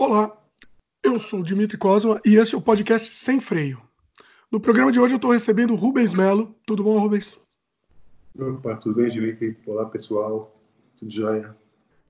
[0.00, 0.32] Olá,
[1.02, 3.82] eu sou o Dimitri Cosma e esse é o podcast Sem Freio.
[4.48, 6.54] No programa de hoje eu estou recebendo o Rubens Melo.
[6.64, 7.36] Tudo bom, Rubens?
[8.38, 9.58] Opa, tudo bem, Dimitri?
[9.66, 10.56] Olá, pessoal.
[10.96, 11.56] Tudo jóia?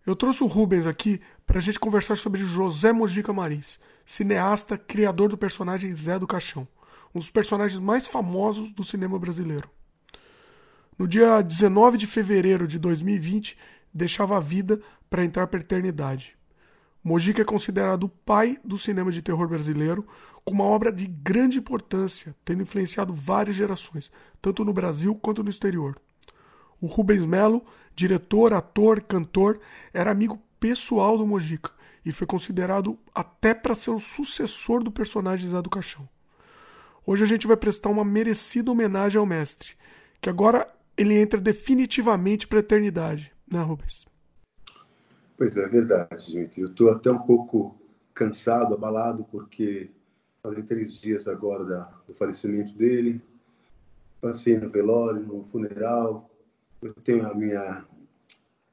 [0.06, 5.30] Eu trouxe o Rubens aqui para a gente conversar sobre José Mojica Maris, cineasta, criador
[5.30, 6.68] do personagem Zé do Caixão,
[7.14, 9.70] um dos personagens mais famosos do cinema brasileiro.
[10.98, 13.56] No dia 19 de fevereiro de 2020,
[13.94, 14.78] deixava a vida
[15.08, 16.37] para entrar para a eternidade.
[17.08, 20.06] Mojica é considerado o pai do cinema de terror brasileiro,
[20.44, 24.12] com uma obra de grande importância, tendo influenciado várias gerações,
[24.42, 25.98] tanto no Brasil quanto no exterior.
[26.78, 27.64] O Rubens Melo,
[27.96, 29.58] diretor, ator, cantor,
[29.90, 31.70] era amigo pessoal do Mojica
[32.04, 36.06] e foi considerado até para ser o sucessor do personagem Zé do Caixão.
[37.06, 39.70] Hoje a gente vai prestar uma merecida homenagem ao mestre,
[40.20, 44.07] que agora ele entra definitivamente para a eternidade, né, Rubens?
[45.38, 46.60] Pois é, é verdade, gente.
[46.60, 47.80] Eu estou até um pouco
[48.12, 49.88] cansado, abalado, porque
[50.42, 53.22] fazem três dias agora da, do falecimento dele.
[54.20, 56.28] Passei no velório, no funeral,
[56.82, 57.84] eu tenho a minha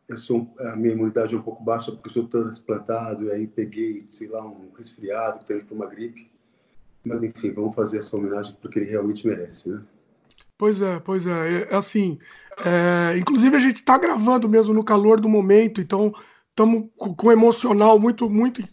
[0.07, 4.07] eu sou a minha imunidade é um pouco baixa porque sou transplantado e aí peguei
[4.11, 6.29] sei lá um resfriado que teve uma gripe
[7.03, 9.81] mas enfim vamos fazer essa homenagem porque ele realmente merece né
[10.59, 12.19] pois é pois é, é assim
[12.57, 16.13] é, inclusive a gente está gravando mesmo no calor do momento então
[16.56, 18.64] estamos com, o emocional muito muito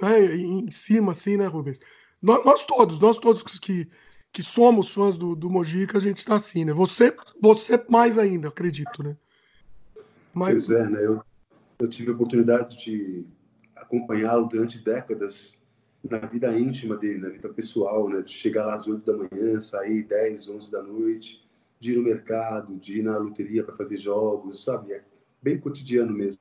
[0.00, 1.80] né, em cima assim né Rubens
[2.20, 3.88] nós, nós todos nós todos que
[4.32, 6.72] que somos fãs do, do Mojica, a gente está assim, né?
[6.72, 9.16] Você, você mais ainda, acredito, né?
[10.32, 10.66] Mas...
[10.66, 11.04] Pois é, né?
[11.04, 11.22] Eu,
[11.80, 13.24] eu tive a oportunidade de
[13.74, 15.52] acompanhá-lo durante décadas
[16.08, 18.22] na vida íntima dele, na vida pessoal, né?
[18.22, 21.44] De chegar lá às 8 da manhã, sair 10, 11 da noite,
[21.80, 24.92] de ir no mercado, de ir na loteria para fazer jogos, sabe?
[24.92, 25.02] É
[25.42, 26.38] bem cotidiano mesmo.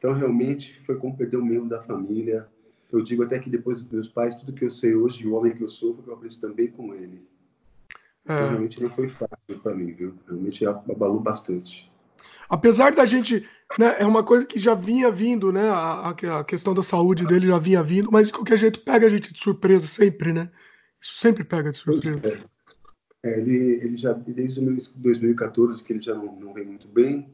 [0.00, 2.48] Então, realmente, foi como perder um membro da família,
[2.90, 5.54] eu digo até que depois dos meus pais, tudo que eu sei hoje, o homem
[5.54, 7.22] que eu sou, foi que eu aprendi também com ele.
[8.26, 8.32] É.
[8.32, 10.14] Então, realmente não foi fácil para mim, viu?
[10.26, 11.92] Realmente abalou bastante.
[12.48, 13.46] Apesar da gente,
[13.78, 15.68] né, é uma coisa que já vinha vindo, né?
[15.68, 19.10] A, a, questão da saúde dele já vinha vindo, mas de qualquer jeito pega a
[19.10, 20.50] gente de surpresa sempre, né?
[20.98, 22.20] Isso sempre pega de surpresa.
[22.26, 22.60] É.
[23.22, 24.60] É, ele, ele já, desde
[24.96, 27.28] 2014, que ele já não, não vem muito bem,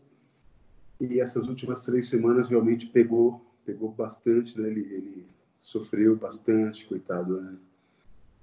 [1.00, 4.68] e essas últimas três semanas realmente pegou, pegou bastante, né?
[4.68, 5.26] Ele, ele
[5.58, 7.40] sofreu bastante, coitado.
[7.40, 7.56] Né?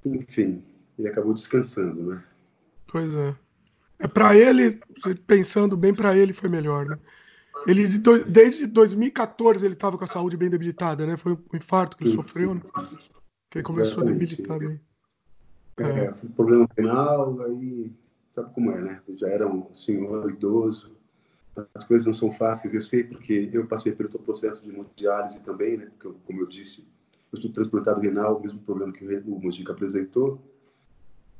[0.06, 0.64] Enfim,
[0.98, 2.24] ele acabou descansando, né?
[2.88, 3.36] Pois é.
[4.00, 4.80] É para ele,
[5.26, 7.00] pensando bem para ele foi melhor, né?
[7.66, 7.88] Ele
[8.28, 11.16] desde 2014 ele estava com a saúde bem debilitada, né?
[11.16, 12.62] Foi um infarto que ele sim, sofreu, né?
[13.50, 14.80] Que ele começou a debilitar bem.
[15.78, 16.14] É, é.
[16.36, 17.92] problema penal, aí
[18.32, 19.02] sabe como é, né?
[19.10, 20.92] Já era um senhor idoso,
[21.74, 25.78] as coisas não são fáceis, eu sei porque eu passei pelo processo de hemodiálise também,
[25.78, 25.86] né?
[25.98, 26.88] Porque, como eu disse,
[27.32, 30.42] eu estou transplantado renal, o mesmo problema que o Mojica apresentou.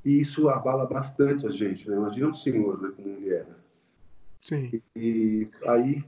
[0.06, 1.96] E isso abala bastante a gente, né?
[1.96, 3.58] Imagina um senhor, né, como ele era.
[4.42, 4.70] Sim.
[4.74, 6.04] E, e aí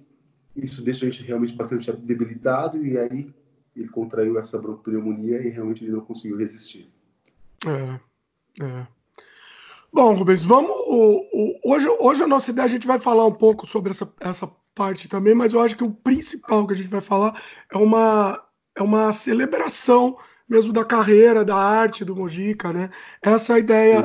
[0.56, 3.34] isso deixa a gente realmente bastante debilitado e aí
[3.76, 6.90] ele contraiu essa pneumonia e realmente ele não conseguiu resistir.
[7.66, 8.88] É, é.
[9.96, 10.72] Bom, Rubens, vamos.
[11.64, 14.46] Hoje, hoje a nossa ideia, a gente vai falar um pouco sobre essa, essa
[14.76, 17.42] parte também, mas eu acho que o principal que a gente vai falar
[17.72, 18.44] é uma,
[18.76, 20.18] é uma celebração
[20.50, 22.90] mesmo da carreira, da arte do Mojica, né?
[23.22, 24.04] Essa é a ideia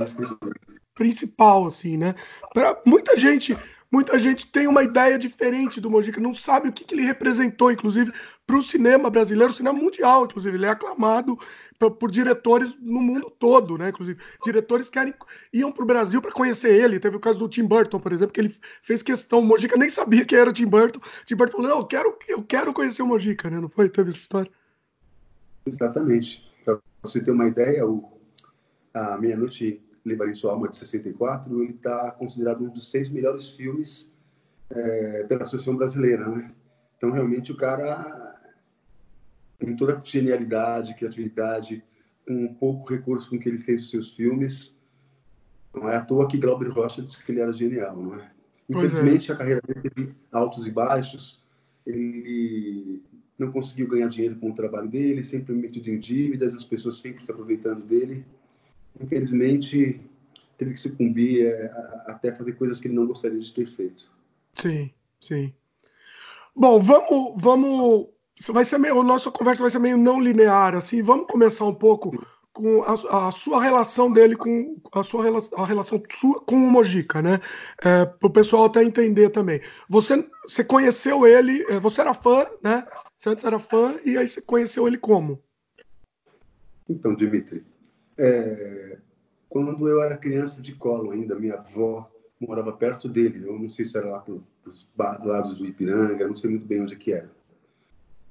[0.95, 2.15] principal, assim, né?
[2.55, 3.59] Pra muita gente,
[3.91, 7.73] muita gente tem uma ideia diferente do Mojica, não sabe o que, que ele representou,
[7.73, 8.13] inclusive,
[8.47, 10.57] para o cinema brasileiro, o cinema mundial, inclusive.
[10.57, 11.39] Ele é aclamado
[11.79, 13.89] por, por diretores no mundo todo, né?
[13.89, 15.15] Inclusive, diretores querem,
[15.53, 17.01] iam para o Brasil para conhecer ele.
[17.01, 19.41] Teve o caso do Tim Burton, por exemplo, que ele fez questão.
[19.41, 21.01] O Mojica nem sabia que era o Tim Burton.
[21.25, 23.59] Tim Burton falou: Não, eu quero, eu quero conhecer o Mojica, né?
[23.59, 23.89] Não foi?
[23.89, 24.51] Teve essa história.
[25.67, 26.49] Exatamente.
[26.65, 28.21] Para você ter uma ideia, o,
[28.95, 34.11] a Meia-Noite Levaria Sua Alma, de 64, ele está considerado um dos seis melhores filmes
[34.71, 36.53] é, pela Associação Brasileira, né?
[36.97, 38.39] Então, realmente, o cara,
[39.61, 41.83] com toda a genialidade, criatividade,
[42.27, 44.77] com pouco recurso com que ele fez os seus filmes,
[45.75, 48.23] não é à toa que Glauber Rocha disse que ele era genial, não é?
[48.23, 48.31] é.
[48.69, 49.35] Infelizmente, é.
[49.35, 51.43] a carreira dele teve altos e baixos.
[51.87, 53.03] Ele
[53.39, 57.25] não conseguiu ganhar dinheiro com o trabalho dele, sempre metido em dívidas, as pessoas sempre
[57.25, 58.25] se aproveitando dele.
[59.01, 60.01] Infelizmente,
[60.59, 61.73] teve que sucumbir é,
[62.07, 64.11] até fazer coisas que ele não gostaria de ter feito.
[64.55, 65.55] Sim, sim.
[66.55, 68.09] Bom, vamos, vamos.
[68.49, 71.03] Vai ser meio, a nossa conversa vai ser meio não linear, assim.
[71.03, 72.11] Vamos começar um pouco
[72.53, 75.25] com a, a, sua relação dele com a sua
[75.57, 77.41] a relação sua com o Mojica, né?
[77.83, 79.61] É, para o pessoal até entender também.
[79.89, 82.87] Você, você conheceu ele, é, você era fã, né?
[83.17, 85.43] Você antes era fã e aí você conheceu ele como?
[86.89, 87.65] Então, Dimitri,
[88.21, 88.99] é...
[89.49, 93.47] quando eu era criança de colo ainda, minha avó morava perto dele.
[93.47, 94.35] Eu não sei se era lá para
[94.67, 97.31] os lados do Ipiranga, não sei muito bem onde é que era.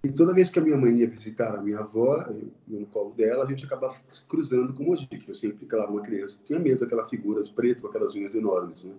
[0.04, 2.26] E toda vez que a minha mãe ia visitar a minha avó,
[2.66, 3.96] no colo dela, a gente acabava
[4.30, 7.52] cruzando com o Mogi, que eu sempre, claro, uma criança, tinha medo daquela figura de
[7.52, 8.94] preto com aquelas unhas enormes, né?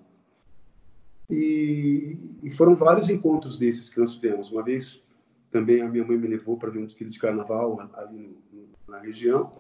[1.31, 4.51] E, e, foram vários encontros desses que nós tivemos.
[4.51, 5.03] Uma vez
[5.51, 8.69] também a minha mãe me levou para ver um desfile de carnaval ali no, no,
[8.89, 9.51] na região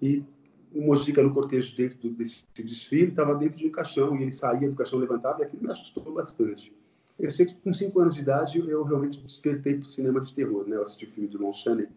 [0.00, 0.24] e
[0.72, 4.68] o Mojica no cortejo dentro desse desfile estava dentro de um caixão e ele saía
[4.68, 6.72] do caixão levantado e aquilo me assustou bastante.
[7.18, 10.32] Eu sei que com cinco anos de idade eu realmente despertei para o cinema de
[10.32, 10.76] terror, né?
[10.76, 11.88] Eu assisti o filme de Lon Chaney,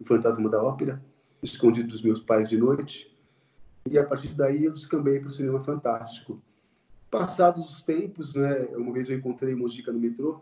[0.00, 1.02] O Fantasma da Ópera,
[1.42, 3.14] escondido dos meus pais de noite,
[3.90, 6.40] e a partir daí eu descambei para o cinema fantástico.
[7.10, 8.68] Passados os tempos, né?
[8.76, 10.40] Uma vez eu encontrei Mojica no metrô,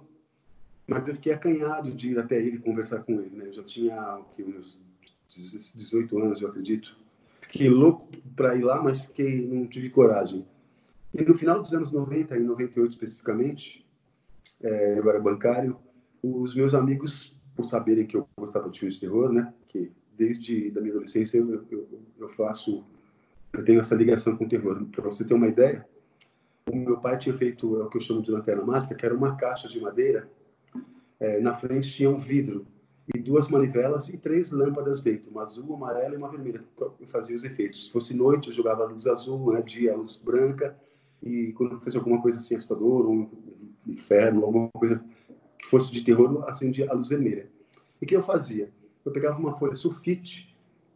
[0.87, 3.46] mas eu fiquei acanhado de ir até ele conversar com ele, né?
[3.49, 4.81] Eu já tinha que, uns
[5.29, 6.96] 18 anos, eu acredito.
[7.49, 8.06] Fiquei louco
[8.37, 10.47] para ir lá, mas fiquei não tive coragem.
[11.15, 13.87] E no final dos anos 90, em 98 especificamente,
[14.62, 15.77] é, eu era bancário,
[16.23, 20.71] os meus amigos, por saberem que eu gostava de filmes de terror, né, que desde
[20.71, 22.85] da minha adolescência eu, eu, eu faço,
[23.53, 24.85] eu tenho essa ligação com o terror.
[24.87, 25.87] Para você ter uma ideia,
[26.71, 29.15] o meu pai tinha feito é o que eu chamo de lanterna mágica, que era
[29.15, 30.29] uma caixa de madeira,
[31.19, 32.67] é, na frente tinha um vidro
[33.14, 36.62] e duas manivelas e três lâmpadas dentro, uma azul, uma amarela e uma vermelha.
[36.78, 37.87] Eu fazia os efeitos.
[37.87, 40.76] Se fosse noite, eu jogava luz azul, né, dia luz branca,
[41.22, 43.28] e quando eu fazia alguma coisa assim assustadora, um
[43.87, 45.02] inferno, alguma coisa
[45.58, 47.49] que fosse de terror, eu acendia a luz vermelha.
[48.00, 48.70] E o que eu fazia?
[49.05, 50.54] Eu pegava uma folha sulfite,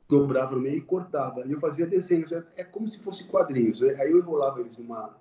[0.09, 1.47] dobrava no meio e cortava.
[1.47, 2.31] E eu fazia desenhos.
[2.31, 3.81] É, é como se fossem quadrinhos.
[3.81, 3.95] Né?
[3.99, 5.17] Aí eu enrolava eles numa,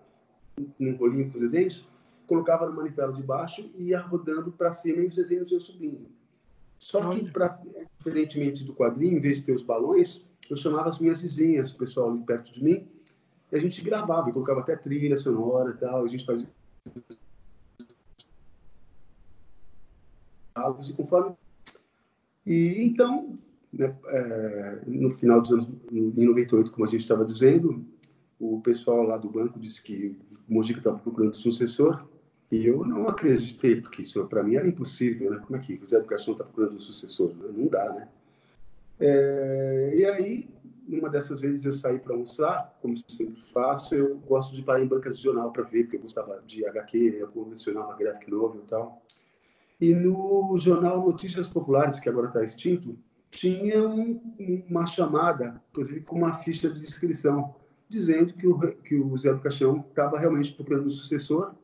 [0.77, 1.87] num rolinho com os desenhos,
[2.27, 6.05] colocava na manivela de baixo e ia rodando para cima e os desenhos iam subindo.
[6.81, 7.61] Só que, pra,
[7.99, 11.77] diferentemente do quadrinho, em vez de ter os balões, eu chamava as minhas vizinhas, o
[11.77, 12.87] pessoal ali perto de mim,
[13.51, 16.47] e a gente gravava, e colocava até trilha sonora e tal, a gente fazia
[20.89, 21.35] e conforme
[22.45, 23.37] e então
[23.71, 27.85] né, é, no final dos anos em 98 como a gente estava dizendo
[28.39, 30.17] o pessoal lá do banco disse que
[30.49, 32.05] o Mojica estava procurando sucessor
[32.51, 35.41] e eu não acreditei, porque isso para mim era impossível, né?
[35.45, 37.33] Como é que o Zé Educação está procurando um sucessor?
[37.33, 38.09] Não dá, né?
[38.99, 40.49] É, e aí,
[40.85, 44.87] numa dessas vezes eu saí para almoçar, como sempre faço, eu gosto de parar em
[44.87, 48.67] bancas de jornal para ver, porque eu gostava de HQ, eu colecionava graphic novel e
[48.67, 49.01] tal.
[49.79, 52.97] E no jornal Notícias Populares, que agora está extinto,
[53.31, 54.19] tinha um,
[54.69, 57.55] uma chamada, inclusive com uma ficha de inscrição,
[57.87, 61.55] dizendo que o, que o Zé do Caixão estava realmente procurando um sucessor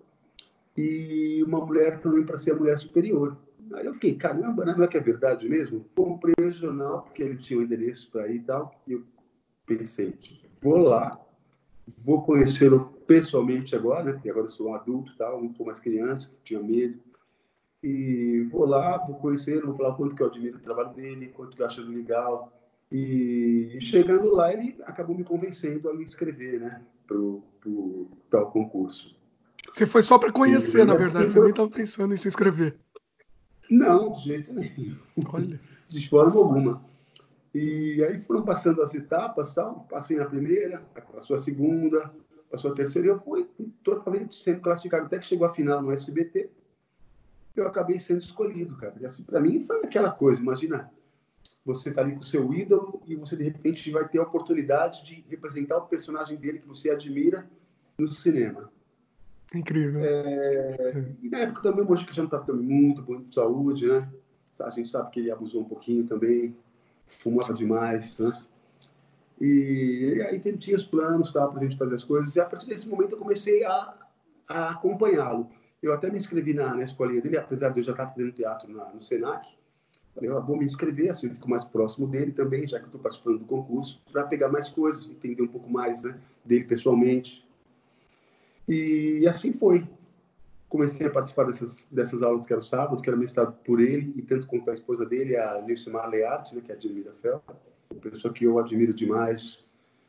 [0.77, 3.35] e uma mulher também para ser a mulher superior.
[3.74, 4.75] Aí eu fiquei, caramba, né?
[4.77, 5.85] não é que é verdade mesmo?
[5.95, 9.03] Comprei o jornal, porque ele tinha um endereço para ir e tal, e eu
[9.65, 10.13] pensei,
[10.62, 11.19] vou lá,
[12.06, 14.13] vou conhecê-lo pessoalmente agora, né?
[14.13, 17.00] porque agora eu sou um adulto tal, não sou mais criança, tinha medo.
[17.83, 21.56] E vou lá, vou conhecê-lo, vou falar quanto que eu admiro o trabalho dele, quanto
[21.56, 22.51] que eu acho legal.
[22.91, 26.81] E chegando lá, ele acabou me convencendo a me inscrever né?
[27.06, 29.17] para o tal concurso.
[29.72, 32.78] Você foi só para conhecer, na verdade, você nem estava pensando em se inscrever.
[33.69, 34.98] Não, de jeito nenhum.
[35.31, 35.59] Olha.
[35.90, 36.83] De forma alguma.
[37.56, 39.88] E aí foram passando as etapas, tal.
[39.90, 40.83] Passei na primeira,
[41.14, 42.14] passou a segunda,
[42.52, 43.47] passou a terceira, e eu fui
[43.83, 45.06] totalmente sendo classificado.
[45.06, 46.50] Até que chegou a final no SBT,
[47.56, 48.95] eu acabei sendo escolhido, cara.
[49.00, 50.92] E assim, para mim foi aquela coisa, imagina,
[51.66, 55.04] você tá ali com o seu ídolo e você de repente vai ter a oportunidade
[55.04, 57.50] de representar o personagem dele que você admira
[57.97, 58.71] no cinema.
[59.54, 60.01] Incrível.
[60.04, 64.07] É, na época também o Mojica já não estava muito bom de saúde, né?
[64.59, 66.56] A gente sabe que ele abusou um pouquinho também,
[67.06, 68.44] fumava demais, né?
[69.39, 72.45] E, e aí tinha os planos tá, para a gente fazer as coisas, e a
[72.45, 73.94] partir desse momento eu comecei a,
[74.47, 75.49] a acompanhá-lo.
[75.81, 78.71] Eu até me inscrevi na, na escolinha dele, apesar de eu já estar fazendo teatro
[78.71, 79.47] na, no SENAC.
[80.16, 82.87] Falei, eu vou me inscrever, assim eu fico mais próximo dele também, já que eu
[82.87, 87.46] estou participando do concurso, para pegar mais coisas, entender um pouco mais né, dele pessoalmente.
[88.68, 89.88] E assim foi.
[90.68, 94.14] Comecei a participar dessas, dessas aulas que era o sábado, que era mestrado por ele,
[94.18, 97.42] e tanto quanto a esposa dele, a Nilcimar Learte, né, que é a Admira Fel,
[97.90, 99.64] uma pessoa que eu admiro demais,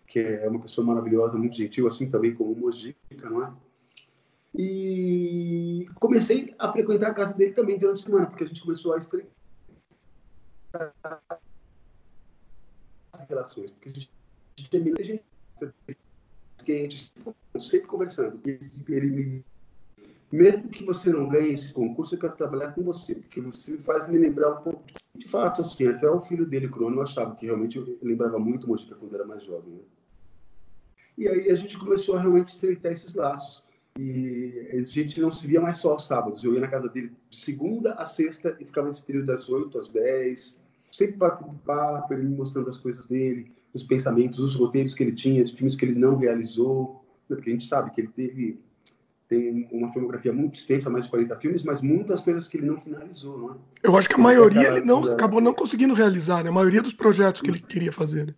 [0.09, 3.53] que é uma pessoa maravilhosa, muito gentil, assim também como Mojica, não é?
[4.53, 8.95] E comecei a frequentar a casa dele também durante a semana, porque a gente começou
[8.95, 9.31] a estreitar
[13.13, 14.11] as relações, porque a gente
[14.71, 15.23] termina a gente
[16.63, 17.13] quentes,
[17.61, 18.41] sempre conversando.
[18.45, 19.45] Ele me
[20.31, 24.07] mesmo que você não ganhe esse concurso, eu quero trabalhar com você, porque você faz
[24.09, 24.85] me lembrar um pouco.
[25.15, 28.95] De fato, assim, até o filho dele, Crono, achava que realmente eu lembrava muito Mojica
[28.95, 29.73] quando era mais jovem.
[29.73, 29.81] Né?
[31.17, 33.65] E aí a gente começou a realmente estreitar esses laços.
[33.99, 36.45] E a gente não se via mais só aos sábados.
[36.45, 39.77] Eu ia na casa dele de segunda a sexta e ficava nesse período das 8
[39.77, 40.57] às 10,
[40.93, 45.13] sempre batendo papo, ele me mostrando as coisas dele, os pensamentos, os roteiros que ele
[45.13, 47.05] tinha, de filmes que ele não realizou.
[47.29, 47.37] Né?
[47.37, 48.61] Porque a gente sabe que ele teve
[49.29, 52.79] tem uma filmografia muito extensa, mais de 40 filmes, mas muitas coisas que ele não
[52.79, 53.55] finalizou, não é?
[53.83, 56.49] Eu acho que a maioria ele não acabou não conseguindo realizar, né?
[56.49, 58.29] A maioria dos projetos que ele queria fazer.
[58.29, 58.35] Né?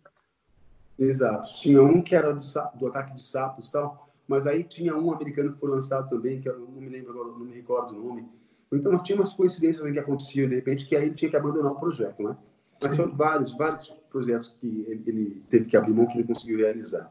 [0.98, 1.48] Exato.
[1.54, 2.42] Tinha um que era do,
[2.76, 6.48] do ataque de sapos tal, mas aí tinha um americano que foi lançado também, que
[6.48, 8.28] eu não me lembro agora, não me recordo o nome.
[8.72, 11.80] Então, tinha umas coincidências que aconteciam, de repente, que aí ele tinha que abandonar o
[11.80, 12.36] projeto, né?
[12.82, 16.58] Mas foram vários, vários projetos que ele, ele, teve que abrir mão que ele conseguiu
[16.58, 17.10] realizar.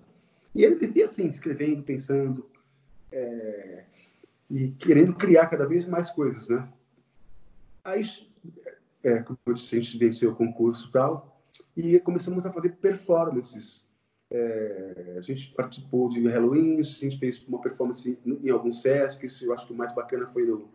[0.53, 2.45] E ele vivia assim, escrevendo, pensando,
[3.11, 3.85] é,
[4.49, 6.67] e querendo criar cada vez mais coisas, né?
[7.83, 8.03] Aí,
[9.03, 11.41] é, como eu disse, a gente venceu o concurso e tal,
[11.75, 13.85] e começamos a fazer performances
[14.31, 19.53] é, a gente participou de Halloween, a gente fez uma performance em alguns Sescs, eu
[19.53, 20.69] acho que o mais bacana foi no,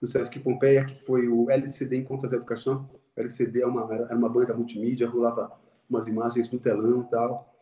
[0.00, 2.88] no Sesc Pompeia, que foi o LCD Encontros da Educação.
[3.20, 5.52] LCD é uma, era uma banda multimídia, rolava
[5.88, 7.54] umas imagens no telão e tal.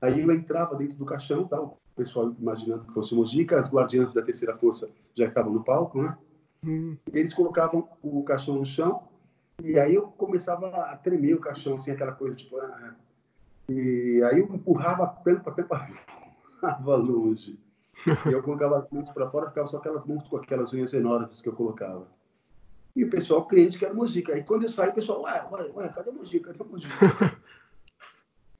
[0.00, 4.12] Aí eu entrava dentro do caixão, tal, o pessoal imaginando que fosse Mojica, as guardiãs
[4.12, 6.16] da Terceira Força já estavam no palco, né?
[6.64, 6.96] Hum.
[7.12, 9.02] Eles colocavam o caixão no chão,
[9.62, 12.94] e aí eu começava a tremer o caixão, assim, aquela coisa, tipo, ah,
[13.68, 15.88] e aí eu empurrava a tampa, a tampa
[16.80, 17.58] voava longe.
[18.26, 21.42] E eu colocava as mãos para fora, ficava só aquelas mãos com aquelas unhas enormes
[21.42, 22.06] que eu colocava.
[22.98, 24.34] E o pessoal, cliente, quer Mojica.
[24.34, 26.52] Aí quando eu saí, o pessoal, ué, ué, ué cadê a Mojica?
[26.52, 27.38] Cadê a Mojica?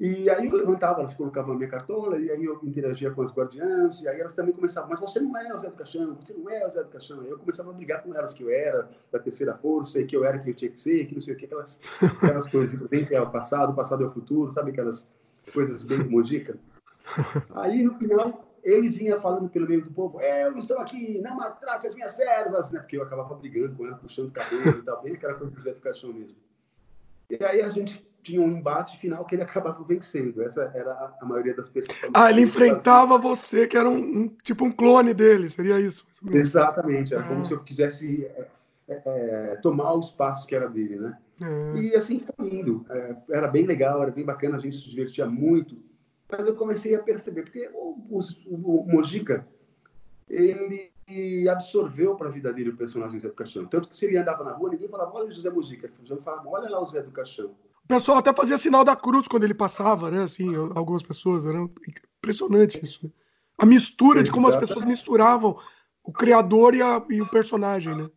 [0.00, 3.32] E aí eu levantava, elas colocavam a minha cartola, e aí eu interagia com as
[3.32, 6.34] guardiãs, e aí elas também começavam, mas você não é o Zé do Caixão, você
[6.34, 7.20] não é o Zé do Caixão.
[7.20, 10.14] Aí eu começava a brigar com elas que eu era da terceira força, e que
[10.14, 12.70] eu era que eu tinha que ser, que não sei o que, aquelas, aquelas coisas
[12.70, 15.04] de prudência é o passado, o passado é o futuro, sabe aquelas
[15.52, 16.56] coisas bem modica.
[17.56, 21.86] Aí no final ele vinha falando pelo meio do povo, eu estou aqui, não maltrate
[21.86, 22.80] as minhas servas, né?
[22.80, 25.80] Porque eu acabava brigando com ela, puxando o cabelo e tal, bem aquela coisa do
[25.80, 26.36] Caixão mesmo.
[27.30, 30.42] E aí a gente tinha um embate final que ele acabava vencendo.
[30.42, 31.96] Essa era a, maioria das pessoas.
[32.12, 36.06] Ah, ele enfrentava você, que era um, um, tipo um clone dele, seria isso?
[36.30, 37.28] Exatamente, era ah.
[37.28, 38.46] como se eu quisesse é,
[38.88, 41.18] é, é, tomar o espaço que era dele, né?
[41.40, 41.78] É.
[41.78, 42.84] E assim foi indo.
[42.90, 45.76] É, era bem legal, era bem bacana, a gente se divertia muito.
[46.30, 49.46] Mas eu comecei a perceber, porque o, o, o Mojica,
[50.28, 50.92] ele
[51.48, 53.64] absorveu para a vida dele o personagem Zé do Caixão.
[53.66, 55.90] Tanto que se ele andava na rua, ninguém falava, olha o José Mojica.
[55.98, 57.54] Ele falava, olha lá o Zé do Caixão.
[57.84, 60.22] O pessoal até fazia sinal da cruz quando ele passava, né?
[60.24, 61.46] Assim, algumas pessoas.
[61.46, 63.06] Era impressionante isso.
[63.06, 63.10] Né?
[63.56, 65.58] A mistura de como as pessoas misturavam
[66.04, 68.10] o criador e, a, e, o personagem, né?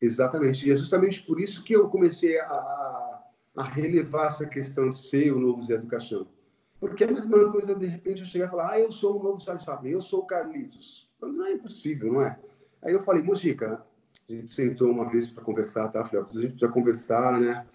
[0.00, 0.66] Exatamente.
[0.66, 3.22] E é justamente por isso que eu comecei a,
[3.56, 6.26] a relevar essa questão de ser o novo Zé do Caixão.
[6.78, 9.22] Porque é a mesma coisa, de repente, eu chegar e falar, ah, eu sou o
[9.22, 11.10] novo Charles Chaplin, eu sou o Carlitos.
[11.20, 12.38] Não é impossível, não é?
[12.82, 13.82] Aí eu falei, Mojica,
[14.28, 16.36] a gente sentou uma vez para conversar, tá, filhote?
[16.36, 17.66] A gente precisa conversar, né?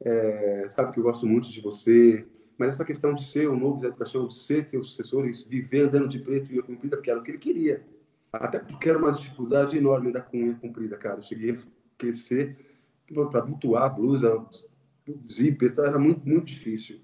[0.00, 2.26] é, sabe que eu gosto muito de você,
[2.58, 5.88] mas essa questão de ser o novo Zé Educação, de ser seu sucessor e viver
[5.88, 7.84] andando de preto e comprida, porque era o que ele queria.
[8.32, 11.16] Até porque era uma dificuldade enorme da com unha comprida, cara.
[11.18, 11.58] Eu cheguei a
[11.96, 12.56] crescer
[13.30, 14.44] para abotoar a blusa,
[15.30, 17.00] zíper, então era muito, muito difícil.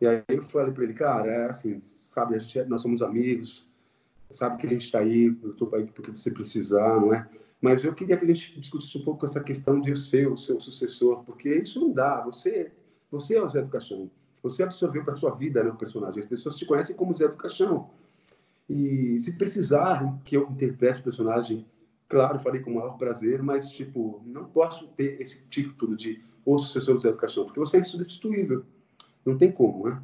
[0.00, 3.66] E aí eu falei para ele, cara, é assim, sabe, gente, é, nós somos amigos,
[4.30, 7.26] sabe que a gente está aí, eu estou aí porque você precisar, não é?
[7.60, 10.60] Mas eu queria que a gente discutisse um pouco essa questão de ser o seu
[10.60, 12.20] sucessor, porque isso não dá.
[12.20, 12.70] Você,
[13.10, 14.10] você é o Zé do Caixão.
[14.42, 16.22] Você absorveu para sua vida né, o personagem.
[16.22, 17.90] As pessoas te conhecem como Zé do Caixão.
[18.68, 21.66] E se precisar que eu interprete o personagem,
[22.08, 26.58] claro, falei com o maior prazer, mas, tipo, não posso ter esse título de o
[26.58, 28.64] sucessor do Zé do Caixão, porque você é insubstituível.
[29.26, 30.00] Não tem como, né?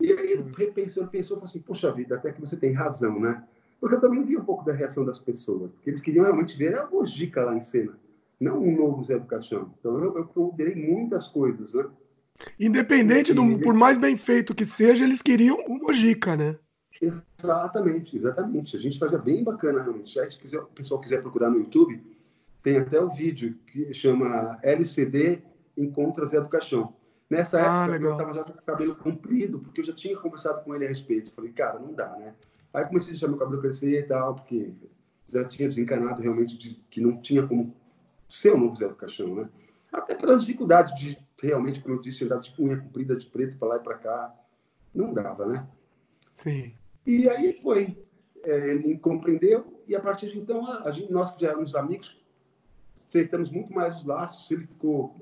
[0.00, 3.42] E aí, repensando, pensou, falou assim, puxa vida, até que você tem razão, né?
[3.80, 6.78] Porque eu também vi um pouco da reação das pessoas, porque eles queriam realmente ver
[6.78, 7.98] a Mojica lá em cena,
[8.40, 9.74] não um novo Zé do Caixão.
[9.78, 11.84] Então eu, eu ponderei muitas coisas, né?
[12.58, 16.56] Independente do, por mais bem feito que seja, eles queriam o Mojica, né?
[17.00, 18.76] Exatamente, exatamente.
[18.76, 20.10] A gente fazia bem bacana, realmente.
[20.10, 22.00] Se quiser, o pessoal quiser procurar no YouTube,
[22.62, 25.42] tem até o vídeo que chama LCD
[25.76, 26.92] Encontra Zé do Caixão.
[27.30, 28.10] Nessa ah, época, legal.
[28.10, 30.88] eu estava já com o cabelo comprido, porque eu já tinha conversado com ele a
[30.88, 31.30] respeito.
[31.32, 32.34] Falei, cara, não dá, né?
[32.72, 34.72] Aí comecei a deixar meu cabelo crescer e tal, porque
[35.28, 37.74] já tinha desencanado realmente de que não tinha como
[38.26, 39.48] ser o novo Zé do Caixão, né?
[39.92, 43.68] Até pelas dificuldades de realmente, como eu disse, andar de unha comprida de preto para
[43.68, 44.34] lá e para cá.
[44.94, 45.66] Não dava, né?
[46.34, 46.72] Sim.
[47.06, 47.96] E aí foi.
[48.42, 51.74] é, ele compreendeu e a partir de então, a, a gente, nós que já éramos
[51.74, 52.16] amigos,
[53.08, 55.16] estreitamos muito mais os laços, ele ficou,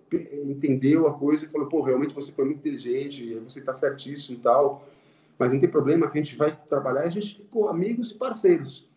[0.45, 4.41] entendeu a coisa e falou, pô, realmente você foi muito inteligente, você está certíssimo e
[4.41, 4.89] tal,
[5.39, 8.15] mas não tem problema que a gente vai trabalhar e a gente ficou amigos e
[8.15, 8.89] parceiros.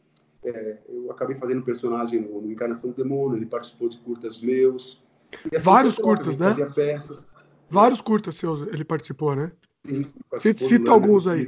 [0.44, 5.00] É, eu acabei fazendo personagem no, no Encarnação do Demônio, ele participou de curtas meus.
[5.32, 6.56] Assim Vários curtas, né?
[6.74, 7.28] Peças.
[7.70, 9.52] Vários curtas seus ele participou, né?
[9.86, 10.04] Sim,
[10.36, 11.48] sim cita, alguns aí.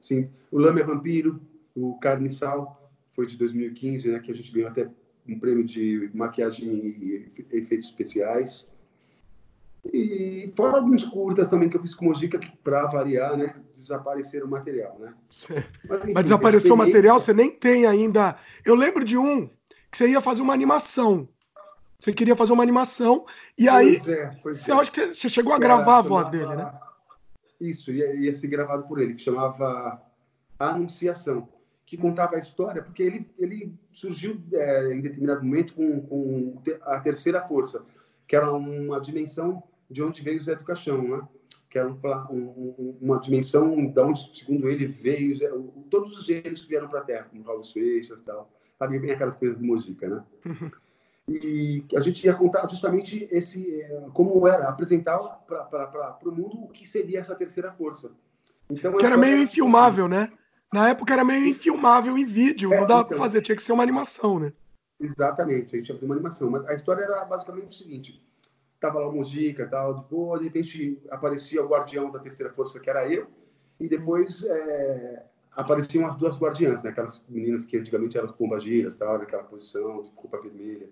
[0.00, 1.40] Sim, o Lame é Vampiro,
[1.74, 4.88] o Carne e Sal, foi de 2015, né, que a gente ganhou até
[5.28, 8.68] um prêmio de maquiagem e efeitos especiais.
[9.92, 14.46] E fora alguns curtas também que eu fiz com Mojica, que para variar, né, desapareceram
[14.46, 15.14] o material, né?
[15.88, 18.36] Mas, enfim, Mas desapareceu o material, você nem tem ainda.
[18.64, 19.46] Eu lembro de um
[19.90, 21.28] que você ia fazer uma animação.
[21.98, 23.24] Você queria fazer uma animação
[23.56, 24.74] e aí pois é, pois você é.
[24.74, 26.72] acha que você chegou a gravar a voz dele, né?
[27.60, 30.02] Isso, ia, ia ser gravado por ele, que chamava
[30.58, 31.48] Anunciação,
[31.86, 37.00] que contava a história, porque ele, ele surgiu é, em determinado momento com, com a
[37.00, 37.84] terceira força,
[38.26, 41.28] que era uma dimensão de onde veio o Zé do Caixão, né?
[41.68, 41.98] que era um,
[42.30, 45.50] um, uma dimensão de onde, segundo ele, veio Zé,
[45.90, 48.48] todos os gênios que vieram para a Terra, como Raul Seixas e tal.
[48.78, 50.24] Sabe bem aquelas coisas de música, né?
[51.28, 56.88] e a gente ia contar justamente esse como era apresentar para o mundo o que
[56.88, 58.12] seria essa terceira força.
[58.70, 60.30] Então que era meio infilmável, né?
[60.72, 63.62] Na época era meio infilmável em vídeo, é, não dava então, para fazer, tinha que
[63.62, 64.52] ser uma animação, né?
[65.00, 66.50] Exatamente, a gente ia fazer uma animação.
[66.50, 68.22] Mas a história era basicamente o seguinte:
[68.80, 72.80] tava lá o Mujica tal, de boa, de repente aparecia o guardião da terceira força,
[72.80, 73.26] que era eu,
[73.78, 76.90] e depois é, apareciam as duas guardiãs, né?
[76.90, 80.88] Aquelas meninas que antigamente eram as pombagiras, tal, naquela posição de roupa vermelha.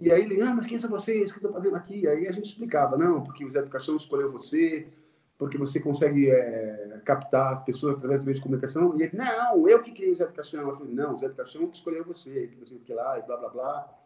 [0.00, 1.30] E aí ele, ah, mas quem são vocês?
[1.30, 2.06] O que estão fazendo aqui?
[2.06, 4.88] Aí a gente explicava, não, porque o Zé Educação escolheu você,
[5.38, 8.96] porque você consegue é, captar as pessoas através do meio de comunicação.
[8.96, 10.68] E ele, não, eu que criei o Zé Educação.
[10.68, 13.36] Eu falei, não, o Zé Educação que escolheu você, que o que lá, e blá,
[13.36, 13.98] blá, blá.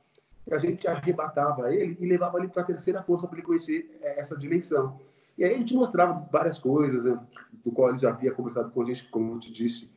[0.47, 3.99] E a gente arrebatava ele e levava ele para a terceira força para ele conhecer
[4.01, 4.99] é, essa dimensão.
[5.37, 7.21] E aí a gente mostrava várias coisas, né,
[7.65, 9.89] do qual ele já havia conversado com a gente, como eu te disse.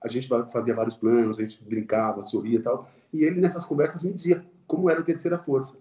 [0.00, 2.88] A gente fazia vários planos, a gente brincava, sorria e tal.
[3.12, 5.76] E ele, nessas conversas, me dizia como era a terceira força.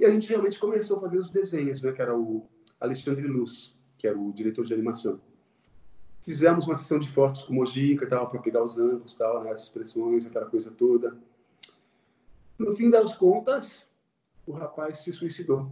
[0.00, 2.46] E a gente realmente começou a fazer os desenhos, né, que era o
[2.80, 5.20] Alexandre Luz, que era o diretor de animação.
[6.22, 9.62] Fizemos uma sessão de fotos com Mojica, tal, para pegar os ângulos, tal, né, as
[9.62, 11.16] expressões, aquela coisa toda.
[12.58, 13.86] No fim das contas,
[14.44, 15.70] o rapaz se suicidou.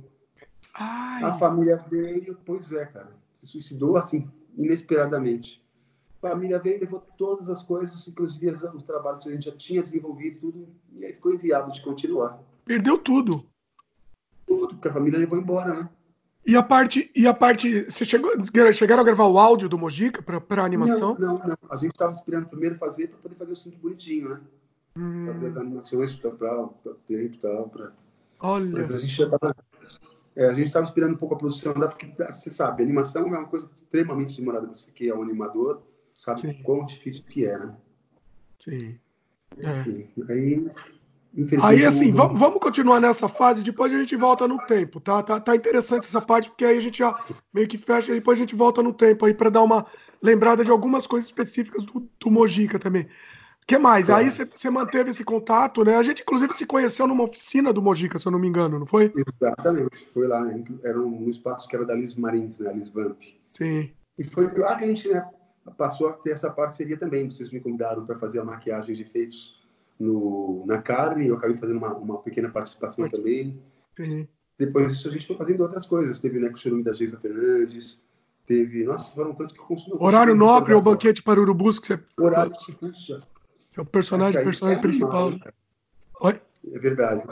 [0.73, 1.25] Ai.
[1.25, 5.61] A família veio, pois é, cara, se suicidou assim, inesperadamente.
[6.23, 9.83] A família veio levou todas as coisas, inclusive os trabalhos que a gente já tinha
[9.83, 12.41] desenvolvido, tudo, e aí ficou inviável de continuar.
[12.65, 13.45] Perdeu tudo.
[14.47, 15.91] Tudo, porque a família levou embora, né?
[16.47, 18.33] E a parte, e a parte, você chegou,
[18.73, 21.17] chegaram a gravar o áudio do Mojica para animação?
[21.19, 24.31] Não, não, não, A gente estava esperando primeiro fazer para poder fazer o sync bonitinho,
[24.31, 24.41] né?
[24.97, 25.27] Hum.
[25.27, 27.69] Fazer as animações para o tempo e tal.
[27.69, 27.93] Pra...
[28.41, 28.81] Olha.
[28.81, 29.55] Mas a gente já estava
[30.37, 31.87] é, a gente estava esperando um pouco a produção, né?
[31.87, 34.67] porque você sabe, animação é uma coisa extremamente demorada.
[34.69, 35.83] Você que é um animador,
[36.15, 36.63] sabe Sim.
[36.63, 37.77] quão difícil que é, né?
[38.59, 38.99] Sim.
[39.59, 40.33] Enfim, é.
[40.33, 40.71] aí
[41.63, 45.23] Aí, assim, vamos, vamos continuar nessa fase, depois a gente volta no tempo, tá?
[45.23, 45.39] tá?
[45.39, 47.17] Tá interessante essa parte, porque aí a gente já
[47.55, 49.87] meio que fecha, e depois a gente volta no tempo aí para dar uma
[50.21, 53.05] lembrada de algumas coisas específicas do, do Mojica também.
[53.63, 54.07] O que mais?
[54.07, 54.25] Claro.
[54.25, 55.97] Aí você manteve esse contato, né?
[55.97, 58.87] A gente, inclusive, se conheceu numa oficina do Mojica, se eu não me engano, não
[58.87, 59.13] foi?
[59.15, 60.45] Exatamente, foi lá.
[60.83, 62.73] Era um espaço que era da Liz Marins, né?
[62.73, 63.21] Liz Vamp.
[63.53, 63.91] Sim.
[64.19, 65.25] E foi lá que a gente né,
[65.79, 67.31] passou a ter essa parceria também.
[67.31, 69.60] Vocês me convidaram para fazer a maquiagem de efeitos
[70.01, 73.63] no, na carne, eu acabei fazendo uma, uma pequena participação também.
[73.99, 74.27] Uhum.
[74.59, 76.19] Depois a gente foi fazendo outras coisas.
[76.19, 78.01] Teve né, com o Churume da Geisa Fernandes,
[78.47, 78.85] teve.
[78.85, 80.03] Nossa, foram tantos que consumiram.
[80.03, 82.01] Horário Nobre ou Banquete para Urubus, que você.
[82.19, 83.23] Horário, puxa.
[83.77, 85.33] é o personagem, personagem é principal.
[86.23, 86.41] Oi?
[86.73, 87.23] É verdade.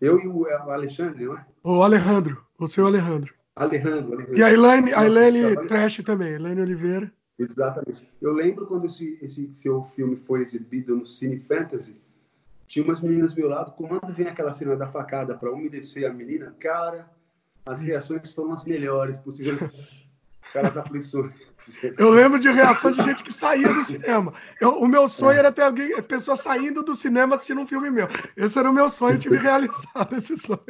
[0.00, 1.46] Eu e o, é o Alexandre, não é?
[1.62, 3.34] O Alejandro, o seu Alejandro.
[3.54, 4.38] Alejandro, Alejandro.
[4.38, 7.10] E a Elaine, a Elaine Trash também, Elaine Oliveira.
[7.38, 8.06] Exatamente.
[8.20, 11.96] Eu lembro quando esse, esse seu filme foi exibido no Cine Fantasy,
[12.66, 16.12] tinha umas meninas do meu lado, quando vem aquela cena da facada para umedecer a
[16.12, 17.08] menina, cara,
[17.64, 20.04] as reações foram as melhores possíveis.
[20.50, 21.34] Aquelas aflições.
[21.98, 24.32] Eu lembro de reação de gente que saía do cinema.
[24.60, 25.40] Eu, o meu sonho é.
[25.40, 28.06] era ter alguém, pessoa saindo do cinema assistindo um filme meu.
[28.36, 30.60] Esse era o meu sonho, eu tive realizado esse sonho.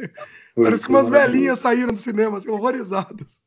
[0.55, 3.41] Foi, Parece que umas velhinhas saíram do cinema, assim, horrorizadas.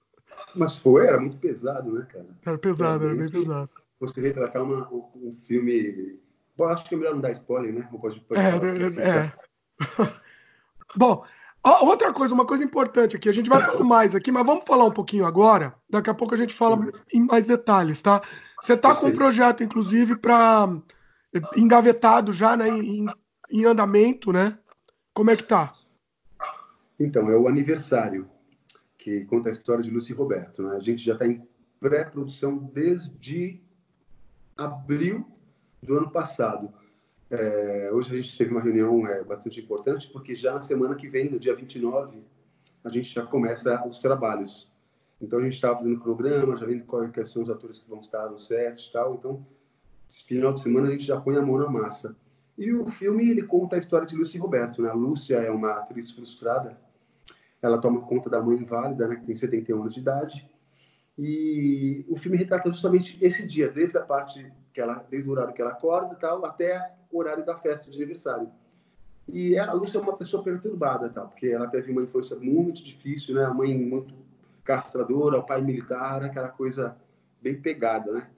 [0.54, 2.26] Mas foi, era muito pesado, né, cara?
[2.46, 3.68] Era pesado, era bem pesado.
[3.98, 6.20] Você retratar uma, um filme
[6.60, 7.88] Bom, acho que é melhor não dar spoiler, né?
[7.90, 9.32] Pode, pode é, é, é.
[10.94, 11.24] Bom,
[11.64, 14.84] outra coisa, uma coisa importante aqui, a gente vai falar mais aqui, mas vamos falar
[14.84, 15.74] um pouquinho agora.
[15.88, 16.76] Daqui a pouco a gente fala
[17.14, 18.20] em mais detalhes, tá?
[18.60, 20.68] Você está com um projeto, inclusive, para
[21.56, 23.06] engavetado já, né, em,
[23.50, 24.58] em andamento, né?
[25.14, 25.72] Como é que tá?
[26.98, 28.28] Então, é o aniversário,
[28.98, 30.62] que conta a história de Lúcio e Roberto.
[30.62, 30.76] Né?
[30.76, 31.42] A gente já está em
[31.80, 33.62] pré-produção desde
[34.58, 35.39] abril
[35.82, 36.72] do ano passado.
[37.30, 41.08] É, hoje a gente teve uma reunião é, bastante importante, porque já na semana que
[41.08, 42.18] vem, no dia 29,
[42.82, 44.68] a gente já começa os trabalhos.
[45.20, 48.28] Então a gente estava fazendo programa, já vendo quais são os atores que vão estar
[48.28, 49.14] no set e tal.
[49.14, 49.46] Então,
[50.08, 52.16] esse final de semana a gente já põe a mão na massa.
[52.58, 54.82] E o filme ele conta a história de Lúcia e Roberto.
[54.82, 54.90] Né?
[54.90, 56.76] A Lúcia é uma atriz frustrada.
[57.62, 60.50] Ela toma conta da mãe inválida, né, que tem 71 anos de idade.
[61.18, 65.52] E o filme retrata justamente esse dia, desde a parte que ela, desde o horário
[65.52, 68.50] que ela acorda, tal, até o horário da festa de aniversário.
[69.28, 73.34] E a Lúcia é uma pessoa perturbada, tal, porque ela teve uma infância muito difícil,
[73.34, 73.44] né?
[73.44, 74.14] A mãe muito
[74.64, 76.96] castradora, o pai militar, aquela coisa
[77.40, 78.30] bem pegada, né?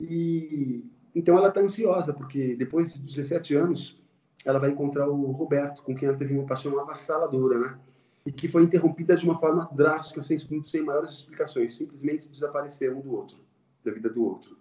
[0.00, 4.02] E então ela está ansiosa, porque depois de 17 anos,
[4.44, 7.78] ela vai encontrar o Roberto, com quem ela teve uma paixão avassaladora, né?
[8.26, 13.00] E que foi interrompida de uma forma drástica, sem, sem maiores explicações, simplesmente desaparecer um
[13.00, 13.36] do outro,
[13.84, 14.56] da vida do outro.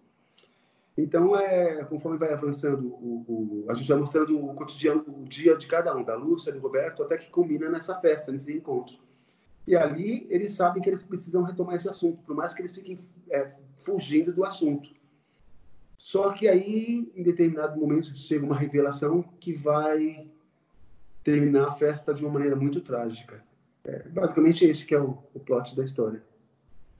[0.95, 5.58] Então, é, conforme vai avançando, o, o, a gente vai mostrando o cotidiano, o dia
[5.58, 8.97] de cada um, da Lúcia, do Roberto, até que culmina nessa festa, nesse encontro.
[9.65, 12.99] E ali eles sabem que eles precisam retomar esse assunto, por mais que eles fiquem
[13.29, 14.89] é, fugindo do assunto.
[15.97, 20.27] Só que aí, em determinado momento, chega uma revelação que vai
[21.23, 23.41] terminar a festa de uma maneira muito trágica.
[23.86, 26.21] É, basicamente esse que é o, o plot da história.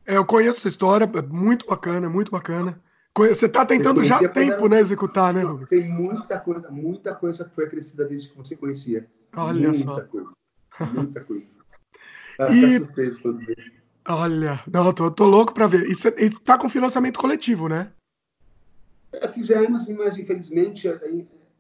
[0.06, 2.82] É, eu conheço essa história, é muito bacana, muito bacana.
[3.16, 5.70] Você está tentando já há tempo, né, executar, né, Lucas?
[5.70, 9.08] Tem muita coisa, muita coisa que foi acrescida desde que você conhecia.
[9.36, 10.02] Olha muita só.
[10.02, 10.32] coisa.
[10.94, 11.52] Muita coisa.
[12.52, 12.80] E...
[12.80, 13.46] tá surpreso quando.
[14.08, 15.88] Olha, não, tô, tô louco para ver.
[15.88, 17.92] Você está com financiamento coletivo, né?
[19.12, 20.90] É, fizemos, mas infelizmente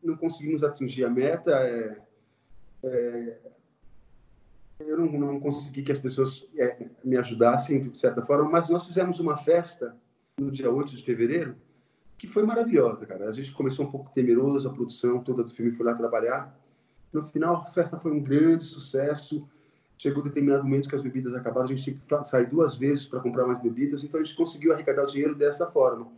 [0.03, 1.51] não conseguimos atingir a meta.
[1.51, 1.97] É,
[2.83, 3.37] é,
[4.79, 8.87] eu não, não, consegui que as pessoas é, me ajudassem de certa forma, mas nós
[8.87, 9.95] fizemos uma festa
[10.39, 11.55] no dia 8 de fevereiro,
[12.17, 13.29] que foi maravilhosa, cara.
[13.29, 16.57] A gente começou um pouco temeroso, a produção toda do filme foi lá trabalhar.
[17.11, 19.47] No final, a festa foi um grande sucesso.
[19.97, 23.19] Chegou determinado momento que as bebidas acabaram, a gente tinha que sair duas vezes para
[23.19, 26.11] comprar mais bebidas, então a gente conseguiu arrecadar o dinheiro dessa forma.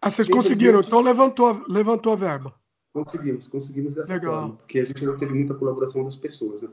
[0.00, 2.54] Ah, vocês conseguiram, então levantou, levantou a verba.
[2.92, 4.34] Conseguimos, conseguimos dessa Legal.
[4.34, 6.68] forma, porque a gente não teve muita colaboração das pessoas, né?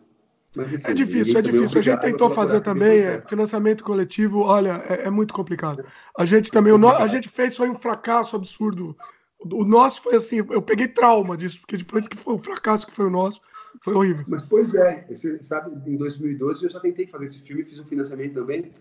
[0.55, 1.79] Mas, enfim, é difícil, é difícil.
[1.79, 5.85] A gente tentou fazer também é, financiamento coletivo, olha, é, é, muito complicado.
[6.17, 8.95] A gente também, o a gente fez foi um fracasso absurdo.
[9.39, 12.93] O nosso foi assim, eu peguei trauma disso, porque depois que foi o fracasso que
[12.93, 13.39] foi o nosso,
[13.81, 14.25] foi horrível.
[14.27, 17.85] Mas pois é, você sabe, em 2012 eu já tentei fazer esse filme, fiz um
[17.85, 18.73] financiamento também,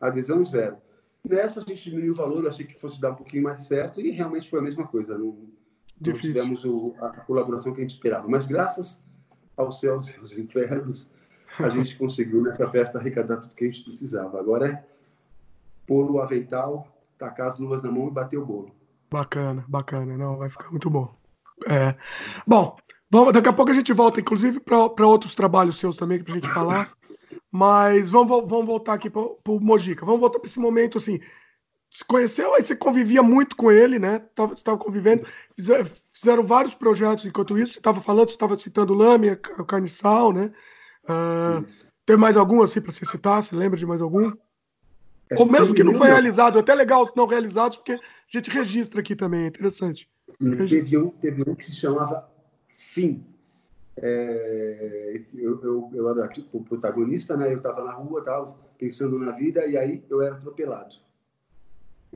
[0.00, 0.76] adesão zero.
[1.26, 4.10] Nessa a gente diminuiu o valor, achei que fosse dar um pouquinho mais certo e
[4.10, 5.16] realmente foi a mesma coisa.
[5.16, 5.38] Não,
[6.00, 8.28] não tivemos o, a colaboração que a gente esperava.
[8.28, 9.00] Mas graças
[9.56, 11.08] aos céus e aos infernos,
[11.58, 14.38] a gente conseguiu nessa festa arrecadar tudo que a gente precisava.
[14.40, 14.84] Agora é
[15.86, 16.88] pôr o avental,
[17.18, 18.70] tacar as luvas na mão e bater o bolo.
[19.10, 20.16] Bacana, bacana.
[20.16, 21.14] Não, vai ficar muito bom.
[21.68, 21.94] É.
[22.46, 22.76] Bom,
[23.10, 26.34] vamos, daqui a pouco a gente volta, inclusive, para outros trabalhos seus também, para a
[26.36, 26.92] gente falar.
[27.50, 30.06] Mas vamos, vamos voltar aqui para o Mojica.
[30.06, 31.20] Vamos voltar para esse momento assim.
[31.92, 34.22] Se conheceu, aí você convivia muito com ele, né?
[34.34, 37.74] Você estava convivendo, fizeram vários projetos enquanto isso.
[37.74, 40.50] Você estava falando, você estava citando Lâmina, o Carniçal, né?
[41.04, 41.62] Uh,
[42.06, 43.44] tem mais algum assim para você citar?
[43.44, 44.32] Você lembra de mais algum?
[45.28, 49.00] É, Ou mesmo que não foi realizado, até legal não realizados, porque a gente registra
[49.00, 50.08] aqui também, é interessante.
[50.38, 52.26] Teve um, teve um que se chamava
[52.78, 53.22] Fim.
[53.98, 57.52] É, eu, eu, eu, era tipo o protagonista, né?
[57.52, 61.11] Eu estava na rua, tal, pensando na vida, e aí eu era atropelado.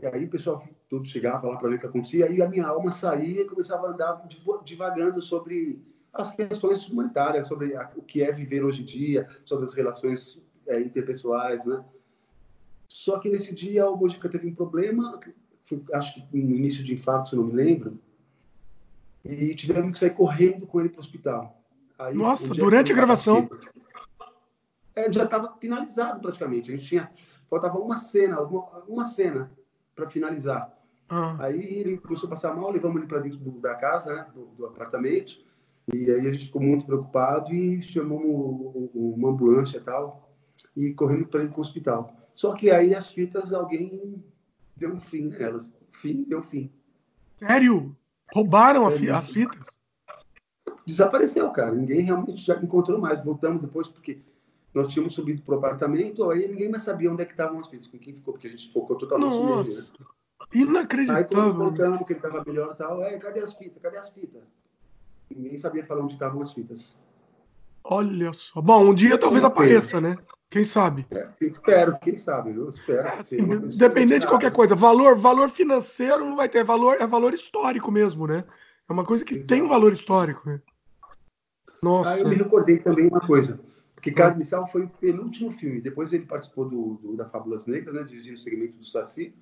[0.00, 2.66] E aí o pessoal tudo chegava lá para ver o que acontecia, e a minha
[2.66, 4.28] alma saía e começava a andar
[4.64, 5.82] divagando sobre
[6.12, 10.40] as questões humanitárias, sobre a, o que é viver hoje em dia, sobre as relações
[10.66, 11.84] é, interpessoais, né?
[12.88, 15.18] Só que nesse dia o Mojica teve um problema,
[15.64, 17.98] foi, acho que no início de infarto, se não me lembro,
[19.24, 21.60] e tivemos que sair correndo com ele para o hospital.
[21.98, 23.48] Aí, Nossa, durante a gravação?
[24.94, 26.72] É, já estava finalizado praticamente.
[26.72, 27.10] A gente tinha
[27.48, 29.50] faltava uma cena, uma, uma cena
[29.96, 30.72] para finalizar.
[31.08, 31.36] Ah.
[31.40, 34.46] Aí ele começou a passar mal, levamos ele para dentro do, da casa, né, do,
[34.56, 35.38] do, apartamento.
[35.92, 40.30] E aí a gente ficou muito preocupado e chamamos uma ambulância e tal
[40.76, 42.14] e correndo para ele para o hospital.
[42.34, 44.22] Só que aí as fitas alguém
[44.76, 45.72] deu um fim nelas.
[45.92, 46.70] Fim deu fim.
[47.38, 47.96] Sério?
[48.32, 49.14] Roubaram Sério?
[49.14, 49.76] as fitas?
[50.86, 51.74] desapareceu, cara.
[51.74, 53.24] Ninguém realmente já encontrou mais.
[53.24, 54.22] Voltamos depois porque
[54.76, 57.66] nós tínhamos subido para o apartamento, aí ninguém mais sabia onde é que estavam as
[57.66, 59.86] fitas, com quem ficou, porque a gente focou totalmente Nossa, nele.
[59.98, 60.06] Né?
[60.52, 61.22] Inacreditável.
[61.22, 63.82] Aí quando voltamos, que ele estava melhor e tal, é, cadê as fitas?
[63.82, 64.42] Cadê as fitas?
[65.34, 66.94] Ninguém sabia falar onde estavam as fitas.
[67.82, 68.60] Olha só.
[68.60, 70.18] Bom, um dia talvez apareça, né?
[70.50, 71.06] Quem sabe?
[71.10, 73.08] É, espero, quem sabe, eu espero.
[73.08, 73.38] É, assim,
[73.78, 74.74] dependendo de qualquer coisa.
[74.74, 78.44] Valor, valor financeiro não vai ter, valor, é valor histórico mesmo, né?
[78.86, 79.48] É uma coisa que Exato.
[79.48, 80.60] tem valor histórico, né?
[81.82, 82.10] Nossa.
[82.10, 83.58] Ah, eu me recordei também uma coisa.
[84.06, 85.80] Porque Carne Inicial foi o penúltimo filme.
[85.80, 88.04] Depois ele participou do, do da Fábulas Negras, né?
[88.04, 89.34] Dirigindo o segmento do Saci.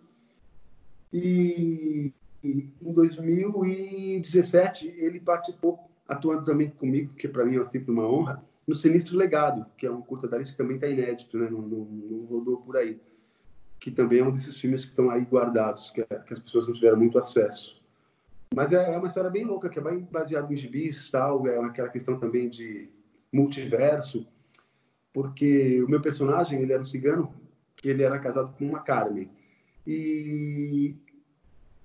[1.13, 2.11] E,
[2.43, 8.43] e em 2017 ele participou, atuando também comigo, que para mim é sempre uma honra,
[8.67, 11.51] no Sinistro Legado, que é um curta da que também está inédito, né?
[11.51, 12.99] Não, não, não, rodou por aí.
[13.79, 16.73] Que também é um desses filmes que estão aí guardados, que, que as pessoas não
[16.73, 17.79] tiveram muito acesso.
[18.55, 21.59] Mas é, é uma história bem louca, que é bem baseada em gibis tal, é
[21.59, 22.89] aquela questão também de
[23.31, 24.27] multiverso,
[25.15, 27.33] porque o meu personagem, ele era um cigano,
[27.77, 29.31] que ele era casado com uma Carmen.
[29.87, 30.97] E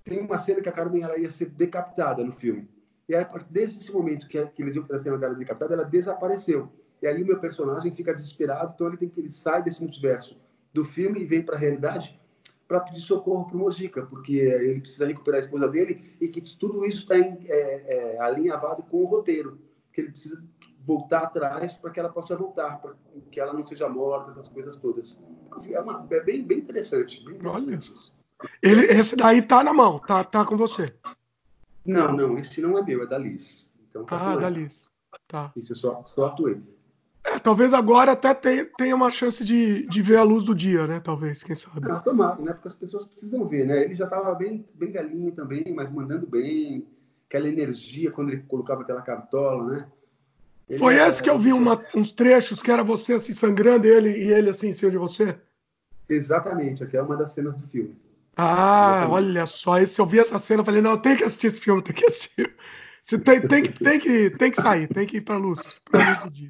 [0.04, 2.68] tem uma cena que a Carmen ela ia ser decapitada no filme.
[3.08, 6.72] E aí, desde esse momento que, eles iam fazer a cena dela decapitada, ela desapareceu.
[7.02, 10.36] E aí o meu personagem fica desesperado, então ele tem que ele sai desse multiverso
[10.74, 12.20] do filme e vem para a realidade
[12.68, 16.42] para pedir socorro para o Mojica, porque ele precisa recuperar a esposa dele e que
[16.58, 19.60] tudo isso está é, é, alinhavado com o roteiro,
[19.92, 20.44] que ele precisa
[20.90, 22.96] voltar atrás para que ela possa voltar, para
[23.32, 25.20] que ela não seja morta, essas coisas todas.
[25.70, 27.24] É, uma, é bem, bem interessante.
[27.24, 28.12] Bem interessante.
[28.60, 30.92] Ele, esse daí tá na mão, tá, tá com você.
[31.86, 33.70] Não, não, esse não é meu, é da Liz.
[33.88, 34.90] Então, tá ah, da Liz.
[35.28, 35.52] Tá.
[35.56, 36.60] Isso eu só, só atuei.
[37.24, 40.88] É, talvez agora até tenha, tenha uma chance de, de ver a luz do dia,
[40.88, 41.00] né?
[41.00, 41.92] Talvez, quem sabe.
[41.92, 42.54] Ah, tomara, né?
[42.54, 43.84] Porque as pessoas precisam ver, né?
[43.84, 46.88] Ele já estava bem, bem galinho também, mas mandando bem.
[47.28, 49.92] Aquela energia quando ele colocava aquela cartola, né?
[50.70, 54.10] Ele Foi esse que eu vi uma, uns trechos que era você assim sangrando ele
[54.12, 55.36] e ele assim em cima de você?
[56.08, 57.96] Exatamente, aqui é uma das cenas do filme.
[58.38, 59.14] Ah, Exatamente.
[59.14, 61.60] olha só, esse, eu vi essa cena, eu falei, não, eu tenho que assistir esse
[61.60, 62.56] filme, tem que assistir.
[63.04, 66.08] Você tem, tem, que, tem, que, tem que sair, tem que ir para luz, pra
[66.08, 66.50] luz do dia.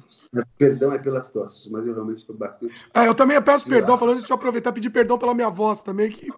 [0.56, 2.86] Perdão é pelas tosses, mas eu realmente estou bastante.
[2.94, 5.48] É, eu também peço perdão, falando isso, deixa eu aproveitar e pedir perdão pela minha
[5.48, 6.30] voz também, que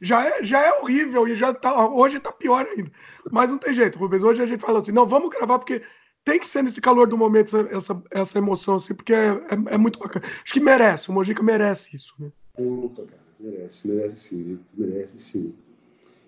[0.00, 2.92] já é, já é horrível e já tá, hoje está pior ainda.
[3.30, 4.22] Mas não tem jeito, Rubens.
[4.22, 5.82] Hoje a gente fala assim: não, vamos gravar, porque
[6.24, 9.78] tem que ser nesse calor do momento essa, essa, emoção, assim, porque é, é, é,
[9.78, 10.26] muito bacana.
[10.42, 12.30] Acho que merece, o Mojica merece isso, né?
[12.56, 15.54] Opa, cara, merece, merece sim, merece sim.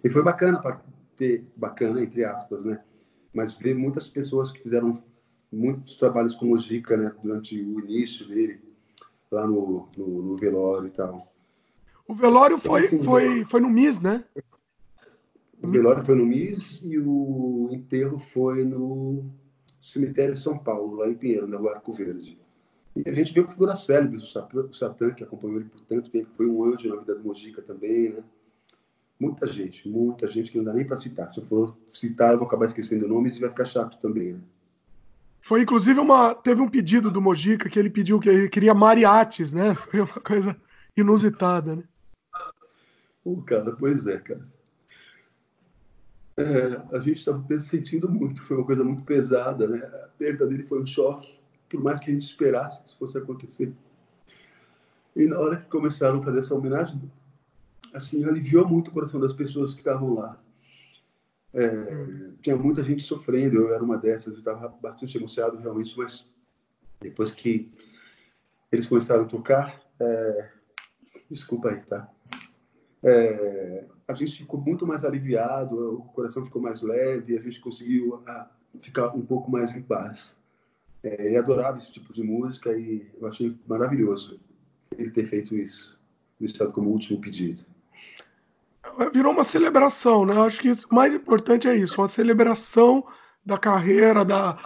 [0.02, 0.80] E foi bacana para
[1.16, 2.80] ter, bacana, entre aspas, né?
[3.32, 5.02] Mas ver muitas pessoas que fizeram
[5.50, 8.60] muitos trabalhos com o Gica, né, durante o início dele,
[9.30, 11.32] lá no, no, no velório e tal.
[12.08, 14.24] O velório então, foi, assim, foi, foi no MIS, né?
[15.62, 19.30] O velório foi no MIS e o enterro foi no
[19.82, 22.38] cemitério de São Paulo, lá em Pinheiro, no Arco Verde.
[22.94, 26.46] E a gente viu figuras célebres, o Satã, que acompanhou ele por tanto tempo, foi
[26.46, 28.22] um anjo na vida do Mojica também, né?
[29.18, 31.30] Muita gente, muita gente que não dá nem para citar.
[31.30, 34.40] Se eu for citar, eu vou acabar esquecendo nomes e vai ficar chato também, né?
[35.40, 36.34] Foi inclusive uma.
[36.34, 39.74] Teve um pedido do Mojica que ele pediu que ele queria mariates, né?
[39.90, 40.56] Foi uma coisa
[40.96, 41.84] inusitada, né?
[43.24, 44.46] Uh, cara, pois é, cara.
[46.36, 49.78] É, a gente estava sentindo muito, foi uma coisa muito pesada, né?
[49.78, 53.18] A perda dele foi um choque, por mais que a gente esperasse que isso fosse
[53.18, 53.72] acontecer.
[55.14, 57.00] E na hora que começaram a fazer essa homenagem,
[57.92, 60.38] assim, aliviou muito o coração das pessoas que estavam lá.
[61.54, 66.24] É, tinha muita gente sofrendo, eu era uma dessas, eu estava bastante emocionado realmente, mas
[66.98, 67.70] depois que
[68.70, 70.50] eles começaram a tocar, é,
[71.30, 72.08] desculpa aí, tá?
[73.04, 78.22] É, a gente ficou muito mais aliviado, o coração ficou mais leve, a gente conseguiu
[78.26, 78.48] a,
[78.80, 80.36] ficar um pouco mais em paz.
[81.02, 84.38] É, eu adorava esse tipo de música e eu achei maravilhoso
[84.96, 85.98] ele ter feito isso,
[86.38, 87.64] deixado como último pedido
[89.12, 90.34] virou uma celebração, né?
[90.34, 93.04] Eu acho que o mais importante é isso, uma celebração
[93.44, 94.58] da carreira, da,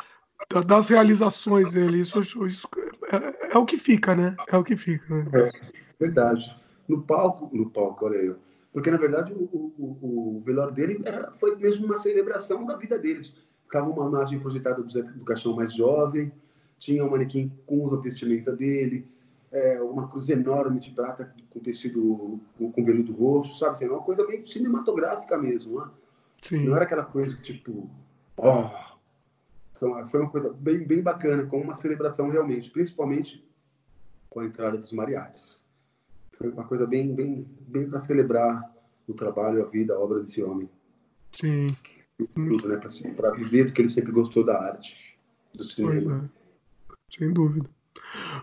[0.50, 2.00] da das realizações dele.
[2.00, 2.68] Isso, isso
[3.10, 4.36] é, é, o que fica, né?
[4.48, 5.14] É o que fica.
[5.14, 5.26] Né?
[5.34, 5.50] É,
[5.98, 6.54] verdade.
[6.88, 8.36] No palco, no palco, olha eu.
[8.72, 12.98] Porque, na verdade, o, o, o velório dele era, foi mesmo uma celebração da vida
[12.98, 13.34] deles.
[13.64, 16.30] Ficava uma imagem projetada do, do caixão mais jovem,
[16.78, 19.06] tinha um manequim com a vestimenta dele,
[19.50, 23.72] é, uma cruz enorme de prata com tecido com, com veludo roxo, sabe?
[23.72, 25.90] Assim, uma coisa meio cinematográfica mesmo, né?
[26.42, 26.66] Sim.
[26.66, 27.88] Não era aquela coisa tipo,
[28.36, 28.70] ó.
[28.70, 28.96] Oh.
[29.74, 33.46] Então, foi uma coisa bem, bem bacana, com uma celebração realmente, principalmente
[34.30, 35.62] com a entrada dos mariachis.
[36.38, 38.74] Foi uma coisa bem, bem, bem para celebrar
[39.08, 40.68] o trabalho, a vida, a obra desse homem.
[41.34, 41.66] Sim.
[42.34, 42.80] Tudo, né?
[43.16, 45.18] Para viver do que ele sempre gostou da arte.
[45.54, 46.30] do cinema.
[46.90, 46.96] É.
[47.16, 47.68] Sem dúvida.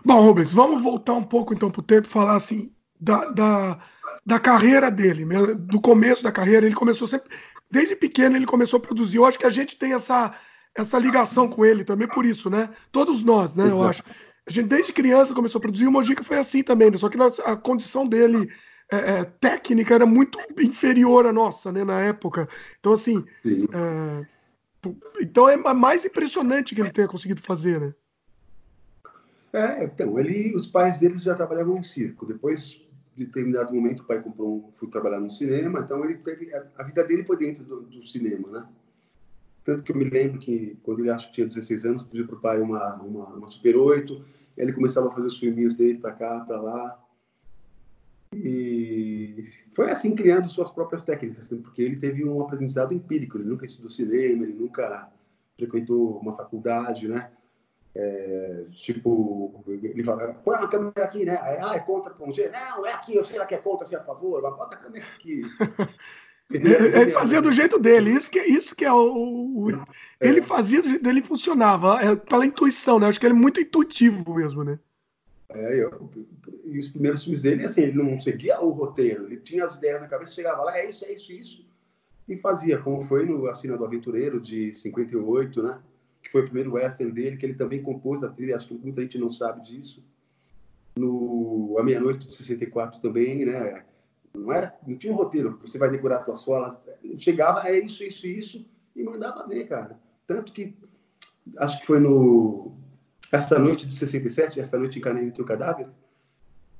[0.04, 3.78] Bom, Rubens, vamos voltar um pouco então para o tempo e falar assim da, da,
[4.24, 5.54] da carreira dele, né?
[5.54, 6.66] do começo da carreira.
[6.66, 7.28] Ele começou sempre,
[7.70, 9.18] desde pequeno ele começou a produzir.
[9.18, 10.34] Eu acho que a gente tem essa,
[10.74, 12.70] essa ligação com ele também por isso, né?
[12.90, 13.64] Todos nós, né?
[13.64, 13.80] Exato.
[13.80, 14.02] Eu acho.
[14.46, 15.86] A gente desde criança começou a produzir.
[15.86, 16.96] O Mojica foi assim também, né?
[16.96, 18.50] só que a condição dele
[18.92, 21.84] é, é, técnica era muito inferior à nossa, né?
[21.84, 22.48] Na época.
[22.78, 24.26] Então assim, é,
[25.20, 27.94] então é mais impressionante que ele tenha conseguido fazer, né?
[29.54, 32.26] É, então, ele, os pais deles já trabalhavam em circo.
[32.26, 36.52] Depois de determinado momento, o pai comprou um, foi trabalhar no cinema, então ele teve,
[36.52, 38.66] a, a vida dele foi dentro do, do, cinema, né?
[39.64, 42.36] Tanto que eu me lembro que, quando ele acho que tinha 16 anos, pediu para
[42.36, 44.24] o pai uma, uma, uma, Super 8,
[44.58, 47.02] ele começava a fazer os filminhos dele para cá, para lá.
[48.34, 53.64] E foi assim, criando suas próprias técnicas, porque ele teve um aprendizado empírico, ele nunca
[53.64, 55.10] estudou cinema, ele nunca
[55.56, 57.30] frequentou uma faculdade, né?
[57.96, 61.38] É, tipo, ele fala, põe a câmera aqui, né?
[61.62, 62.50] ah, é contra G.
[62.50, 64.74] Não, é aqui, eu sei lá que é contra, se é a favor, mas bota
[64.74, 65.42] a câmera aqui.
[66.50, 69.66] ele fazia do jeito dele, isso que, isso que é o.
[69.66, 69.84] o é.
[70.20, 73.08] ele fazia do jeito dele funcionava, é, pela intuição, né?
[73.08, 74.78] Acho que ele é muito intuitivo mesmo, né?
[75.48, 76.10] É, eu,
[76.64, 80.00] e os primeiros filmes dele, assim, ele não seguia o roteiro, ele tinha as ideias
[80.00, 81.66] na cabeça, chegava lá, é isso, é isso, isso,
[82.28, 85.78] e fazia, como foi no Assina do Aventureiro de 58, né?
[86.24, 89.02] que foi o primeiro western dele, que ele também compôs a trilha, acho que muita
[89.02, 90.02] gente não sabe disso.
[90.96, 93.84] No A Meia-Noite de 64 também, né?
[94.34, 96.82] Não era, não tinha um roteiro, você vai decorar a tua sola.
[97.16, 99.98] Chegava, é isso, isso, isso, e mandava ver, cara.
[100.26, 100.76] Tanto que,
[101.58, 102.72] acho que foi no
[103.30, 105.88] Essa Noite de 67, Essa Noite Encarnei no Teu Cadáver,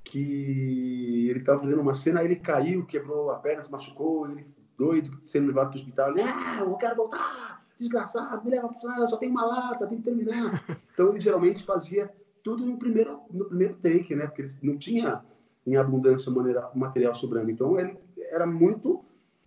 [0.03, 5.17] que ele estava fazendo uma cena, ele caiu, quebrou a perna, se machucou, ele doido,
[5.25, 6.15] sendo levado para o hospital.
[6.15, 7.55] Não, eu quero voltar!
[7.79, 10.65] desgraçado, me leva para o eu só tenho uma lata, tem que terminar.
[10.95, 12.09] Então ele geralmente fazia
[12.45, 14.29] tudo no primeiro, no primeiro take, né?
[14.29, 15.25] Porque não tinha
[15.67, 16.33] em abundância
[16.75, 17.51] material sobrando.
[17.51, 17.97] Então ele
[18.31, 19.05] era muito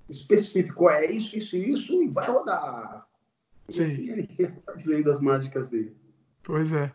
[0.10, 3.06] específico, é isso, isso, isso, e vai rodar.
[3.70, 3.82] Sim.
[3.82, 5.96] E assim ele ia fazendo as mágicas dele.
[6.44, 6.92] Pois é.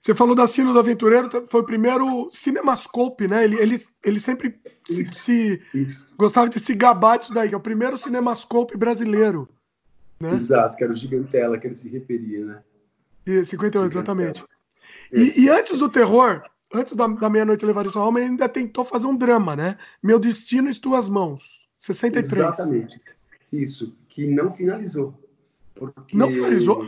[0.00, 3.44] Você falou da Sino do Aventureiro, foi o primeiro Cinemascope, né?
[3.44, 4.58] Ele, ele, ele sempre
[4.88, 5.86] isso, se, se
[6.16, 9.48] gostava de se gabar disso daí, que é o primeiro Cinemascope brasileiro.
[10.18, 10.34] Né?
[10.34, 12.62] Exato, que era o Gigantela que ele se referia, né?
[13.26, 14.44] E 58, exatamente.
[15.12, 18.84] E, e, antes do terror, antes da, da meia-noite levar isso alma, ele ainda tentou
[18.84, 19.78] fazer um drama, né?
[20.02, 22.32] Meu Destino em Tuas Mãos, 63.
[22.32, 23.00] Exatamente.
[23.52, 25.14] Isso, que não finalizou.
[26.12, 26.84] Não finalizou?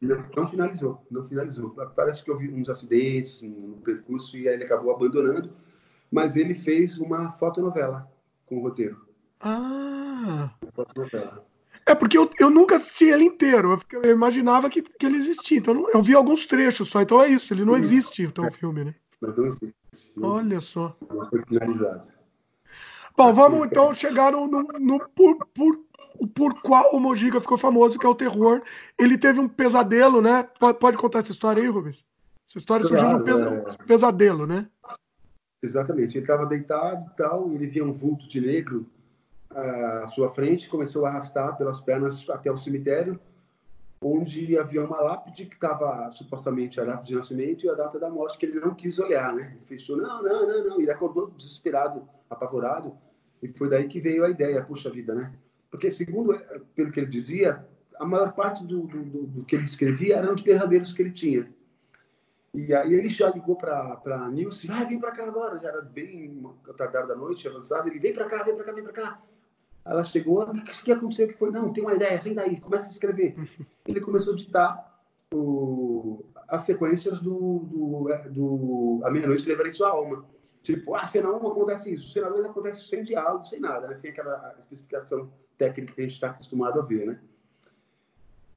[0.00, 1.70] Não, não, finalizou, não finalizou.
[1.94, 5.52] Parece que houve uns acidentes no percurso e aí ele acabou abandonando,
[6.10, 8.10] mas ele fez uma fotonovela
[8.46, 9.06] com o roteiro.
[9.40, 10.54] Ah!
[10.72, 11.46] Fotonovela.
[11.86, 13.78] É porque eu, eu nunca assisti ele inteiro.
[13.92, 15.58] Eu, eu imaginava que, que ele existia.
[15.58, 17.02] Então eu vi alguns trechos só.
[17.02, 17.52] Então é isso.
[17.52, 18.94] Ele não existe, então, o filme, né?
[19.20, 19.74] Não existe.
[20.20, 20.96] Olha só.
[21.12, 22.08] Não foi finalizado.
[23.16, 25.80] Bom, vamos então chegar no, no, no por, por,
[26.34, 28.62] por qual o Mojica ficou famoso, que é o terror.
[28.98, 30.48] Ele teve um pesadelo, né?
[30.58, 32.04] Pode, pode contar essa história aí, Rubens?
[32.48, 33.76] Essa história claro, surgiu de um é...
[33.86, 34.66] pesadelo, né?
[35.62, 36.16] Exatamente.
[36.16, 38.86] Ele estava deitado e tal, e ele via um vulto de negro
[39.50, 43.18] à sua frente, começou a arrastar pelas pernas até o cemitério,
[44.02, 48.08] onde havia uma lápide que estava supostamente a data de nascimento e a data da
[48.08, 49.52] morte, que ele não quis olhar, né?
[49.56, 50.80] Ele fechou, não, não, não, não.
[50.80, 52.96] Ele acordou desesperado, apavorado,
[53.42, 55.32] e foi daí que veio a ideia, puxa vida, né?
[55.70, 56.38] Porque, segundo,
[56.74, 57.66] pelo que ele dizia,
[57.98, 61.52] a maior parte do, do, do que ele escrevia eram de pesadelos que ele tinha.
[62.52, 65.82] E aí ele já ligou para a Nilce, ah, vem para cá agora, já era
[65.82, 66.42] bem
[66.76, 69.22] tardar da noite, avançado, ele vem para cá, vem para cá, vem para cá.
[69.84, 71.26] Ela chegou, o que, que aconteceu?
[71.26, 71.50] Que foi?
[71.50, 73.34] Não, tem uma ideia, senta aí, começa a escrever.
[73.86, 80.24] Ele começou a ditar o, as sequências do, do, do A Meia-Noite Levarei Sua Alma.
[80.62, 83.94] Tipo, ah, cena 1 acontece isso, cena 2 acontece sem diálogo, sem nada, né?
[83.96, 87.18] sem aquela especificação técnica que a gente está acostumado a ver, né?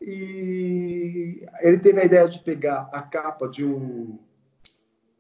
[0.02, 4.20] E ele teve a ideia de pegar a capa de um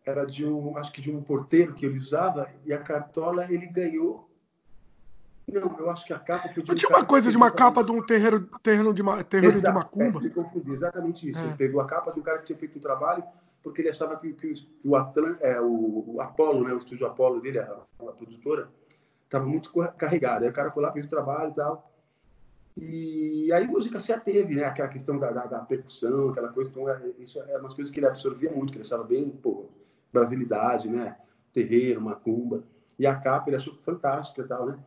[0.05, 3.65] era de um acho que de um porteiro que ele usava e a cartola ele
[3.67, 4.29] ganhou
[5.51, 7.83] não, eu acho que a capa foi de um Tinha uma coisa de uma capa
[7.83, 10.25] de um terreiro, terreno de, terreiro de macumba.
[10.25, 11.39] É, confundi, exatamente isso.
[11.39, 11.43] É.
[11.43, 13.23] Ele pegou a capa de um cara que tinha feito um trabalho
[13.63, 14.53] porque ele achava que, que
[14.83, 18.67] o, Atlan, é, o, o Apollo, né, o estúdio Apollo dele, a, a produtora,
[19.23, 20.43] estava muito carregado.
[20.43, 21.91] Aí o cara foi lá, fez o trabalho e tal.
[22.75, 24.65] E aí a música se ateve, né?
[24.65, 26.69] Aquela questão da, da, da percussão, aquela coisa.
[26.69, 29.69] Então, é, isso é umas coisas que ele absorvia muito, que ele achava bem, pô,
[30.11, 31.15] brasilidade, né?
[31.53, 32.63] Terreiro, macumba.
[32.99, 34.77] E a capa ele achou fantástica e tal, né?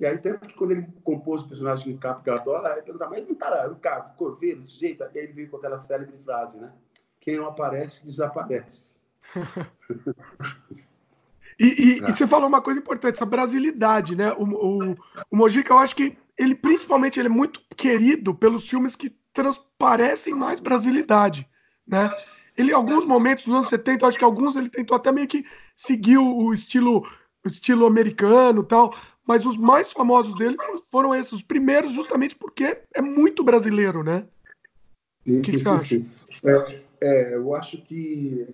[0.00, 3.28] E aí, tanto que quando ele compôs o personagem em Capo Cartola, ele perguntava, mas
[3.28, 5.04] não tá no carro, corveiro, desse jeito?
[5.04, 6.72] Aí ele veio com aquela célebre frase, né?
[7.20, 8.94] Quem não aparece, desaparece.
[11.60, 12.10] e, e, é.
[12.10, 14.32] e, você falou uma coisa importante, essa brasilidade, né?
[14.32, 14.96] O, o,
[15.30, 20.34] o Mojica, eu acho que ele, principalmente, ele é muito querido pelos filmes que transparecem
[20.34, 21.46] mais brasilidade,
[21.86, 22.10] né?
[22.56, 25.44] Ele, em alguns momentos, nos anos 70, acho que alguns ele tentou até meio que
[25.76, 27.06] seguir o estilo,
[27.44, 28.94] o estilo americano tal,
[29.26, 30.56] mas os mais famosos dele
[30.90, 34.26] foram esses, os primeiros, justamente porque é muito brasileiro, né?
[35.26, 36.10] Sim, que sim, sim, sim.
[36.42, 38.48] É, é, eu acho que,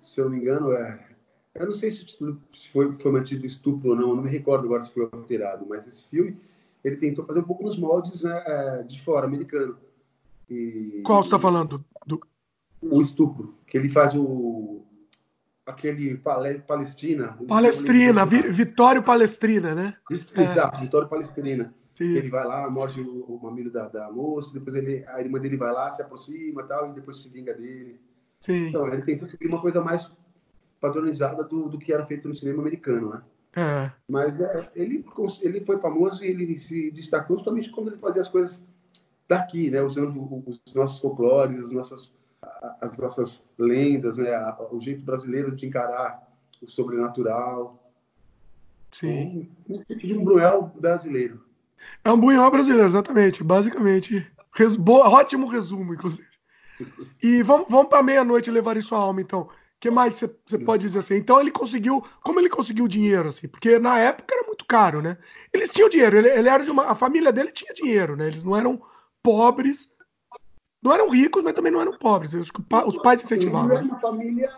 [0.00, 1.06] se eu não me engano, é,
[1.54, 4.64] eu não sei se, se foi, foi mantido estupro ou não, eu não me recordo
[4.64, 6.36] agora se foi alterado, mas esse filme
[6.84, 9.76] ele tentou fazer um pouco nos moldes né, é, de fora, americano.
[10.50, 11.84] E, Qual você está falando?
[12.06, 12.20] Do...
[12.80, 14.82] O estupro, que ele faz o
[15.66, 17.38] aquele Palestina.
[17.46, 19.96] Palestrina, Vitório Palestrina, né?
[20.10, 20.80] Exato, é.
[20.82, 21.74] Vitório Palestrina.
[22.00, 25.56] Ele vai lá, morde o, o mamilo da, da, moça, depois ele, a irmã dele
[25.56, 28.00] vai lá, se aproxima tal, e depois se vinga dele.
[28.40, 28.68] Sim.
[28.68, 30.10] Então, ele tentou seguir uma coisa mais
[30.80, 33.22] padronizada do, do que era feito no cinema americano, né?
[33.54, 33.92] É.
[34.08, 35.04] Mas é, ele,
[35.42, 38.64] ele foi famoso e ele se destacou justamente quando ele fazia as coisas
[39.28, 39.80] daqui, né?
[39.80, 42.12] Usando os nossos folclores, as nossas
[42.80, 44.32] as nossas lendas, né?
[44.70, 46.22] o jeito brasileiro de encarar
[46.60, 47.90] o sobrenatural.
[48.90, 49.48] Sim.
[49.68, 51.44] Um, um tipo de um Bruel brasileiro.
[52.04, 53.42] É um Bunhal brasileiro, exatamente.
[53.42, 54.26] Basicamente.
[54.52, 54.76] Res...
[54.76, 56.28] Boa, ótimo resumo, inclusive.
[57.22, 59.42] E vamos, vamos para meia-noite levar isso à alma, então.
[59.42, 59.48] O
[59.80, 61.16] que mais você pode dizer assim?
[61.16, 62.04] Então ele conseguiu.
[62.22, 63.48] Como ele conseguiu dinheiro, assim?
[63.48, 65.16] Porque na época era muito caro, né?
[65.52, 66.86] Eles tinham dinheiro, ele, ele era de uma.
[66.86, 68.28] A família dele tinha dinheiro, né?
[68.28, 68.80] Eles não eram
[69.22, 69.91] pobres
[70.82, 72.32] não eram ricos, mas também não eram pobres.
[72.32, 72.38] Que
[72.86, 73.70] os pais incentivavam.
[73.70, 74.50] Eles eram uma família.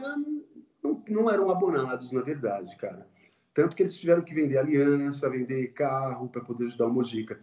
[0.83, 3.07] Não, não eram abonados, na verdade, cara.
[3.53, 7.39] Tanto que eles tiveram que vender aliança, vender carro para poder ajudar o Mojica.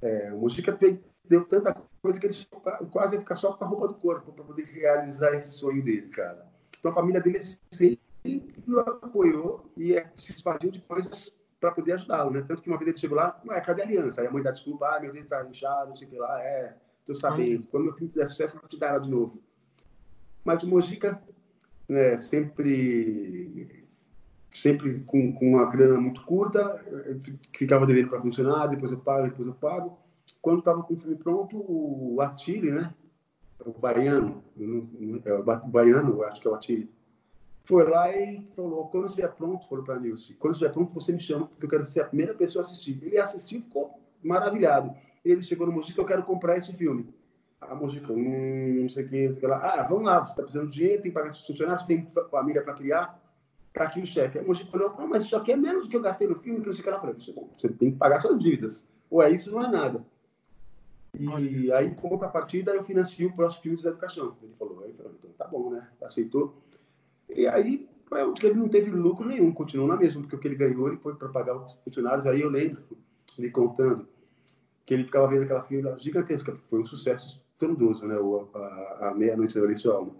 [0.00, 0.76] É, o Mojica
[1.24, 2.48] deu tanta coisa que eles
[2.90, 6.08] quase ia ficar só com a roupa do corpo para poder realizar esse sonho dele,
[6.08, 6.46] cara.
[6.78, 8.00] Então a família dele sempre
[8.66, 12.44] o apoiou e é, se esvaziou de coisas para poder ajudá-lo, né?
[12.46, 14.20] Tanto que uma vez ele chegou lá, ué, cadê a aliança?
[14.20, 16.42] Aí a mãe dá desculpa, ah, meu dedo tá inchado, não sei o que lá,
[16.42, 16.74] é,
[17.06, 17.66] Tô sabendo.
[17.68, 19.42] Quando meu filho fizer sucesso, eu te dar ela de novo.
[20.44, 21.22] Mas o Mojica,
[21.88, 23.86] né, sempre,
[24.50, 26.84] sempre com, com uma grana muito curta,
[27.56, 29.98] ficava devendo para funcionar, depois eu pago, depois eu pago.
[30.40, 32.92] Quando estava com o filme pronto, o Atili, né?
[33.64, 34.42] O baiano,
[35.24, 36.90] é o baiano, acho que é o Atili,
[37.64, 41.12] foi lá e falou: quando estiver pronto, falou para a Nilce, quando estiver pronto, você
[41.12, 42.98] me chama, porque eu quero ser a primeira pessoa a assistir.
[43.02, 44.92] Ele assistiu e ficou maravilhado
[45.24, 47.08] ele chegou no Mojica, eu quero comprar esse filme.
[47.60, 49.58] A Mojica, hum, não sei o que, não sei o que lá.
[49.58, 52.62] Ah, vamos lá, você está precisando de dinheiro, tem que pagar seus funcionários, tem família
[52.62, 53.20] para criar,
[53.72, 54.38] tá aqui o cheque.
[54.38, 56.60] A Mojica falou, ah, mas isso aqui é menos do que eu gastei no filme,
[56.60, 56.96] que não sei o que lá.
[56.96, 58.84] Eu falei, você, você tem que pagar suas dívidas.
[59.10, 60.04] Ou é isso, não é nada.
[61.18, 64.34] E aí, conta a partida, eu financio o próximo filme de Caixão.
[64.42, 65.86] Ele falou, aí falou, então tá bom, né?
[66.02, 66.56] Aceitou.
[67.28, 67.86] E aí,
[68.42, 71.14] ele não teve lucro nenhum, continuou na mesma, porque o que ele ganhou, ele foi
[71.14, 72.26] para pagar os funcionários.
[72.26, 72.82] Aí eu lembro,
[73.38, 74.08] ele contando,
[74.92, 78.16] que ele ficava vendo aquela fila gigantesca, porque foi um sucesso estrondoso, né?
[78.18, 80.12] O, a, a Meia-Noite da Sua Alma.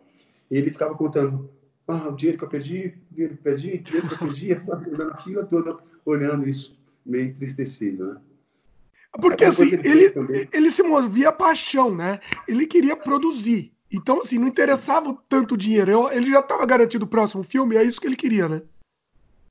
[0.50, 1.50] E ele ficava contando,
[1.86, 4.18] ah, o dinheiro que eu perdi, o dinheiro que eu perdi, o dinheiro que eu
[4.18, 8.20] perdi, e a fila toda olhando isso, meio entristecido, né?
[9.20, 12.18] Porque assim, ele, ele, ele se movia a paixão, né?
[12.48, 13.70] Ele queria produzir.
[13.92, 16.10] Então, assim, não interessava tanto dinheiro.
[16.10, 18.62] Ele já estava garantido o próximo filme, é isso que ele queria, né?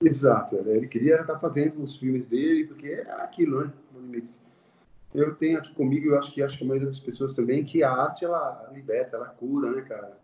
[0.04, 0.56] Exato.
[0.56, 3.72] Ele queria estar fazendo os filmes dele, porque é aquilo, né?
[5.14, 7.84] Eu tenho aqui comigo, eu acho que acho que a maioria das pessoas também, que
[7.84, 10.18] a arte ela liberta, ela cura, né, cara?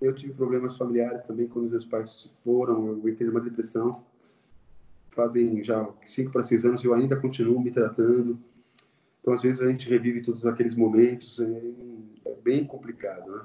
[0.00, 4.04] Eu tive problemas familiares também quando meus pais foram, eu entrei numa depressão.
[5.12, 8.38] Fazem já cinco para seis anos, eu ainda continuo me tratando.
[9.20, 13.40] Então, às vezes, a gente revive todos aqueles momentos, é, bem complicado, né?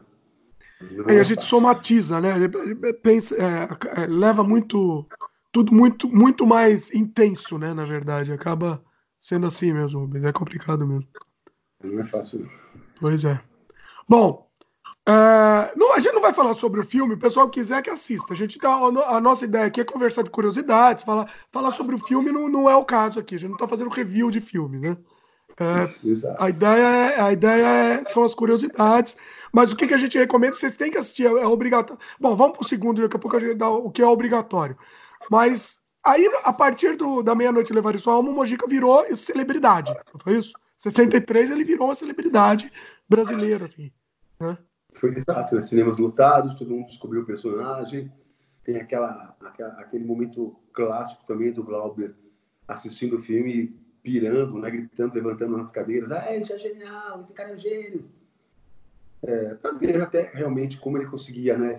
[1.07, 2.33] É, a gente somatiza, né?
[3.01, 5.07] Pensa, é, é, leva muito,
[5.51, 7.73] tudo muito, muito mais intenso, né?
[7.73, 8.83] Na verdade, acaba
[9.21, 10.25] sendo assim mesmo, Rubens.
[10.25, 11.07] É complicado mesmo.
[11.83, 12.49] Não é fácil.
[12.99, 13.39] Pois é.
[14.07, 14.51] Bom,
[15.07, 18.33] é, não, a gente não vai falar sobre o filme, o pessoal quiser que assista.
[18.33, 21.99] A gente dá, a nossa ideia aqui é conversar de curiosidades, falar, falar sobre o
[21.99, 23.35] filme não, não é o caso aqui.
[23.35, 24.97] A gente não está fazendo review de filme, né?
[25.57, 25.85] É,
[26.39, 29.17] a ideia, é, a ideia é, são as curiosidades,
[29.51, 30.55] mas o que, que a gente recomenda?
[30.55, 32.01] Vocês têm que assistir, é, é obrigatório.
[32.19, 34.77] Bom, vamos para o segundo, daqui a pouco a gente dá o que é obrigatório.
[35.29, 39.93] Mas Aí, a partir do, da meia-noite levar sua alma, o Mojica virou celebridade.
[40.23, 40.53] Foi isso?
[40.77, 42.71] 63 ele virou uma celebridade
[43.07, 43.91] brasileira, assim.
[44.39, 44.57] Né?
[44.95, 45.61] Foi exato, né?
[45.61, 48.11] Cinemas lotados, todo mundo descobriu o personagem.
[48.63, 52.15] Tem aquela, aquela, aquele momento clássico também do Glauber
[52.67, 57.49] assistindo o filme pirando, né, gritando, levantando nas cadeiras, ah, isso é genial, esse cara
[57.51, 58.09] é um gênio.
[59.23, 61.75] É, para ver até realmente como ele conseguia né,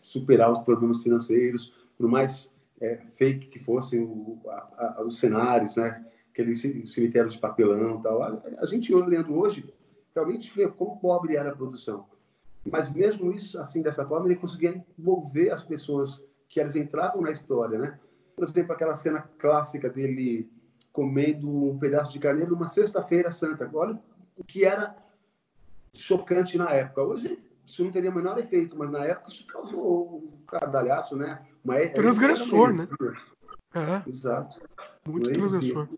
[0.00, 2.50] superar os problemas financeiros, por mais
[2.80, 4.06] é, fake que fossem
[5.04, 6.60] os cenários, né, aqueles
[6.92, 8.22] cemitérios de papelão tal.
[8.22, 9.72] A, a gente olhando hoje,
[10.14, 12.06] realmente vê como pobre era a produção.
[12.70, 17.30] Mas mesmo isso, assim, dessa forma, ele conseguia envolver as pessoas que elas entravam na
[17.30, 17.98] história, né?
[18.34, 20.50] Por exemplo, aquela cena clássica dele
[20.92, 23.70] comendo um pedaço de carneiro numa sexta-feira santa.
[23.72, 23.98] Olha
[24.36, 24.96] o que era
[25.94, 27.02] chocante na época.
[27.02, 31.40] Hoje isso não teria o menor efeito, mas na época isso causou cadalhaço, né?
[31.64, 32.88] Uma transgressor, né?
[33.74, 34.08] É.
[34.08, 34.60] Exato.
[35.06, 35.88] Muito transgressor.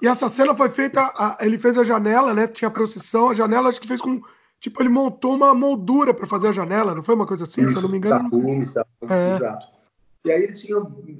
[0.00, 2.46] E essa cena foi feita, a, ele fez a janela, né?
[2.46, 4.20] Tinha procissão, a janela acho que fez com
[4.60, 7.72] Tipo, ele montou uma moldura para fazer a janela, não foi uma coisa assim, Isso,
[7.72, 8.24] se eu não me engano?
[8.24, 9.36] Tapume, tá, é.
[9.36, 9.66] Exato.
[10.24, 10.76] E aí ele tinha,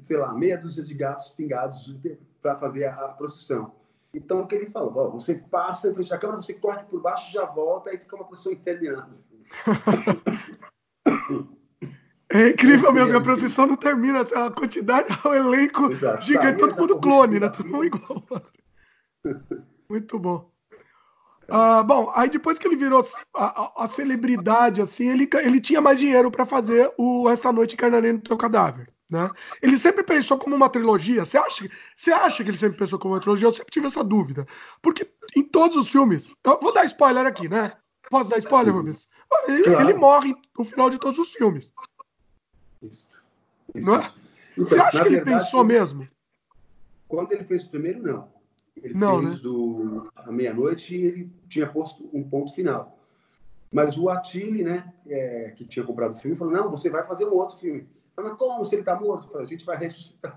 [0.06, 1.96] sei lá, meia dúzia de gatos pingados
[2.42, 3.72] para fazer a, a, procissão.
[4.12, 4.92] Então, o que ele falou?
[4.96, 8.16] Ó, você passa em frente à câmera, você corre por baixo, já volta, e fica
[8.16, 9.18] uma procissão interminável.
[12.30, 16.24] É incrível mesmo, a procissão não termina, a quantidade, o elenco Exato.
[16.24, 17.48] gigante, todo mundo clone, né?
[17.48, 18.24] Todo mundo igual.
[19.88, 20.50] Muito bom.
[21.48, 25.80] Uh, bom, aí depois que ele virou a, a, a celebridade, assim, ele, ele tinha
[25.80, 28.92] mais dinheiro para fazer o Essa Noite Encarnarei no Teu Cadáver.
[29.08, 29.30] Né?
[29.62, 31.24] Ele sempre pensou como uma trilogia.
[31.24, 31.66] Você acha,
[31.96, 33.48] você acha que ele sempre pensou como uma trilogia?
[33.48, 34.46] Eu sempre tive essa dúvida.
[34.82, 36.34] Porque em todos os filmes.
[36.44, 37.72] Vou dar spoiler aqui, né?
[38.10, 39.08] Posso dar spoiler, Rubens?
[39.46, 39.80] Ele, claro.
[39.88, 41.72] ele morre no final de todos os filmes.
[42.82, 43.08] Isso.
[43.74, 43.86] Isso.
[43.86, 44.12] Não é?
[44.56, 46.08] Você acha que ele verdade, pensou mesmo?
[47.06, 48.28] Quando ele fez o primeiro, não.
[48.76, 49.40] Ele não, fez né?
[49.42, 52.98] do a meia-noite e ele tinha posto um ponto final.
[53.70, 57.24] Mas o Atili, né, é, que tinha comprado o filme, falou: não, você vai fazer
[57.24, 57.86] um outro filme.
[58.16, 58.64] Mas como?
[58.64, 59.30] Se ele está morto?
[59.30, 60.36] falei, a gente vai ressuscitar.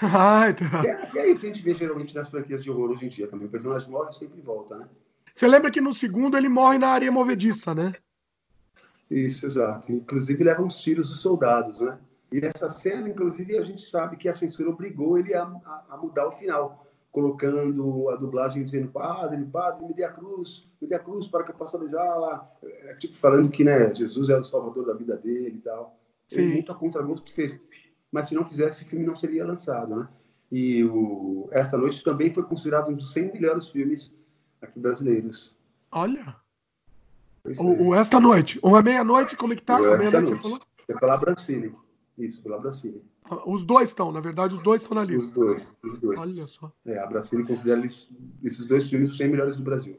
[0.00, 0.82] Ai, tá.
[1.12, 3.08] e, e aí o que a gente vê geralmente nas franquias de horror hoje em
[3.08, 3.46] dia também.
[3.46, 4.88] O personagem morre e sempre volta, né?
[5.32, 7.94] Você lembra que no segundo ele morre na areia movediça, né?
[9.12, 9.92] Isso, exato.
[9.92, 11.98] Inclusive leva uns tiros dos soldados, né?
[12.32, 15.96] E essa cena, inclusive, a gente sabe que a censura obrigou ele a, a, a
[15.98, 20.94] mudar o final colocando a dublagem dizendo padre, padre, me dê a cruz, me dê
[20.94, 22.50] a cruz para que eu possa beijá-la.
[22.64, 26.00] É, tipo, falando que né, Jesus é o salvador da vida dele e tal.
[26.26, 26.40] Sim.
[26.40, 27.60] Ele muito a contragosto que fez.
[28.10, 30.08] Mas se não fizesse, o filme não seria lançado, né?
[30.50, 34.10] E o Esta Noite também foi considerado um dos 100 melhores filmes
[34.60, 35.54] aqui brasileiros.
[35.90, 36.41] Olha!
[37.58, 38.58] O, o, Esta Noite.
[38.62, 39.78] Uma meia-noite, como é que tá?
[39.78, 40.60] Meia-noite, você falou?
[40.88, 41.74] É pela Brancini.
[42.16, 43.02] Isso, pela Brancini.
[43.46, 45.28] Os dois estão, na verdade, os dois estão na lista.
[45.28, 46.18] Os dois, os dois.
[46.18, 46.70] Olha só.
[46.84, 49.98] É, a Brasília considera esses dois filmes os 100 melhores do Brasil.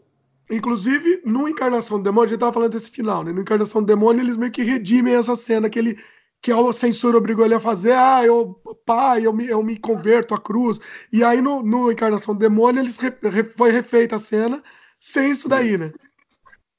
[0.50, 3.32] Inclusive, no Encarnação do Demônio, a gente estava falando desse final, né?
[3.32, 5.98] No Encarnação do Demônio, eles meio que redimem essa cena que ele
[6.42, 10.36] que a censura obrigou ele a fazer, ah, eu, pai, eu me, eu me converto
[10.36, 10.78] à cruz.
[11.10, 14.62] E aí, no, no Encarnação do Demônio, eles re, re, foi refeita a cena
[15.00, 15.94] sem isso daí, né?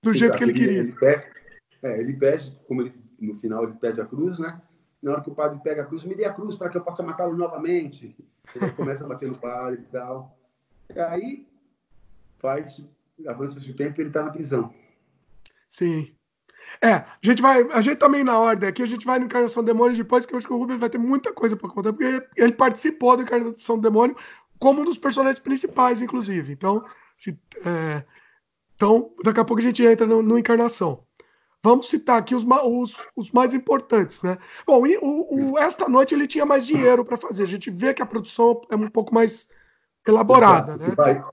[0.05, 0.19] Do Exato.
[0.19, 0.81] jeito que ele, ele queria.
[0.81, 1.25] Ele pede,
[1.83, 4.61] é, ele pede, como ele, no final ele pede a cruz, né?
[5.05, 6.81] na hora que o padre pega a cruz, me dê a cruz para que eu
[6.81, 8.17] possa matá-lo novamente.
[8.55, 10.39] Ele começa a bater no padre e tal.
[10.95, 11.47] E aí
[12.39, 12.83] faz,
[13.27, 14.73] avança-se o tempo e ele está na prisão.
[15.69, 16.15] Sim.
[16.81, 19.63] É, a gente vai, a gente também na ordem aqui, a gente vai no Encarnação
[19.63, 21.93] do Demônio depois, que eu acho que o Rubens vai ter muita coisa para contar,
[21.93, 24.17] porque ele participou do Encarnação do Demônio
[24.59, 26.55] como um dos personagens principais, inclusive.
[26.55, 26.83] Então,
[27.67, 28.03] é,
[28.85, 31.03] então daqui a pouco a gente entra no, no Encarnação.
[31.63, 34.37] Vamos citar aqui os, os, os mais importantes, né?
[34.67, 37.45] Bom, e o, o, esta noite ele tinha mais dinheiro para fazer.
[37.45, 39.49] A gente vê que a produção é um pouco mais
[40.07, 41.25] elaborada, exato, né?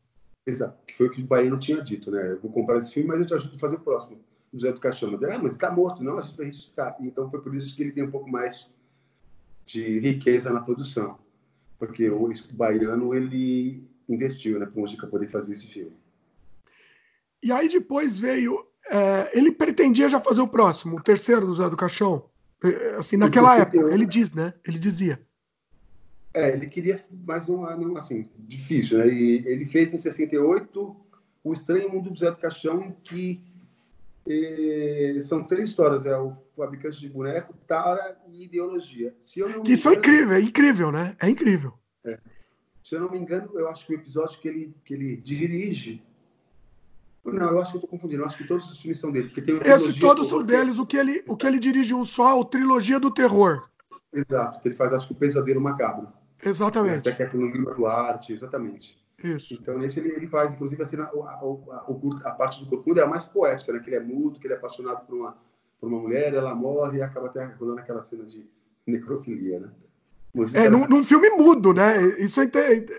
[0.48, 2.32] exato, que foi o que o Bahia não tinha dito, né?
[2.32, 4.18] Eu vou comprar esse filme, mas eu te ajudo a fazer o próximo.
[4.54, 5.10] José do Caixão.
[5.10, 6.02] Ah, mas está morto.
[6.02, 6.96] Não, a gente vai ressuscitar.
[7.02, 8.70] Então foi por isso que ele tem um pouco mais
[9.66, 11.18] de riqueza na produção.
[11.78, 14.66] Porque o baiano, ele investiu, né?
[14.66, 16.01] Para o poder fazer esse filme.
[17.44, 21.70] E aí depois veio é, ele pretendia já fazer o próximo, o terceiro do Zé
[21.70, 22.26] do Caixão.
[22.64, 24.54] É, assim, naquela época, ele diz, né?
[24.68, 25.22] Ele dizia.
[26.34, 29.08] É, ele queria mais um ano, assim, difícil, né?
[29.08, 30.96] E ele fez em 68
[31.44, 33.42] O Estranho Mundo do Zé do Caixão, que
[34.28, 39.14] eh, são três histórias, é o fabricante de boneco, Tara e Ideologia.
[39.24, 41.16] que engano, são incríveis, é incrível, né?
[41.20, 41.74] É incrível.
[42.06, 42.20] É.
[42.84, 46.02] Se eu não me engano, eu acho que o episódio que ele, que ele dirige
[47.24, 48.24] não, eu acho que eu tô confundindo.
[48.24, 49.28] Eu acho que todos os filmes são dele.
[49.28, 50.78] Porque tem Esse, todos são deles.
[50.80, 53.68] O que, ele, o que ele dirige um só, o Trilogia do Terror.
[54.12, 56.08] Exato, que ele faz, acho que o Pesadelo Macabro.
[56.44, 57.08] Exatamente.
[57.08, 59.00] Até que é com o Duarte, exatamente.
[59.24, 59.54] Isso.
[59.54, 63.04] Então, nesse ele, ele faz, inclusive, assim, a, a, a, a parte do Corcunda é
[63.04, 63.80] a mais poética, né?
[63.80, 65.38] Que ele é mudo, que ele é apaixonado por uma,
[65.80, 68.50] por uma mulher, ela morre e acaba até rolando aquela cena de
[68.86, 69.70] necrofilia, né?
[70.54, 72.02] É, num, num, filme mudo, né?
[72.18, 72.50] Isso é,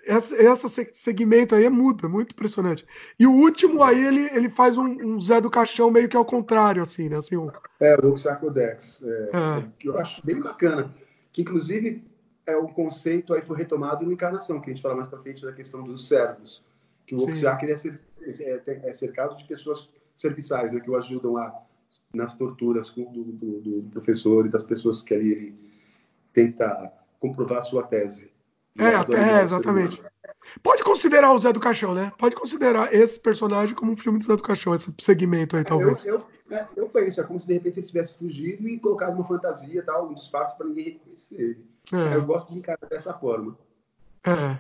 [0.04, 2.86] esse, segmento aí é mudo, é muito impressionante.
[3.18, 6.26] E o último aí, ele, ele faz um, um Zé do Caixão meio que ao
[6.26, 7.16] contrário, assim, né?
[7.16, 7.50] Assim, um...
[7.80, 9.64] É, o Sacodex, é, é.
[9.78, 10.92] que eu acho bem bacana.
[11.32, 12.04] Que, inclusive,
[12.46, 15.42] é o conceito aí foi retomado no Encarnação, que a gente fala mais para frente
[15.42, 16.62] da questão dos servos.
[17.06, 21.62] Que o Oxiac é, é, é, cercado de pessoas serviçais, né, que o ajudam a,
[22.12, 25.54] nas torturas do, do, do professor e das pessoas que ali ele
[26.32, 28.30] tenta comprovar sua tese.
[28.76, 30.02] É, é exatamente.
[30.62, 32.12] Pode considerar o Zé do Caixão, né?
[32.18, 36.04] Pode considerar esse personagem como um filme do Zé do Caixão, esse segmento aí, talvez.
[36.04, 39.14] Eu, eu, é, eu penso, é como se de repente ele tivesse fugido e colocado
[39.14, 41.64] uma fantasia, tal, um disfarce para ninguém reconhecer ele.
[41.92, 42.16] É.
[42.16, 43.56] Eu gosto de encarar dessa forma.
[44.26, 44.58] É.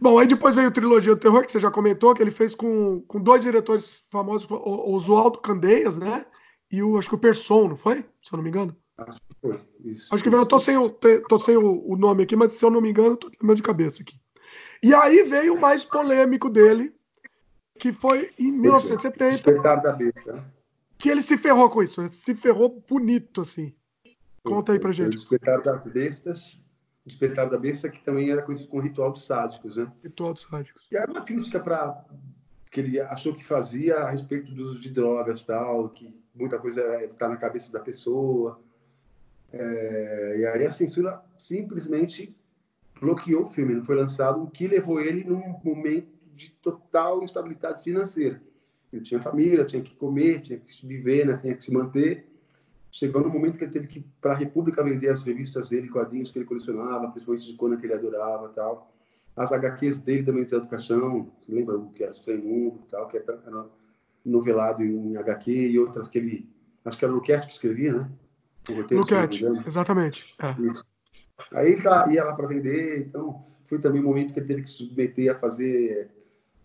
[0.00, 2.54] Bom, aí depois veio a trilogia do terror, que você já comentou, que ele fez
[2.54, 6.26] com, com dois diretores famosos, o Oswaldo Candeias, né?
[6.70, 8.04] E o, acho que o Person, não foi?
[8.22, 8.76] Se eu não me engano.
[8.98, 9.60] Acho que foi.
[9.84, 10.14] Isso.
[10.14, 12.70] Acho que eu tô sem, o, tô sem o, o nome aqui, mas se eu
[12.70, 14.18] não me engano, tô meu de cabeça aqui.
[14.82, 16.94] E aí veio o mais polêmico dele,
[17.78, 19.30] que foi em 1970.
[19.30, 20.44] Despertar da besta.
[20.98, 23.74] Que ele se ferrou com isso, ele se ferrou bonito, assim.
[24.42, 25.16] Conta aí pra gente.
[25.16, 26.58] Despertar das bestas,
[27.06, 29.90] Despertar da Besta, que também era conhecido como Ritual dos Sádicos, né?
[30.02, 30.86] Ritual dos Sádicos.
[30.88, 32.04] Que era uma crítica para
[32.68, 36.82] que ele achou que fazia a respeito do uso de drogas tal, que muita coisa
[37.04, 38.60] está na cabeça da pessoa.
[39.58, 42.34] É, e aí a censura simplesmente
[43.00, 47.82] bloqueou o filme, não foi lançado, o que levou ele num momento de total instabilidade
[47.82, 48.40] financeira.
[48.92, 52.26] Ele tinha família, tinha que comer, tinha que viver, né, tinha que se manter.
[52.90, 56.30] Chegou no momento que ele teve que para a República vender as revistas dele, quadrinhos
[56.30, 58.92] que ele colecionava, principalmente de Conan que ele adorava tal.
[59.34, 63.18] As HQs dele também de educação, você lembra o que era Estranho Mundo tal, que
[63.18, 63.66] era
[64.24, 66.48] novelado em HQ e outras que ele,
[66.84, 68.10] acho que era o Luquete que escrevia, né?
[69.66, 70.34] Exatamente.
[70.40, 70.56] É.
[71.52, 74.70] Aí tá, ia lá para vender, então foi também o momento que ele teve que
[74.70, 76.10] se submeter a fazer,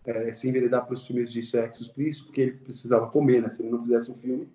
[0.06, 3.50] é, se enveredar para os filmes de sexo explícito, porque ele precisava comer, né?
[3.50, 4.48] Se ele não fizesse um filme,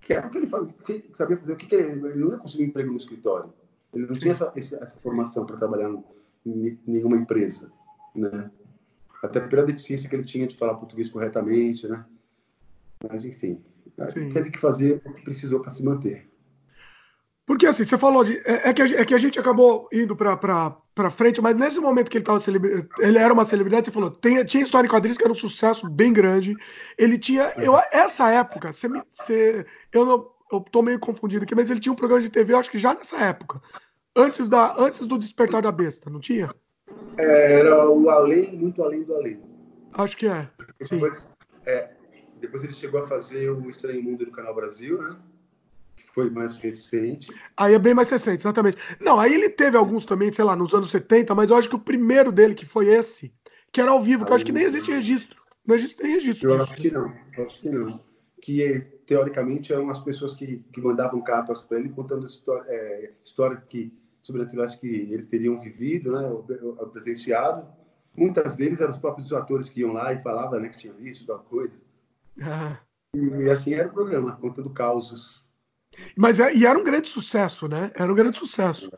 [0.00, 2.38] que era o que ele fazia, sabia fazer, o que, que ele, ele não ia
[2.38, 3.52] conseguir um emprego no escritório.
[3.92, 5.90] Ele não tinha essa, essa formação para trabalhar
[6.44, 7.70] em nenhuma empresa,
[8.14, 8.50] né?
[9.22, 12.04] Até pela deficiência que ele tinha de falar português corretamente, né?
[13.08, 13.62] Mas, enfim,
[14.32, 16.28] teve que fazer o que precisou para se manter.
[17.46, 18.38] Porque assim, você falou de.
[18.46, 22.10] É, é, que, a, é que a gente acabou indo para frente, mas nesse momento
[22.10, 22.40] que ele estava
[22.98, 25.88] ele era uma celebridade, você falou, tem, tinha história em quadrinhos que era um sucesso
[25.88, 26.56] bem grande.
[26.96, 27.52] Ele tinha.
[27.56, 29.02] Eu, essa época, você me.
[29.12, 30.34] Você, eu não.
[30.52, 32.94] Eu tô meio confundido aqui, mas ele tinha um programa de TV, acho que já
[32.94, 33.60] nessa época.
[34.16, 36.54] Antes, da, antes do Despertar da Besta, não tinha?
[37.16, 39.40] É, era o Além, muito além do Além.
[39.94, 40.48] Acho que é.
[40.78, 41.28] Depois,
[41.66, 41.90] é,
[42.40, 45.16] depois ele chegou a fazer o Estranho Mundo do Canal Brasil, né?
[46.14, 47.34] Foi mais recente.
[47.56, 48.78] Aí é bem mais recente, exatamente.
[49.00, 51.74] Não, aí ele teve alguns também, sei lá, nos anos 70, mas eu acho que
[51.74, 53.34] o primeiro dele, que foi esse,
[53.72, 55.42] que era ao vivo, que eu acho que nem existe registro.
[55.66, 56.50] Não existe nem registro.
[56.50, 56.72] Eu disso.
[56.72, 58.00] acho que não, eu acho que não.
[58.40, 63.56] Que teoricamente eram as pessoas que, que mandavam cartas para ele contando história, é, história
[63.68, 63.92] que,
[64.22, 66.30] sobrenaturais que eles teriam vivido, né,
[66.92, 67.66] presenciado.
[68.16, 71.26] Muitas deles eram os próprios atores que iam lá e falavam né, que tinham visto
[71.26, 71.74] tal coisa.
[72.40, 72.78] Ah.
[73.14, 75.43] E assim era o programa, contando causos
[76.16, 77.90] mas é, e era um grande sucesso, né?
[77.94, 78.90] Era um grande sucesso.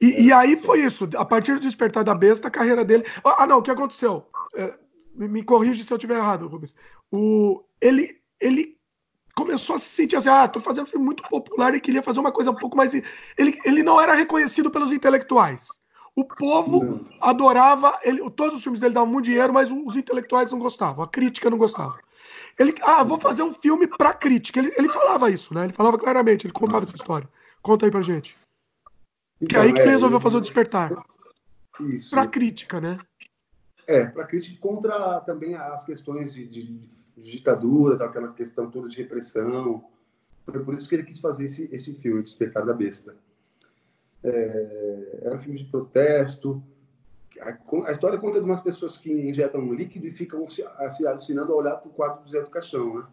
[0.00, 1.08] E, e, aí foi isso.
[1.16, 3.04] A partir do despertar da besta, a carreira dele.
[3.24, 4.26] Ah, não, o que aconteceu?
[4.54, 4.74] É,
[5.14, 6.74] me, me corrige se eu estiver errado, Rubens.
[7.10, 8.76] O, ele, ele
[9.34, 12.20] começou a se sentir assim: ah, tô fazendo um filme muito popular e queria fazer
[12.20, 12.92] uma coisa um pouco mais.
[12.94, 13.04] Ele,
[13.64, 15.68] ele não era reconhecido pelos intelectuais.
[16.14, 20.58] O povo adorava, ele, todos os filmes dele davam muito dinheiro, mas os intelectuais não
[20.58, 21.98] gostavam, a crítica não gostava.
[22.58, 24.58] Ele, ah, vou fazer um filme para crítica.
[24.58, 25.64] Ele, ele falava isso, né?
[25.64, 27.28] Ele falava claramente, ele contava essa história.
[27.60, 28.36] Conta aí pra gente.
[29.40, 30.92] Então, que aí que ele é, resolveu fazer o despertar.
[31.80, 32.10] Isso.
[32.10, 32.98] Pra crítica, né?
[33.86, 36.62] É, para crítica contra também as questões de, de,
[37.16, 39.84] de ditadura, aquela questão toda de repressão.
[40.44, 43.14] Foi por isso que ele quis fazer esse, esse filme, Despertar da Besta.
[44.24, 46.62] É, era um filme de protesto,
[47.40, 51.52] a, história conta de umas pessoas que injetam um líquido e ficam se, se alucinando
[51.52, 53.06] a olhar para o quadro do Zé do Caixão, né?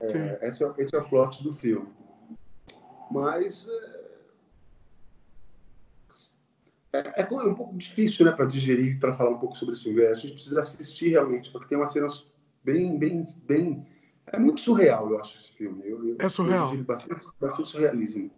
[0.00, 1.88] É, esse, é, esse, é, o plot do filme.
[3.10, 3.66] Mas
[6.92, 9.84] é, é, é um pouco difícil, né, para digerir, para falar um pouco sobre esse
[9.84, 10.04] filme.
[10.06, 12.26] A gente precisa assistir realmente, porque tem umas cenas
[12.62, 13.86] bem, bem, bem.
[14.26, 15.82] É muito surreal, eu acho esse filme.
[15.84, 16.74] Eu, eu, é surreal.
[16.74, 18.30] Eu bastante, bastante surrealismo.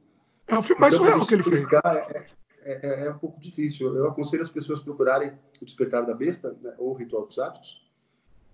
[0.46, 1.66] É o filme mais então, surreal que ele fez.
[1.84, 2.26] É,
[2.68, 3.94] é, é, é, um pouco difícil.
[3.96, 7.88] Eu aconselho as pessoas procurarem o Despertar da Besta, né, ou o Ritual dos Atos,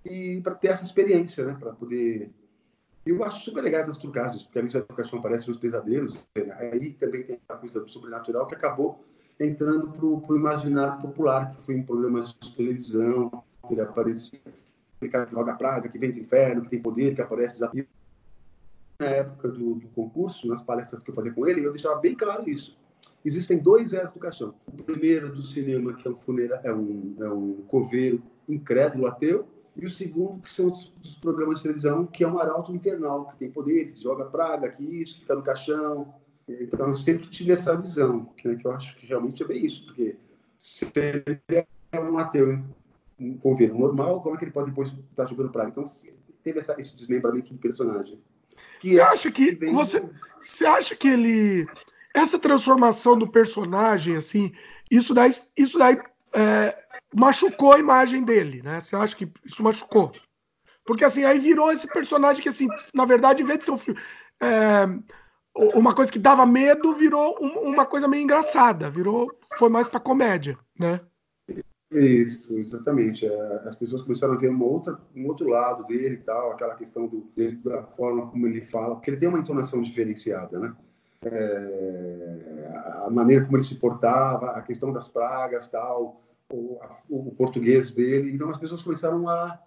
[0.05, 2.31] e para ter essa experiência, né, para poder
[3.07, 6.57] eu acho super legal essas trucagens, porque a educação aparece nos pesadelos, né?
[6.59, 9.05] aí também tem a coisa sobrenatural que acabou
[9.39, 13.31] entrando para o imaginário popular, que foi em programas de televisão,
[13.67, 14.41] que ele aparecia,
[14.99, 17.87] que roga praga, que vem do inferno, que tem poder, que aparece desafio.
[18.99, 22.15] Na época do, do concurso, nas palestras que eu fazia com ele, eu deixava bem
[22.15, 22.79] claro isso.
[23.25, 24.55] Existem dois eras do caixão.
[24.67, 29.49] O primeiro do cinema, que é um, funera, é um, é um coveiro incrédulo, ateu,
[29.77, 33.27] e o segundo, que são os, os, programas de televisão, que é um arauto infernal,
[33.27, 36.15] que tem poderes, joga praga, que isso, fica no caixão.
[36.47, 39.65] Então, eu sempre tive essa visão, que, né, que eu acho que realmente é bem
[39.65, 40.17] isso, porque
[40.59, 42.59] se ele é um ateu,
[43.19, 45.71] um convívio normal, como é que ele pode depois estar jogando praga?
[45.71, 45.85] Então,
[46.43, 48.21] teve essa, esse desmembramento do personagem.
[48.81, 50.05] você é, acha que, que você,
[50.39, 51.67] você acha que ele
[52.15, 54.53] essa transformação do personagem assim,
[54.91, 56.01] isso daí, isso daí
[56.33, 56.79] é,
[57.13, 58.81] machucou a imagem dele, né?
[58.81, 60.13] Você acha que isso machucou?
[60.87, 63.79] Porque assim, aí virou esse personagem que, assim, na verdade, em vez de ser um
[63.79, 64.01] filme.
[64.41, 64.87] É,
[65.55, 70.59] uma coisa que dava medo virou uma coisa meio engraçada, virou foi mais para comédia,
[70.79, 71.01] né?
[71.91, 73.25] Isso, exatamente.
[73.25, 76.75] É, as pessoas começaram a ver uma outra, um outro lado dele e tal, aquela
[76.75, 80.75] questão do, dele, da forma como ele fala, porque ele tem uma entonação diferenciada, né?
[81.27, 87.91] É, a maneira como ele se portava, a questão das pragas tal, o, o, português
[87.91, 88.33] dele.
[88.33, 89.59] Então as pessoas começaram a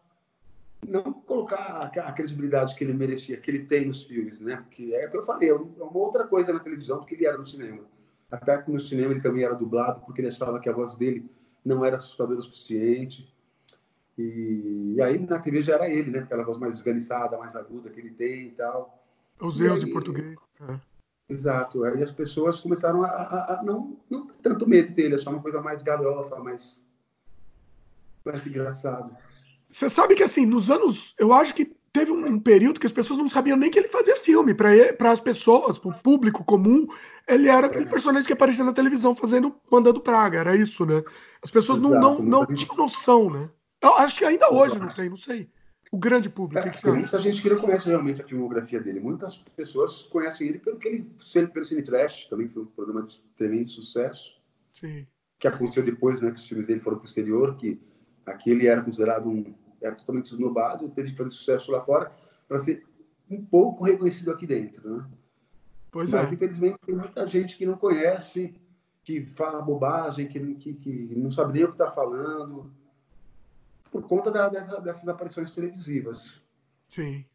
[0.87, 4.57] não colocar a, credibilidade que ele merecia, que ele tem nos filmes, né?
[4.57, 7.25] Porque é o que eu falei, é uma outra coisa na televisão do que ele
[7.25, 7.83] era no cinema.
[8.31, 11.29] Até que no cinema ele também era dublado, porque ele achava que a voz dele
[11.63, 13.33] não era assustadora o suficiente.
[14.17, 16.19] E, e aí na TV já era ele, né?
[16.19, 19.03] Aquela voz mais esganiçada, mais aguda que ele tem e tal.
[19.39, 20.35] Os erros de português.
[20.61, 20.79] É.
[21.29, 21.83] Exato.
[21.83, 25.61] Aí as pessoas começaram a, a, a não, não tanto medo dele, achar uma coisa
[25.61, 26.81] mais galhofa, mais,
[28.23, 29.15] mais engraçado.
[29.69, 31.13] Você sabe que assim, nos anos.
[31.19, 34.15] Eu acho que teve um período que as pessoas não sabiam nem que ele fazia
[34.15, 34.53] filme.
[34.53, 36.87] Para as pessoas, para o público comum,
[37.27, 41.03] ele era aquele personagem que aparecia na televisão fazendo, mandando praga, era isso, né?
[41.43, 43.45] As pessoas Exato, não, não, não tinham noção, né?
[43.81, 45.49] Eu acho que ainda hoje não tem, não sei
[45.91, 46.67] o grande público.
[46.67, 48.99] É, que tem muita gente que não conhece realmente a filmografia dele.
[48.99, 53.21] Muitas pessoas conhecem ele pelo que ele pelo Cine Trash, também foi um programa de
[53.37, 54.37] tremendo sucesso.
[54.73, 55.07] Sim.
[55.39, 57.79] Que aconteceu depois, né, que os filmes dele foram para o exterior, que
[58.25, 62.11] aqui ele era considerado um era totalmente esnobado, teve que fazer sucesso lá fora
[62.47, 62.83] para ser
[63.29, 65.05] um pouco reconhecido aqui dentro, né?
[65.91, 66.33] Pois Mas é.
[66.33, 68.55] infelizmente tem muita gente que não conhece,
[69.03, 72.71] que fala bobagem, que, que, que não sabe nem o que está falando
[73.91, 76.41] por conta da, dessa, dessas aparições televisivas.
[76.87, 77.25] Sim.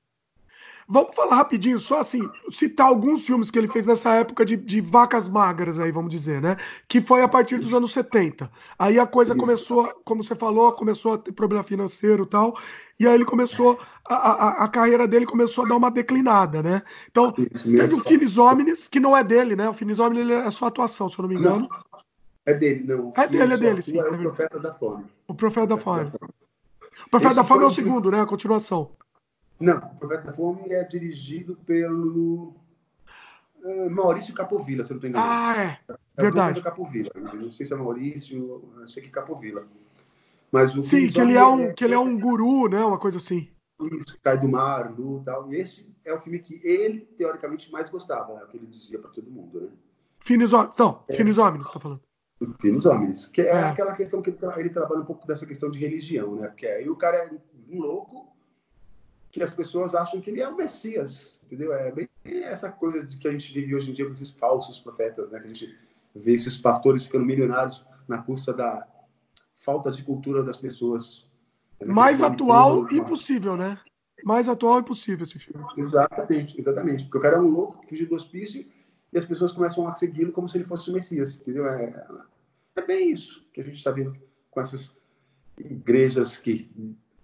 [0.89, 4.81] Vamos falar rapidinho, só assim, citar alguns filmes que ele fez nessa época de, de,
[4.81, 6.57] vacas magras aí, vamos dizer, né?
[6.89, 8.51] Que foi a partir dos anos 70.
[8.79, 9.41] Aí a coisa Isso.
[9.41, 12.59] começou, como você falou, começou a ter problema financeiro e tal,
[12.99, 16.83] e aí ele começou, a, a, a, carreira dele começou a dar uma declinada, né?
[17.11, 19.69] Então, teve o Finis Homines, que não é dele, né?
[19.69, 21.69] O Finis Homines é só atuação, se eu não me engano.
[21.71, 22.03] Não,
[22.45, 23.13] é dele, não.
[23.17, 23.99] É dele, é dele, sim.
[23.99, 25.05] É o Profeta da Fome.
[25.29, 26.13] O Profeta da Fome.
[27.13, 28.23] Profeta da Fome é o segundo, né?
[28.23, 28.91] A continuação.
[29.61, 32.55] Não, o Profeta da Fome é dirigido pelo
[33.63, 35.31] uh, Maurício Capovilla, se eu não estou enganado.
[35.31, 35.95] Ah, é.
[36.17, 36.63] é Verdade.
[36.63, 37.11] Capovilla.
[37.35, 39.67] Não sei se é Maurício, sei que é Capovilla.
[40.51, 41.73] Mas o Sim, que ele, é um, é...
[41.75, 42.83] que ele é um guru, né?
[42.83, 43.51] Uma coisa assim.
[43.79, 45.53] Isso, cai do mar, lu, tal.
[45.53, 48.43] E esse é o filme que ele, teoricamente, mais gostava, né?
[48.45, 49.69] O que ele dizia para todo mundo, né?
[50.19, 50.53] Finis.
[50.79, 51.15] Não, é.
[51.15, 52.01] Finis Homens, você tá falando.
[52.61, 53.27] Finos Homens.
[53.27, 55.79] Que é, é, aquela questão que ele, tra ele, trabalha um pouco dessa questão de
[55.79, 56.49] religião, né?
[56.49, 57.31] Porque aí o cara é
[57.71, 58.33] um louco
[59.31, 61.73] que as pessoas acham que ele é o Messias, entendeu?
[61.73, 64.79] É bem essa coisa de que a gente vive hoje em dia com esses falsos
[64.79, 65.41] profetas, né?
[65.41, 65.79] Que a gente
[66.15, 68.87] vê esses pastores ficando milionários na custa da
[69.65, 71.27] falta de cultura das pessoas.
[71.81, 71.93] Né?
[71.93, 73.79] Mais atual impossível, né?
[74.25, 75.65] Mais atual impossível esse filme.
[75.77, 77.05] Exatamente, exatamente.
[77.05, 78.65] Porque o cara é um louco que fugiu do hospício
[79.13, 81.67] e as pessoas começam a segui-lo como se ele fosse o Messias, entendeu?
[81.67, 82.07] É,
[82.77, 84.17] é bem isso que a gente está vendo
[84.51, 84.97] com essas
[85.59, 86.71] igrejas que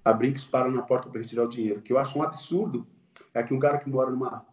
[0.05, 1.81] abrem que param na porta para retirar o dinheiro.
[1.81, 2.87] O que eu acho um absurdo
[3.33, 4.45] é que um cara que mora numa,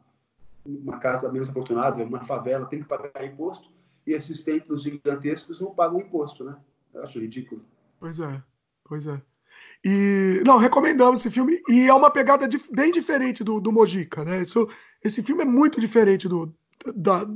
[0.66, 3.70] numa casa menos afortunada, uma favela, tem que pagar imposto
[4.08, 6.56] e esses templos gigantescos não pagam imposto, né?
[6.94, 7.62] Eu acho ridículo.
[8.00, 8.42] Pois é,
[8.84, 9.22] pois é.
[9.84, 11.62] E, não, recomendamos esse filme.
[11.70, 14.42] E é uma pegada bem diferente do, do Mojica, né?
[14.42, 14.68] Isso,
[15.04, 16.54] esse filme é muito diferente do,
[16.94, 17.28] da,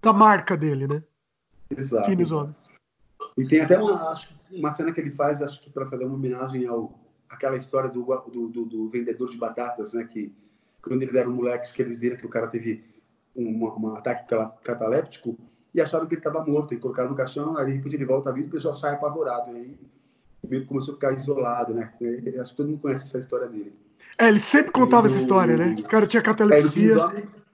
[0.00, 1.02] da marca dele, né?
[1.70, 2.10] Exato.
[3.36, 6.14] E tem até uma, acho, uma cena que ele faz, acho que para fazer uma
[6.14, 10.04] homenagem ao aquela história do, do, do, do, vendedor de batatas, né?
[10.04, 10.34] Que
[10.80, 12.84] quando eles eram moleques, que eles viram que o cara teve
[13.34, 14.32] um, um ataque
[14.62, 15.36] cataléptico
[15.74, 18.30] e acharam que ele estava morto e colocaram no caixão, aí de repente ele volta
[18.30, 19.50] à vida e o pessoal sai apavorado.
[19.50, 19.78] E aí
[20.48, 21.92] meio começou a ficar isolado, né?
[22.00, 23.74] E, acho que todo mundo conhece essa história dele.
[24.18, 25.76] É, ele sempre contava essa história, né?
[25.78, 26.94] O cara tinha catalepsia.
[26.94, 27.45] É,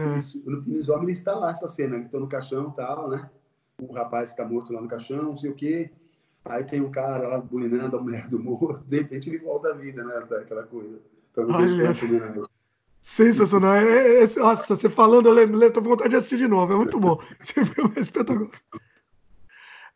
[0.00, 0.20] no, é.
[0.56, 3.28] no Pines Homem está lá essa cena, eles estão no caixão e tal, né?
[3.82, 5.90] O rapaz fica morto lá no caixão, não sei o quê.
[6.44, 9.74] Aí tem um cara lá bulinando a mulher do morto, de repente ele volta à
[9.74, 10.16] vida, né?
[10.18, 10.98] Aquela coisa.
[11.36, 11.94] Olha,
[13.00, 13.74] sensacional.
[13.74, 16.72] É, é, é, nossa, você falando, eu lembro, tô com vontade de assistir de novo,
[16.72, 17.18] é muito bom.
[17.42, 18.50] Filme é espetacular.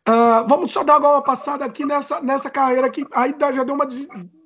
[0.07, 3.73] Uh, vamos só dar agora uma passada aqui nessa, nessa carreira que aí já deu
[3.73, 3.87] uma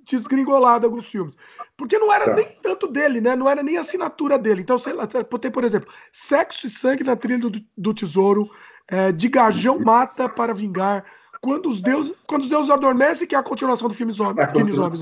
[0.09, 1.35] desgringolada alguns filmes.
[1.77, 2.35] Porque não era tá.
[2.35, 3.35] nem tanto dele, né?
[3.35, 4.61] Não era nem assinatura dele.
[4.61, 8.49] Então, sei lá, tem, por exemplo, Sexo e Sangue na Trilha do, do Tesouro,
[8.87, 11.05] é, De Gajão Mata para Vingar,
[11.41, 14.47] Quando os Deuses, quando os deuses Adormecem, que é a continuação do filme Zombies.
[14.47, 15.01] É Zombies.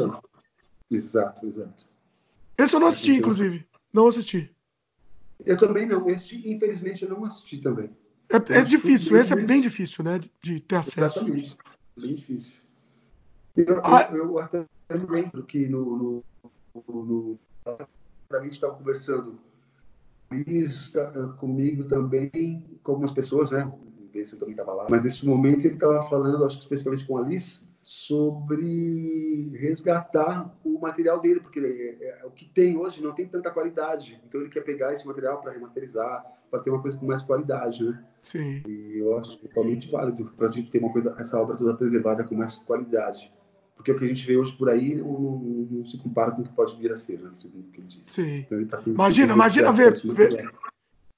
[0.89, 1.87] Exato, exato.
[2.57, 3.65] Esse eu não assisti, inclusive.
[3.93, 4.51] Não assisti.
[5.45, 6.09] Eu também não.
[6.09, 7.89] Esse, infelizmente, eu não assisti também.
[8.29, 10.19] É, é difícil, esse é bem difícil, né?
[10.41, 11.19] De ter acesso.
[11.19, 11.57] Exatamente,
[11.95, 12.51] bem difícil.
[13.57, 14.07] Eu, ah.
[14.11, 16.23] eu, eu até lembro que no, no,
[16.87, 19.39] no, a gente estava conversando
[20.31, 20.91] isso
[21.37, 23.71] comigo também, com algumas pessoas, né?
[24.13, 24.87] Esse eu também estava lá.
[24.89, 30.79] Mas nesse momento ele estava falando, acho que especificamente com a Alice, sobre resgatar o
[30.79, 34.21] material dele, porque é, é, o que tem hoje não tem tanta qualidade.
[34.27, 37.85] Então ele quer pegar esse material para remasterizar, para ter uma coisa com mais qualidade,
[37.85, 38.03] né?
[38.23, 38.61] Sim.
[38.67, 42.23] E eu acho totalmente válido para a gente ter uma coisa, essa obra toda preservada
[42.23, 43.31] com mais qualidade.
[43.77, 45.39] Porque o que a gente vê hoje por aí não, não,
[45.71, 47.31] não se compara com o que pode vir a ser, né?
[47.39, 48.11] Segundo o que ele disse.
[48.11, 48.39] Sim.
[48.39, 50.51] Então, ele tá imagina, imagina ver, ver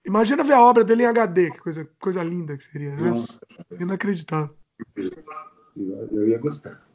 [0.06, 2.96] imagina ver a obra dele em HD, que coisa, coisa linda que seria.
[2.96, 3.14] Né?
[3.80, 4.54] Inacreditável.
[6.12, 6.86] Eu ia gostar.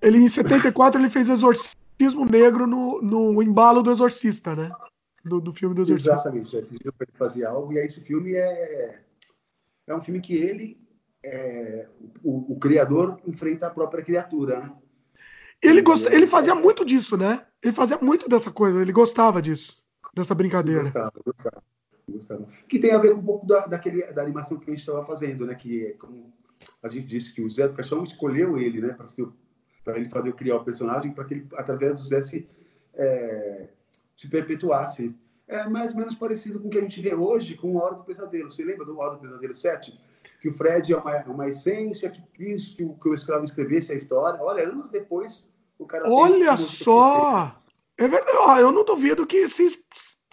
[0.00, 4.70] Ele, em 74, ele fez Exorcismo Negro no, no embalo do Exorcista, né?
[5.24, 6.12] Do, do filme do Exorcista.
[6.12, 6.56] Exatamente.
[6.56, 6.68] Ele
[7.14, 9.00] fazia algo, e aí esse filme é,
[9.88, 10.80] é um filme que ele,
[11.24, 11.88] é,
[12.22, 14.72] o, o, criador, enfrenta a própria criatura, né?
[15.62, 16.06] Ele, gost...
[16.06, 17.44] ele fazia muito disso, né?
[17.62, 19.82] Ele fazia muito dessa coisa, ele gostava disso,
[20.14, 20.82] dessa brincadeira.
[20.82, 21.62] Gostava, gostava,
[22.08, 22.46] gostava.
[22.68, 25.04] Que tem a ver com um pouco da, daquele, da animação que a gente estava
[25.04, 25.54] fazendo, né?
[25.54, 26.32] Que é como
[26.82, 28.96] a gente disse que o Zé do Caixão escolheu ele, né,
[29.84, 32.48] para ele fazer criar o personagem, para que ele, através do Zé, se,
[32.94, 33.68] é,
[34.16, 35.14] se perpetuasse.
[35.46, 37.94] É mais ou menos parecido com o que a gente vê hoje com o Hora
[37.94, 38.50] do Pesadelo.
[38.50, 39.98] Você lembra do Hora do Pesadelo 7?
[40.42, 43.92] Que o Fred é uma, uma essência, que quis que o, que o escravo escrevesse
[43.92, 44.40] a história.
[44.42, 45.44] Olha, anos depois.
[46.06, 47.54] Olha só!
[47.96, 49.78] É verdade, eu não duvido que se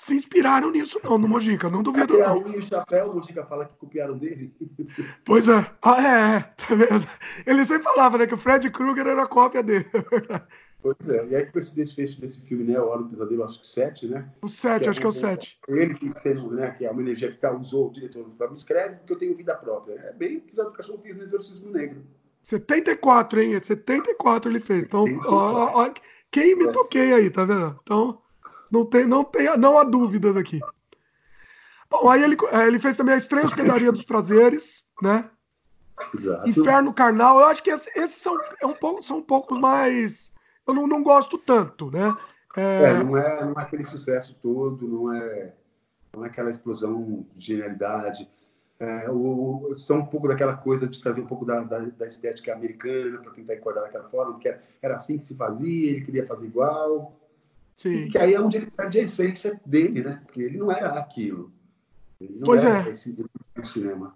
[0.05, 2.13] se inspiraram nisso, não, no Mojica, não duvido.
[2.13, 2.33] Até não.
[2.33, 4.53] a o chapéu, o Mojica fala que copiaram dele.
[5.25, 5.65] Pois é.
[5.81, 6.39] Ah, é, é.
[6.41, 7.09] Tá
[7.47, 10.45] Ele sempre falava, né, que o Fred Krueger era cópia dele, é verdade.
[10.79, 13.59] Pois é, e aí com esse desfecho desse filme, né, O Hora do Pesadelo, acho
[13.59, 14.31] que 7, né?
[14.43, 15.59] O 7, é acho que é o 7.
[15.67, 18.53] Ele que sendo, né, que é uma energia que tá, usou o diretor para me
[18.55, 19.95] escreve, porque eu tenho vida própria.
[19.95, 22.03] É bem o que o Cachorro fez no Exorcismo Negro.
[22.45, 23.61] 74, hein?
[23.61, 24.85] 74 ele fez.
[24.85, 25.91] Então, ó, ó,
[26.29, 26.71] quem me é.
[26.71, 27.77] toquei aí, tá vendo?
[27.81, 28.21] Então,
[28.69, 30.59] não, tem, não, tem, não há dúvidas aqui.
[31.89, 32.37] Bom, aí ele,
[32.67, 35.29] ele fez também a Estranha Hospedaria dos Prazeres, né?
[36.13, 36.47] Exato.
[36.47, 37.39] Inferno Carnal.
[37.39, 40.31] Eu acho que esses, esses são, é um pouco, são um pouco mais.
[40.67, 42.15] Eu não, não gosto tanto, né?
[42.55, 42.83] É...
[42.83, 45.53] É, não, é, não é aquele sucesso todo, não é,
[46.15, 48.29] não é aquela explosão de genialidade.
[48.77, 52.53] É, o, são um pouco daquela coisa de trazer um pouco da, da, da estética
[52.53, 56.45] americana para tentar enquadrar daquela forma, porque era, assim que se fazia, ele queria fazer
[56.45, 57.17] igual.
[57.77, 58.07] Sim.
[58.09, 60.21] Que aí é onde ele perde a essência dele, né?
[60.25, 61.51] Porque ele não era aquilo.
[62.19, 62.91] Ele não pois era é.
[62.91, 63.15] esse,
[63.57, 64.15] esse cinema.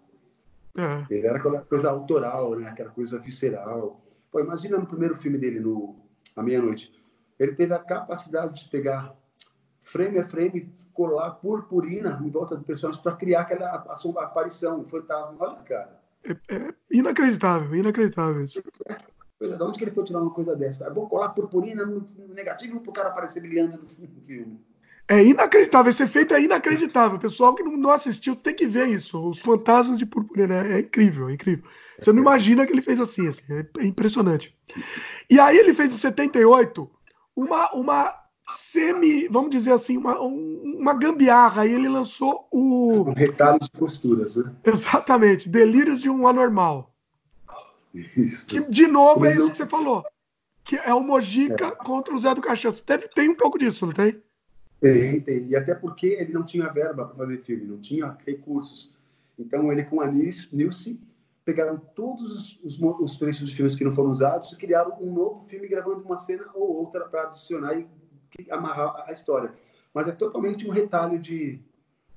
[0.77, 1.05] É.
[1.13, 2.69] Ele era aquela coisa autoral, né?
[2.69, 4.01] Aquela coisa visceral.
[4.31, 5.95] Pô, imagina no primeiro filme dele, no
[6.35, 6.93] A Meia-Noite.
[7.37, 9.15] Ele teve a capacidade de pegar
[9.89, 15.35] frame a frame, colar purpurina em volta do personagem para criar aquela aparição, um fantasma.
[15.39, 15.99] Olha, cara.
[16.23, 18.61] É, é inacreditável, inacreditável isso.
[18.87, 18.97] É.
[19.39, 20.85] De onde que ele foi tirar uma coisa dessa?
[20.85, 24.59] Eu vou colar purpurina no, negativo para o cara aparecer brilhando no filme.
[25.07, 27.17] É inacreditável, esse efeito é inacreditável.
[27.17, 29.19] O pessoal que não assistiu tem que ver isso.
[29.27, 31.65] Os fantasmas de purpurina é, incrível, é incrível.
[31.99, 34.55] Você não imagina que ele fez assim, assim é, impressionante.
[35.29, 36.91] E aí ele fez em 78
[37.35, 38.18] uma, uma
[38.49, 41.65] semi, vamos dizer assim, uma, uma gambiarra.
[41.65, 43.09] E ele lançou o.
[43.09, 44.53] Um retalho de costuras, né?
[44.63, 46.93] Exatamente, Delírios de um Anormal.
[47.93, 48.47] Isso.
[48.47, 50.03] Que, de novo, é isso que você falou.
[50.63, 51.71] Que é o Mojica é.
[51.71, 52.71] contra o Zé do Caixão.
[52.85, 54.21] Deve, tem um pouco disso, não tem?
[54.79, 55.47] Tem, tem.
[55.47, 58.93] E até porque ele não tinha verba para fazer filme, não tinha recursos.
[59.37, 60.99] Então, ele com a Nilce
[61.43, 65.11] pegaram todos os, os, os trechos de filmes que não foram usados e criaram um
[65.11, 67.87] novo filme gravando uma cena ou outra para adicionar e
[68.49, 69.53] amarrar a história.
[69.93, 71.59] Mas é totalmente um retalho de,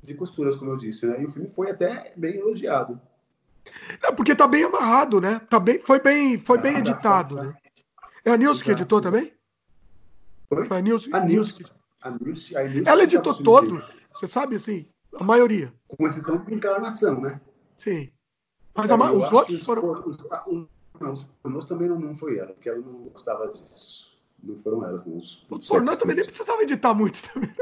[0.03, 1.07] de costuras, como eu disse.
[1.07, 1.23] Né?
[1.23, 3.01] E o filme foi até bem elogiado.
[4.03, 5.41] É porque tá bem amarrado, né?
[5.49, 7.55] Tá bem, foi bem, foi bem editado, né?
[8.25, 9.33] É a Nilson que editou também?
[10.49, 11.09] Foi, Foi a Nilce.
[11.13, 11.65] A Nilce.
[12.03, 15.73] A Nilce, a Nilce Ela editou todos, você sabe, assim, a maioria.
[15.89, 17.41] Com exceção de Encarnação, né?
[17.79, 18.11] Sim.
[18.75, 19.91] Mas é, a, os outros foram.
[20.07, 20.69] Os, os,
[21.01, 24.12] não, os também não, não foi ela, porque ela não gostava disso.
[24.43, 25.17] Não foram elas, não.
[25.17, 27.55] Os, o pornô também nem precisava editar muito também.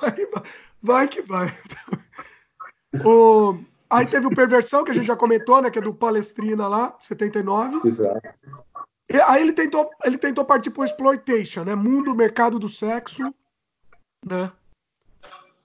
[0.00, 0.14] Vai,
[0.82, 1.56] vai que vai.
[3.04, 3.58] O,
[3.90, 5.70] aí teve o Perversão, que a gente já comentou, né?
[5.70, 7.88] Que é do Palestrina lá, 79.
[7.88, 8.20] Exato.
[9.10, 11.74] E aí ele tentou, ele tentou partir pro Exploitation, né?
[11.74, 13.34] Mundo, mercado do sexo,
[14.24, 14.52] né?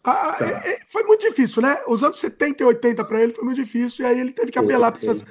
[0.05, 0.45] Ah, tá.
[0.45, 1.81] é, é, foi muito difícil, né?
[1.87, 4.59] Os anos 70 e 80 para ele foi muito difícil, e aí ele teve que
[4.59, 5.23] apelar para essas.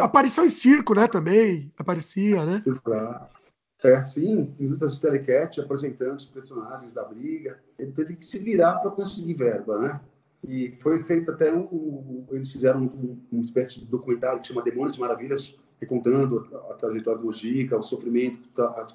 [0.00, 1.06] Aparição em circo, né?
[1.06, 2.62] Também aparecia, né?
[2.66, 3.43] Exato.
[3.84, 7.58] É, sim, em lutas de telecat, apresentando os personagens da briga.
[7.78, 10.00] Ele teve que se virar para conseguir verba, né?
[10.48, 12.24] E foi feito até um.
[12.30, 16.74] eles fizeram um, uma espécie de documentário que chama Demônios de Maravilhas, recontando a, a
[16.76, 18.40] trajetória do Mojica, o sofrimento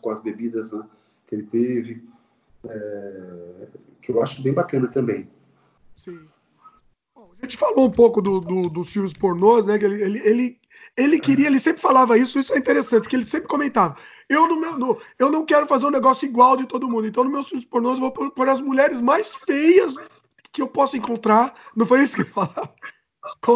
[0.02, 0.84] com as bebidas né,
[1.28, 2.04] que ele teve
[2.68, 3.68] é,
[4.02, 5.30] que eu acho bem bacana também.
[5.96, 6.28] Sim.
[7.50, 9.80] Gente falou um pouco do, do, dos filmes pornôs, né?
[9.80, 10.60] Que ele, ele, ele,
[10.96, 13.98] ele, queria, ele sempre falava isso, isso é interessante, porque ele sempre comentava.
[14.30, 17.24] Eu, no meu, no, eu não quero fazer um negócio igual de todo mundo, então
[17.24, 19.96] nos meus filmes pornôs eu vou pôr, as mulheres mais feias
[20.52, 21.56] que eu possa encontrar.
[21.76, 22.72] Não foi isso que ele falava?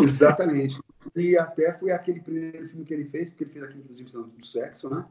[0.01, 0.81] Exatamente.
[1.15, 4.43] E até foi aquele primeiro filme que ele fez, porque ele fez aquele divisão do
[4.43, 5.05] sexo, né?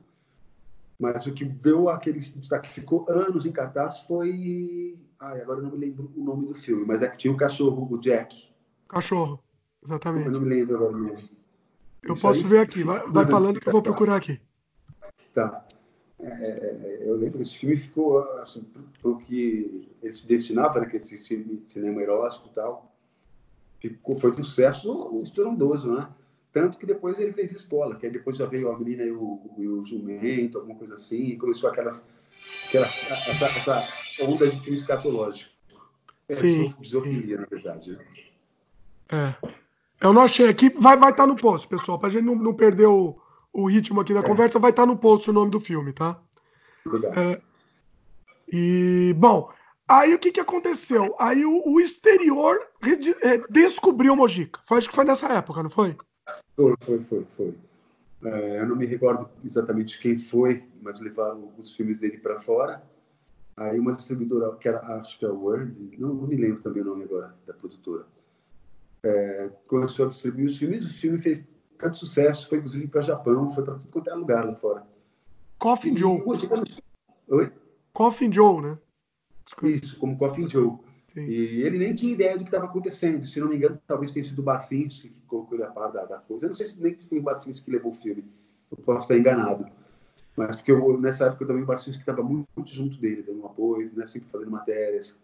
[0.99, 4.99] Mas o que deu aquele destaque, ficou anos em cartaz, foi.
[5.21, 7.37] Ai, agora eu não me lembro o nome do filme, mas é que tinha o
[7.37, 8.52] cachorro, o Jack.
[8.93, 9.43] Cachorro,
[9.83, 10.27] exatamente.
[10.27, 11.31] Eu não lembro agora o nome.
[12.03, 12.47] Eu Isso posso aí?
[12.47, 14.39] ver aqui, vai, vai falando que eu vou procurar aqui.
[15.33, 15.65] Tá.
[16.21, 18.63] É, é, é eu lembro que esse filme ficou, assim,
[19.03, 21.17] o que ele se destinava, né, que esse
[21.69, 22.95] cinema erótico e tal,
[23.81, 26.07] ficou, foi um sucesso estrondoso, né?
[26.53, 29.41] Tanto que depois ele fez escola, que aí depois já veio a menina e o,
[29.57, 32.05] e o jumento, alguma coisa assim, e começou aquelas,
[32.67, 33.89] aquelas essa, essa,
[34.21, 35.51] onda de filme escatológico.
[36.29, 36.75] É, sim.
[36.79, 37.93] Desopilia, na verdade.
[37.93, 38.32] Né?
[39.13, 39.35] É.
[40.01, 42.35] Eu não achei aqui, vai estar vai tá no post, pessoal, para a gente não,
[42.35, 43.17] não perder o,
[43.53, 44.23] o ritmo aqui da é.
[44.23, 46.19] conversa, vai estar tá no post o nome do filme, tá?
[46.85, 47.19] Obrigado.
[47.19, 47.41] É,
[48.53, 49.51] e, bom,
[49.87, 51.15] aí o que, que aconteceu?
[51.19, 52.61] Aí o, o exterior
[53.23, 54.61] é, descobriu o Mojica.
[54.67, 55.97] Foi, acho que foi nessa época, não foi?
[56.57, 57.55] Foi, foi, foi, foi.
[58.25, 62.83] É, eu não me recordo exatamente quem foi, mas levaram os filmes dele para fora.
[63.57, 66.83] Aí uma distribuidora, que era, acho que é a Word, não, não me lembro também
[66.83, 68.07] o nome agora da produtora,
[69.03, 70.87] é, começou a distribuir os filmes.
[70.87, 71.45] O filme fez
[71.79, 74.87] tanto sucesso, foi inclusive para Japão, foi para tudo quanto é lugar lá fora.
[75.59, 76.23] Coffin Joe.
[77.29, 77.53] Oi?
[77.93, 78.79] Coffin Joe, né?
[79.63, 80.79] Isso, como Coffin Joe.
[81.13, 81.27] Sim.
[81.27, 83.27] E ele nem tinha ideia do que estava acontecendo.
[83.27, 86.19] Se não me engano, talvez tenha sido o Barcinski que colocou a par da, da,
[86.19, 86.47] coisa.
[86.47, 88.25] Eu não sei se nem foi o Barcinski que levou o filme.
[88.71, 89.67] Eu posso estar enganado.
[90.37, 93.47] Mas porque eu, nessa época também o Barcinski estava muito, muito, junto dele, dando um
[93.47, 95.17] apoio, né, sempre fazendo matérias.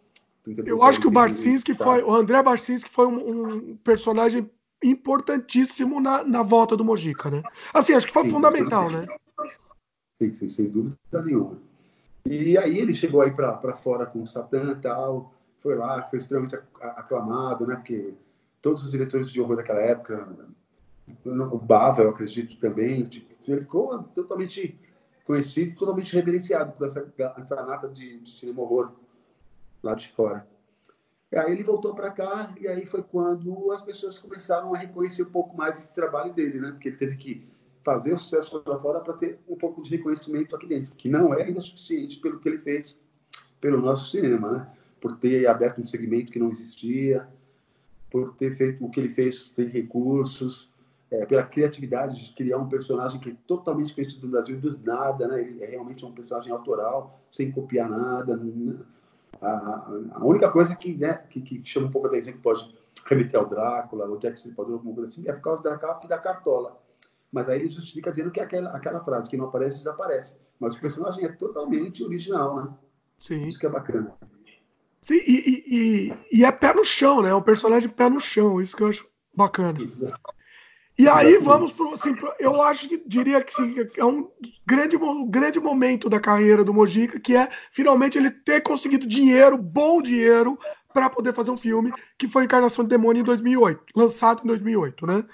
[0.65, 4.49] Eu acho que o Barcinski foi, o André Barcinski foi um, um personagem
[4.83, 7.43] importantíssimo na, na volta do Mojica, né?
[7.75, 9.07] Assim, acho que foi sim, fundamental, né?
[10.21, 11.59] Sim, sim, sem dúvida nenhuma.
[12.25, 16.19] E aí ele chegou aí para fora com o Satã e tal, foi lá, foi
[16.19, 17.77] extremamente aclamado, né?
[17.77, 18.15] Porque
[18.63, 20.29] todos os diretores de horror daquela época,
[21.25, 24.79] o Bava, eu acredito também, tipo, ele ficou totalmente
[25.25, 28.93] conhecido, totalmente reverenciado por essa, essa nata de, de cinema horror
[29.83, 30.47] lá de fora.
[31.31, 35.23] E aí ele voltou para cá e aí foi quando as pessoas começaram a reconhecer
[35.23, 36.71] um pouco mais esse trabalho dele, né?
[36.71, 37.47] Porque ele teve que
[37.85, 41.35] fazer o sucesso lá fora para ter um pouco de reconhecimento aqui dentro, que não
[41.35, 42.99] é ainda suficiente pelo que ele fez
[43.61, 44.71] pelo nosso cinema, né?
[45.01, 47.27] por ter aberto um segmento que não existia,
[48.11, 50.71] por ter feito o que ele fez, tem recursos,
[51.11, 55.27] é, pela criatividade de criar um personagem que é totalmente conhecido no Brasil do nada,
[55.27, 55.41] né?
[55.41, 58.39] Ele é realmente um personagem autoral, sem copiar nada.
[59.41, 62.75] A, a, única coisa que, né, que, que, chama um pouco a atenção, que pode
[63.07, 66.09] remeter ao Drácula, ao Jack Stripador, alguma coisa assim, é por causa da capa e
[66.09, 66.81] da cartola.
[67.31, 70.37] Mas aí ele justifica dizendo que aquela, aquela frase, que não aparece, desaparece.
[70.59, 72.75] Mas o personagem é totalmente original, né?
[73.21, 73.47] Sim.
[73.47, 74.15] Isso que é bacana.
[75.01, 77.31] Sim, e, e, e, é pé no chão, né?
[77.31, 79.79] É um personagem pé no chão, isso que eu acho bacana.
[80.99, 84.29] E aí vamos pro, assim, eu acho que diria que sim, é um
[84.67, 89.57] grande, um grande momento da carreira do Mojica, que é finalmente ele ter conseguido dinheiro,
[89.57, 90.59] bom dinheiro,
[90.93, 95.07] para poder fazer um filme, que foi Encarnação de Demônio em 2008, lançado em 2008,
[95.07, 95.25] né?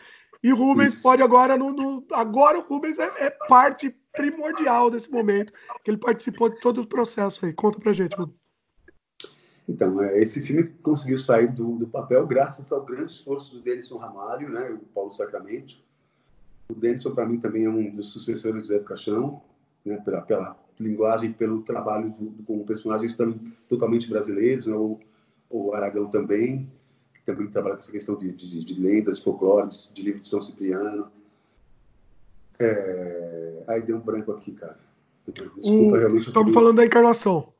[0.42, 1.02] E Rubens Isso.
[1.02, 5.50] pode agora, no, no, agora o Rubens é, é, parte primordial desse momento,
[5.82, 7.54] que ele participou de todo o processo aí.
[7.54, 8.43] Conta pra gente, Rubens.
[9.68, 13.96] Então, é, esse filme conseguiu sair do, do, papel graças ao grande esforço do Denison
[13.96, 15.76] Ramalho, né, o Paulo Sacramento.
[16.68, 19.42] O Denison, para mim, também é um dos sucessores do Zé do Caixão,
[19.84, 23.16] né, pela, pela linguagem, pelo trabalho do, com personagens
[23.68, 24.74] totalmente brasileiros, né?
[24.74, 24.98] o,
[25.48, 26.70] o Aragão também,
[27.14, 30.28] que também trabalha com essa questão de, de, de lendas, de folclore, de livro de
[30.28, 31.10] São Cipriano.
[32.58, 33.62] É...
[33.66, 34.78] Aí deu um branco aqui, cara.
[35.26, 36.28] Desculpa, realmente.
[36.28, 37.53] Estamos falando da encarnação.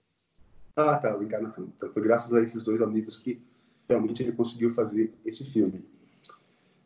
[0.76, 1.72] Ah, tá, a encarnação.
[1.76, 3.40] Então foi graças a esses dois amigos que
[3.88, 5.84] realmente ele conseguiu fazer esse filme.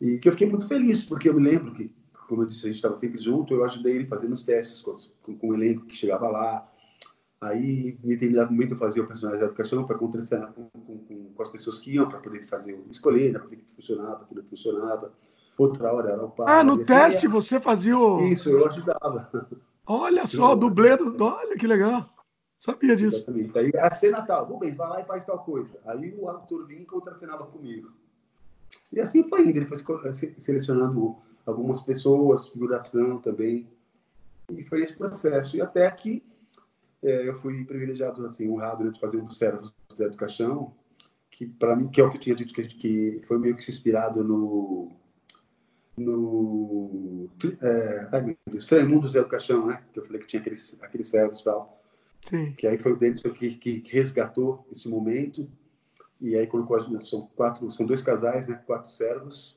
[0.01, 1.91] E que eu fiquei muito feliz, porque eu me lembro que,
[2.29, 4.93] como eu disse, a gente estava sempre junto, eu ajudei ele fazendo os testes com,
[5.23, 6.71] com, com o elenco que chegava lá.
[7.41, 10.99] Aí, em determinado momento, eu fazia o personagem da educação para contracenar com, com,
[11.35, 14.35] com, as pessoas que iam, para poder fazer, escolher, né, para ver que funcionava, que
[14.35, 15.13] não funcionava.
[15.57, 16.47] Outra hora era o pai.
[16.49, 17.33] Ah, no teste era...
[17.33, 18.25] você fazia o.
[18.25, 19.31] Isso, eu ajudava.
[19.87, 21.17] Olha só, dublê do.
[21.25, 22.09] Olha que legal.
[22.59, 23.19] Sabia disso.
[23.19, 23.59] Exatamente.
[23.59, 25.79] Aí a cena tal, Rubens, vai lá e faz tal coisa.
[25.87, 27.93] Aí o vinha e contracenava comigo.
[28.93, 29.57] E assim foi indo.
[29.57, 29.79] Ele foi
[30.39, 33.69] selecionando algumas pessoas, figuração também.
[34.51, 35.57] E foi esse processo.
[35.57, 36.23] E até que
[37.03, 40.17] é, eu fui privilegiado, assim, honrado né, de fazer um dos servos do Zé do
[40.17, 40.75] Caixão,
[41.31, 43.71] que para mim, que é o que eu tinha dito, que, que foi meio que
[43.71, 44.91] inspirado no
[45.97, 47.29] no
[47.61, 49.83] é, ai, Deus, Tremendo do Zé do Caixão, né?
[49.93, 51.79] Que eu falei que tinha aqueles, aqueles servos e tal.
[52.25, 52.53] Sim.
[52.53, 55.49] Que aí foi o Denison que, que resgatou esse momento.
[56.21, 58.61] E aí colocou, são quatro, são dois casais, né?
[58.67, 59.57] Quatro servos.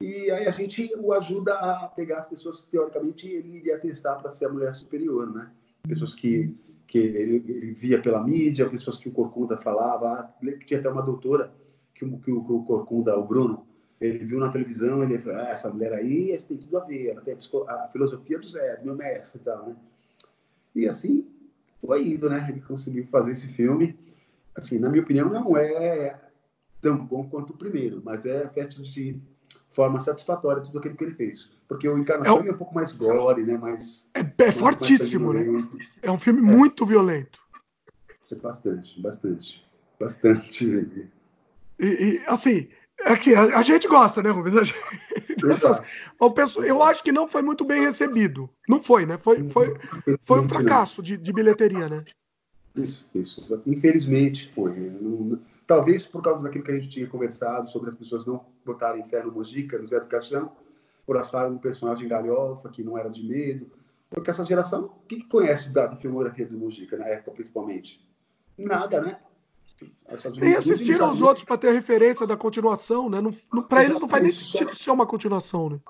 [0.00, 4.16] E aí a gente o ajuda a pegar as pessoas que, teoricamente, ele iria testar
[4.16, 5.50] para ser a mulher superior, né?
[5.86, 6.54] Pessoas que,
[6.86, 10.32] que ele, ele via pela mídia, pessoas que o Corcunda falava.
[10.66, 11.52] Tinha até uma doutora
[11.94, 13.66] que o, que o, que Corcunda, o Bruno,
[14.00, 17.20] ele viu na televisão, ele falou, ah, essa mulher aí, tem tudo a ver, ela
[17.20, 19.76] tem a, a filosofia do Zé, meu mestre e tal, né?
[20.74, 21.26] E assim,
[21.84, 22.46] foi indo, né?
[22.48, 23.98] Ele conseguiu fazer esse filme.
[24.54, 26.18] Assim, na minha opinião, não é
[26.80, 29.20] tão bom quanto o primeiro, mas é festa de
[29.70, 31.50] forma satisfatória tudo aquilo que ele fez.
[31.68, 33.56] Porque o Encarnação é, é um pouco mais gore, né?
[33.56, 35.68] Mais, é, é fortíssimo, né?
[36.02, 36.56] É um filme é.
[36.56, 37.38] muito violento.
[38.30, 39.64] É bastante, bastante.
[39.98, 41.08] Bastante.
[41.78, 42.68] E, e assim,
[43.00, 44.54] é que a, a, gente gosta, né, Rubens?
[44.54, 44.74] Gente...
[46.66, 48.50] eu acho que não foi muito bem recebido.
[48.68, 49.18] Não foi, né?
[49.18, 49.76] Foi, foi,
[50.24, 52.04] foi um fracasso de, de bilheteria, né?
[52.74, 53.62] Isso, isso.
[53.66, 54.72] Infelizmente foi.
[55.66, 59.22] Talvez por causa daquilo que a gente tinha conversado sobre as pessoas não botarem fé
[59.22, 60.52] no Mojica, no Zé do Caixão,
[61.06, 63.70] por acharem um personagem galhofa, que não era de medo.
[64.10, 68.00] Porque essa geração, o que, que conhece da filmografia do Mojica, na época, principalmente?
[68.56, 69.18] Nada, né?
[70.38, 73.18] Nem assistiram os outros para ter a referência da continuação, né?
[73.68, 75.80] Para eles não faz nem sentido ser uma continuação, né?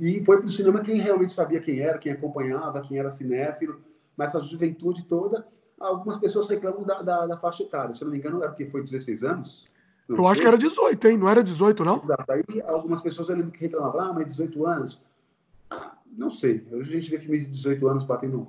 [0.00, 3.80] E foi para o cinema quem realmente sabia quem era, quem acompanhava, quem era cinéfilo,
[4.16, 5.46] mas a juventude toda,
[5.78, 7.94] algumas pessoas reclamam da, da, da faixa etária.
[7.94, 9.66] Se eu não me engano, era porque foi 16 anos?
[10.08, 10.32] Não eu sei.
[10.32, 11.18] acho que era 18, hein?
[11.18, 12.02] Não era 18, não?
[12.02, 12.30] Exato.
[12.30, 15.00] Aí algumas pessoas eu lembro que reclamavam, ah, mas 18 anos.
[15.70, 16.66] Ah, não sei.
[16.70, 18.48] Hoje a gente vê filmes de 18 anos batendo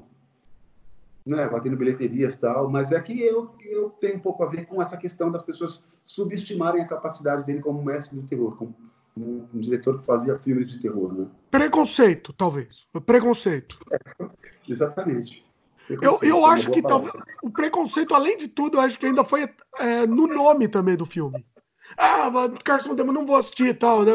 [1.25, 4.65] né, batendo bilheterias e tal, mas é que eu, eu tenho um pouco a ver
[4.65, 8.75] com essa questão das pessoas subestimarem a capacidade dele como mestre do terror, como
[9.17, 11.25] um, um diretor que fazia filmes de terror, né?
[11.49, 12.85] Preconceito, talvez.
[13.05, 13.79] Preconceito.
[13.91, 13.97] É,
[14.69, 15.43] exatamente.
[15.87, 19.23] Preconceito, eu, eu acho que talvez o preconceito, além de tudo, eu acho que ainda
[19.23, 19.49] foi
[19.79, 21.45] é, no nome também do filme.
[21.97, 22.29] Ah,
[22.63, 24.03] Carson Demo, não vou assistir e tal.
[24.03, 24.11] Né,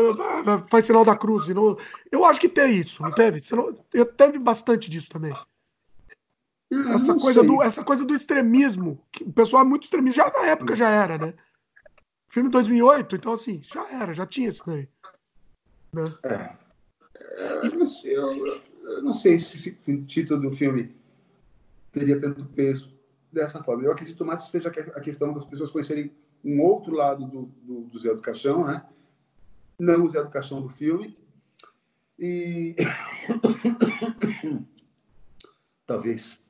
[0.69, 1.49] faz sinal da cruz.
[1.49, 1.79] Não...
[2.11, 3.41] Eu acho que tem isso, não teve?
[4.17, 5.33] Teve bastante disso também.
[6.71, 9.05] Essa coisa, do, essa coisa do extremismo.
[9.21, 10.23] O pessoal é muito extremista.
[10.23, 11.35] Já na época já era, né?
[12.29, 14.89] Filme 2008, então assim, já era, já tinha isso daí.
[15.93, 16.05] Né?
[16.23, 16.57] É.
[17.43, 20.95] é eu, não sei, eu, eu não sei se o título do filme
[21.91, 22.97] teria tanto peso
[23.33, 23.83] dessa forma.
[23.83, 26.13] Eu acredito mais que seja a questão das pessoas conhecerem
[26.45, 28.87] um outro lado do, do, do Zé do Caixão, né?
[29.77, 31.19] Não o Zé do Caixão do filme.
[32.17, 32.77] E
[35.85, 36.41] talvez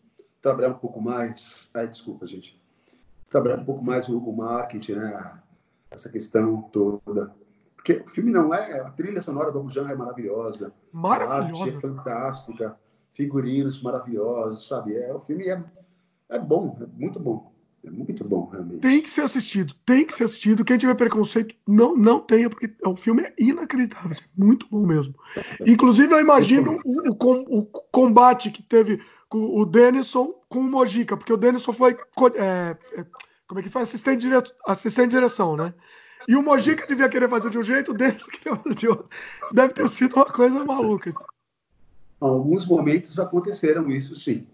[0.41, 1.69] trabalhar um pouco mais.
[1.75, 2.61] Ai, desculpa, gente.
[3.29, 5.41] Trabalhar um pouco mais o, o marketing, né?
[5.91, 7.33] Essa questão toda.
[7.77, 8.81] Porque o filme não é.
[8.81, 10.73] A trilha sonora do Abujan é maravilhosa.
[10.93, 11.63] Maravilhosa.
[11.63, 12.81] A arte é fantástica.
[13.13, 14.97] Figurinos maravilhosos, sabe?
[14.97, 15.63] É, o filme é,
[16.29, 17.51] é bom, é muito bom.
[17.83, 18.81] É muito bom, realmente.
[18.81, 20.65] Tem que ser assistido, tem que ser assistido.
[20.65, 24.11] Quem tiver preconceito, não, não tenha, porque o filme é inacreditável.
[24.13, 25.15] É muito bom mesmo.
[25.67, 29.01] Inclusive, eu imagino o, o, o combate que teve
[29.39, 31.97] o Denison com o Mojica, porque o Denison foi.
[32.35, 33.07] É, é,
[33.47, 33.89] como é que faz?
[33.89, 35.73] Assistente, direto, assistente de direção, né?
[36.29, 39.09] E o Mojica devia querer fazer de um jeito, o Denison queria fazer de outro.
[39.53, 41.13] Deve ter sido uma coisa maluca.
[42.21, 44.47] Alguns momentos aconteceram isso, sim.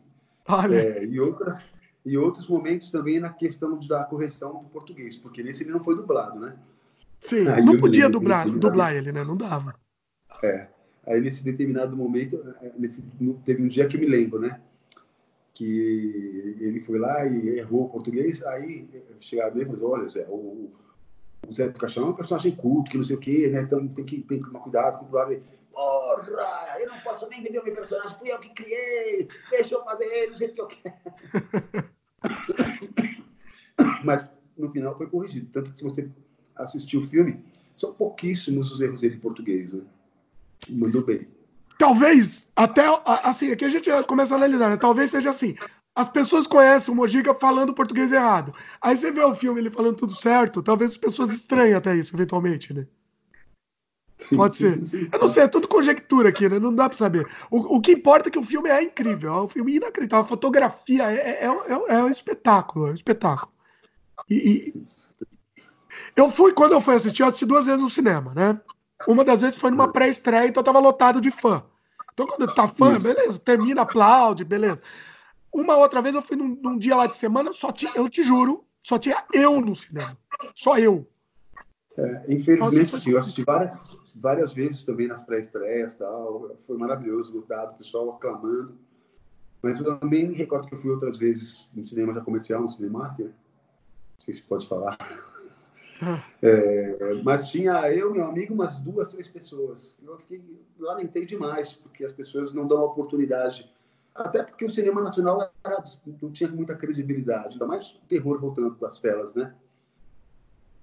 [0.46, 0.76] Olha.
[0.76, 1.66] É, e, outras,
[2.04, 5.96] e outros momentos também na questão da correção do português, porque nesse ele não foi
[5.96, 6.56] dublado, né?
[7.18, 9.24] Sim, Aí não podia dublar, dublar ele, né?
[9.24, 9.74] Não dava.
[10.42, 10.68] É.
[11.06, 13.02] Aí nesse determinado momento, é, nesse,
[13.44, 14.60] teve um dia que eu me lembro, né?
[15.56, 18.86] Que ele foi lá e errou o português, aí
[19.20, 20.70] chegaram nele e falaram, olha Zé, o,
[21.48, 23.62] o Zé do Caixão é um personagem culto, que não sei o quê, né?
[23.62, 25.42] Então tem que, tem que tomar cuidado com o problema.
[25.72, 29.82] Porra, eu não posso nem vender o meu personagem, fui eu que criei, deixa eu
[29.82, 30.94] fazer ele do jeito que eu quero.
[34.04, 34.28] Mas
[34.58, 35.48] no final foi corrigido.
[35.52, 36.10] Tanto que se você
[36.54, 37.42] assistir o filme,
[37.74, 39.72] são pouquíssimos os erros dele em português.
[39.72, 39.82] Né?
[40.68, 41.26] Mandou bem.
[41.78, 44.76] Talvez, até assim, aqui a gente começa a analisar, né?
[44.76, 45.54] Talvez seja assim.
[45.94, 48.54] As pessoas conhecem o Mojica falando português errado.
[48.80, 52.14] Aí você vê o filme ele falando tudo certo, talvez as pessoas estranhem até isso,
[52.14, 52.86] eventualmente, né?
[54.34, 54.82] Pode ser.
[55.12, 56.58] Eu não sei, é tudo conjectura aqui, né?
[56.58, 57.28] Não dá pra saber.
[57.50, 60.24] O, o que importa é que o filme é incrível, é um filme inacreditável.
[60.24, 63.52] A fotografia é, é, é, é um espetáculo, é um espetáculo.
[64.28, 64.84] E, e,
[66.16, 68.60] eu fui, quando eu fui assistir, eu assisti duas vezes no cinema, né?
[69.06, 71.62] Uma das vezes foi numa pré-estreia, então tava lotado de fã.
[72.12, 73.04] Então, quando tá fã, Isso.
[73.04, 74.82] beleza, termina, aplaude, beleza.
[75.52, 78.22] Uma outra vez eu fui num, num, dia lá de semana, só tinha, eu te
[78.22, 80.16] juro, só tinha eu no cinema.
[80.54, 81.06] Só eu.
[81.96, 86.56] É, infelizmente, Nossa, eu assisti várias, várias vezes também nas pré-estreias tal.
[86.66, 88.78] Foi maravilhoso, lotado, o pessoal aclamando.
[89.62, 93.14] Mas eu também recordo que eu fui outras vezes no cinema já comercial, no cinema,
[93.18, 93.32] não
[94.20, 94.98] sei se pode falar.
[96.42, 99.96] É, mas tinha eu, meu amigo, umas duas, três pessoas.
[100.02, 100.42] Eu fiquei,
[100.78, 103.70] lamentei demais, porque as pessoas não dão oportunidade.
[104.14, 105.84] Até porque o cinema nacional era,
[106.22, 109.54] não tinha muita credibilidade, ainda mais o terror voltando com as felas, né?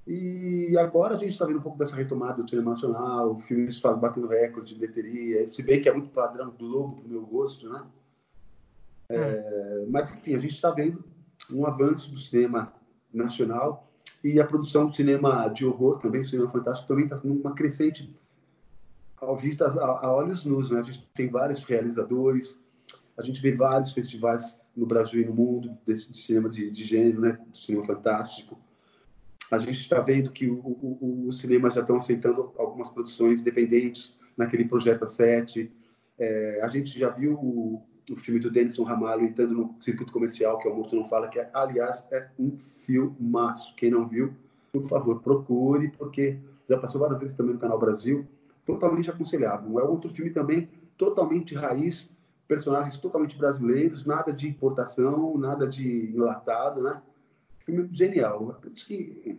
[0.06, 4.28] E agora a gente está vendo um pouco dessa retomada do cinema nacional, filmes batendo
[4.28, 7.84] recorde de bilheteria, se bem que é muito padrão Globo, para o meu gosto, né?
[9.10, 9.86] É, é.
[9.90, 11.04] mas, enfim, a gente está vendo
[11.52, 12.74] um avanço do cinema
[13.14, 13.90] nacional
[14.24, 18.16] e a produção do cinema de horror também, cinema fantástico, também está numa crescente
[19.18, 20.72] ao a, olhos nus.
[20.72, 20.80] Né?
[20.80, 22.58] A gente tem vários realizadores,
[23.18, 26.86] a gente vê vários festivais no Brasil e no mundo desse de cinema de, de
[26.86, 27.38] gênero, né?
[27.48, 28.58] do cinema fantástico.
[29.52, 34.18] A gente está vendo que o, o, os cinemas já estão aceitando algumas produções independentes
[34.38, 35.72] naquele Projeto 7.
[36.18, 40.60] É, a gente já viu o, o filme do Denison Ramalho entrando no circuito comercial,
[40.60, 43.76] que é o Morto Não Fala, que, é, aliás, é um filmaço.
[43.76, 44.34] Quem não viu,
[44.72, 48.26] por favor, procure, porque já passou várias vezes também no Canal Brasil,
[48.66, 49.80] totalmente aconselhável.
[49.80, 52.10] É outro filme também totalmente raiz,
[52.48, 57.02] personagens totalmente brasileiros, nada de importação, nada de enlatado, né?
[57.66, 58.60] Filme genial.
[58.74, 59.38] Isso que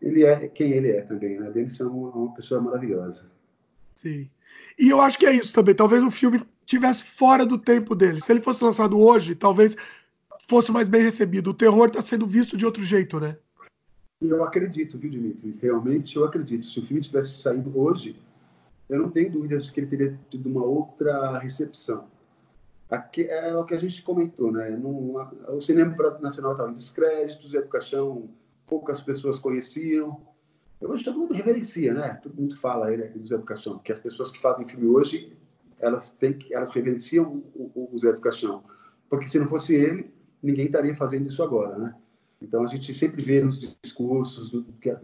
[0.00, 1.50] ele é quem ele é também, né?
[1.50, 3.26] Denison é uma pessoa maravilhosa.
[3.94, 4.28] Sim.
[4.78, 5.74] E eu acho que é isso também.
[5.74, 8.20] Talvez o filme tivesse fora do tempo dele.
[8.20, 9.76] Se ele fosse lançado hoje, talvez
[10.48, 11.50] fosse mais bem recebido.
[11.50, 13.36] O terror está sendo visto de outro jeito, né?
[14.20, 15.58] Eu acredito, viu, Dimitri?
[15.60, 16.66] Realmente eu acredito.
[16.66, 18.16] Se o filme tivesse saído hoje,
[18.88, 22.06] eu não tenho dúvidas que ele teria tido uma outra recepção.
[22.90, 24.78] Aqui é o que a gente comentou, né?
[25.48, 28.28] o cinema nacional estava em descrédito, Zé do Caixão,
[28.66, 30.20] poucas pessoas conheciam.
[30.78, 32.20] Hoje todo mundo reverencia, né?
[32.22, 35.32] Todo mundo fala ele Zé do Caixão, que as pessoas que fazem filme hoje
[35.82, 38.62] elas têm que, elas reverenciam o, o, Zé do Caixão,
[39.10, 40.10] porque se não fosse ele,
[40.42, 41.94] ninguém estaria fazendo isso agora, né?
[42.40, 44.52] Então a gente sempre vê nos discursos,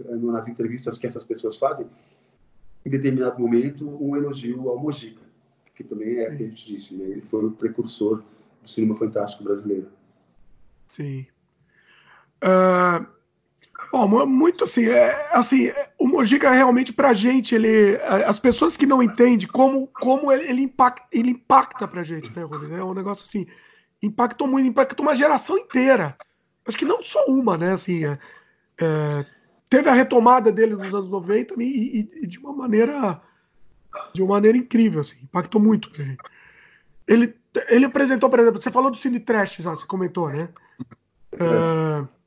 [0.09, 1.86] nas entrevistas que essas pessoas fazem,
[2.84, 5.22] em determinado momento, um elogio ao Mojica,
[5.74, 7.05] que também é o que a gente disse, né?
[7.05, 8.22] ele foi o precursor
[8.62, 9.88] do cinema fantástico brasileiro.
[10.88, 11.26] Sim.
[12.42, 13.06] Uh,
[13.90, 17.97] Bom, muito assim, é, assim, o Mojica realmente pra gente, ele,
[18.27, 22.43] as pessoas que não entendem como, como ele, ele impacta, ele impacta pra gente, né,
[22.43, 22.73] Rubens?
[22.73, 23.47] É um negócio assim,
[24.02, 26.16] impactou muito, impactou uma geração inteira.
[26.66, 28.19] Acho que não só uma, né, assim, é,
[28.78, 29.27] é,
[29.70, 33.23] teve a retomada dele nos anos 90 e, e, e, de uma maneira,
[34.12, 36.23] de uma maneira incrível, assim, impactou muito pra gente.
[37.06, 37.35] Ele,
[37.70, 40.51] ele apresentou, por exemplo, você falou do Cine Trash, já, você comentou, né?
[41.32, 42.18] É.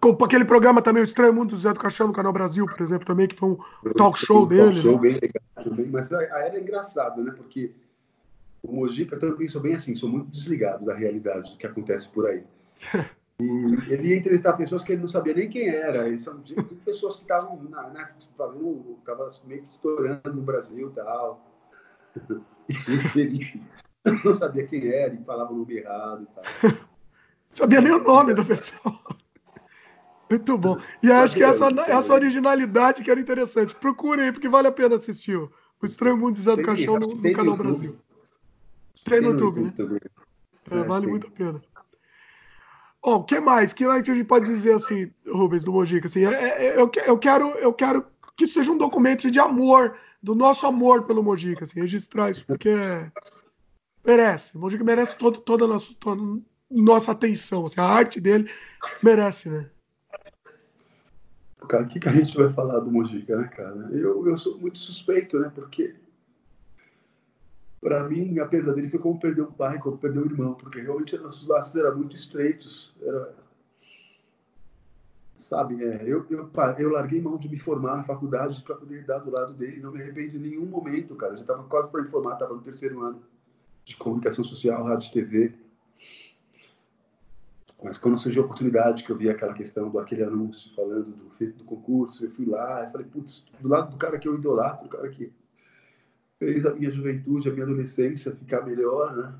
[0.00, 2.80] Com aquele programa também, O Estranho Mundo do Zé do Caixão no Canal Brasil, por
[2.80, 3.58] exemplo, também, que foi um
[3.96, 4.72] talk show dele.
[4.72, 5.00] Talk show né?
[5.00, 7.32] bem legal também, mas a era é engraçado, né?
[7.36, 7.72] Porque
[8.62, 12.26] o Mojica também sou bem assim, sou muito desligado da realidade do que acontece por
[12.26, 12.42] aí.
[13.40, 16.08] E ele ia entrevistar pessoas que ele não sabia nem quem era.
[16.08, 16.40] E são
[16.84, 21.40] pessoas que estavam né, fazendo, estavam meio que estourando no Brasil e tal.
[22.68, 23.62] E ele
[24.24, 26.72] não sabia quem era e falava o nome errado e tal.
[27.52, 28.98] Sabia nem o nome da pessoa.
[30.32, 30.78] Muito bom.
[31.02, 33.74] E acho que essa, essa originalidade que era interessante.
[33.74, 35.36] Procurem aí, porque vale a pena assistir.
[35.36, 35.50] O
[35.84, 37.96] Estranho Mundo de Zé do Caixão no, no Canal Brasil.
[39.04, 39.72] Tem no YouTube, né?
[40.70, 41.60] É, é, vale muito a pena.
[43.02, 43.72] Bom, o que mais?
[43.72, 46.06] O que mais que a gente pode dizer assim, Rubens, do Mojica?
[46.06, 48.06] Assim, é, é, eu, eu, quero, eu quero
[48.36, 52.46] que isso seja um documento de amor, do nosso amor pelo Mojica, assim, registrar isso,
[52.46, 53.10] porque é,
[54.04, 54.56] Merece.
[54.58, 56.40] Mojica merece todo, toda a nossa, toda
[56.70, 57.66] nossa atenção.
[57.66, 58.50] Assim, a arte dele
[59.02, 59.70] merece, né?
[61.68, 63.88] Cara, o que, que a gente vai falar do Mojica, né, cara?
[63.92, 65.50] Eu, eu sou muito suspeito, né?
[65.54, 65.94] Porque
[67.82, 70.80] para mim, a perda dele foi como perder um pai, como perder um irmão, porque
[70.80, 72.94] realmente nossos laços eram muito estreitos.
[73.02, 73.34] Era,
[75.36, 76.48] sabe, é, eu, eu,
[76.78, 79.90] eu larguei mão de me formar na faculdade para poder dar do lado dele, não
[79.90, 81.32] me arrependo em nenhum momento, cara.
[81.32, 83.20] Eu já estava quase para me formar, estava no terceiro ano
[83.84, 85.54] de comunicação social, rádio e TV.
[87.82, 91.52] Mas quando surgiu a oportunidade, que eu vi aquela questão do aquele anúncio falando do,
[91.52, 94.86] do concurso, eu fui lá e falei, putz, do lado do cara que eu idolatro,
[94.86, 95.32] o cara que
[96.38, 99.34] fez a minha juventude, a minha adolescência ficar melhor, né?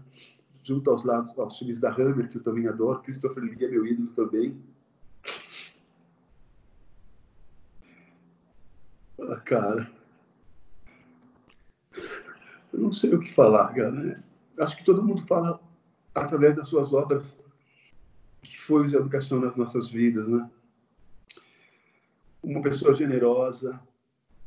[0.65, 3.87] Junto aos lados, aos filmes da Hammer, que eu também adoro, Christopher Lee é meu
[3.87, 4.61] ídolo também.
[9.21, 9.91] Ah, cara,
[12.73, 13.91] eu não sei o que falar, cara.
[13.91, 14.23] Né?
[14.59, 15.61] Acho que todo mundo fala
[16.15, 17.37] através das suas obras
[18.43, 20.49] que foi a educação nas nossas vidas, né?
[22.43, 23.81] Uma pessoa generosa,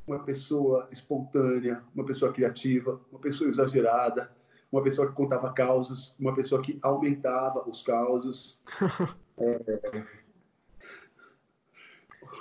[0.06, 4.32] uma pessoa espontânea, uma pessoa criativa, uma pessoa exagerada,
[4.72, 8.62] uma pessoa que contava causas, uma pessoa que aumentava os causos.
[9.38, 10.04] é...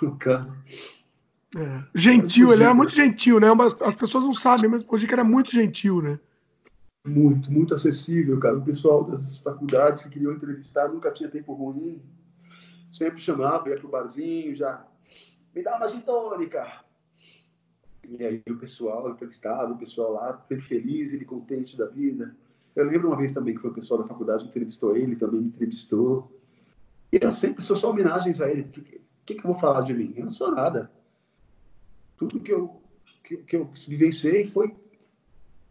[0.02, 0.52] O cara.
[1.56, 1.84] É.
[1.94, 3.52] Gentil, ele era muito gentil, né?
[3.54, 6.18] Mas as pessoas não sabem, mas o Mojica era muito gentil, né?
[7.06, 8.56] Muito, muito acessível, cara.
[8.56, 12.00] O pessoal das faculdades que queriam entrevistar nunca tinha tempo ruim.
[12.90, 14.86] Sempre chamava, ia pro barzinho, já.
[15.54, 16.84] Me dá uma gin tônica.
[18.08, 22.34] E aí o pessoal entrevistava, o pessoal lá, sempre feliz, ele contente da vida.
[22.74, 25.48] Eu lembro uma vez também que foi o pessoal da faculdade entrevistou ele, também me
[25.48, 26.40] entrevistou.
[27.12, 28.62] E eu sempre sou só homenagens a ele.
[28.62, 30.14] O que, que, que, eu vou falar de mim?
[30.16, 30.90] Eu não sou nada.
[32.16, 32.82] Tudo que eu,
[33.22, 34.74] que, que eu vivenciei foi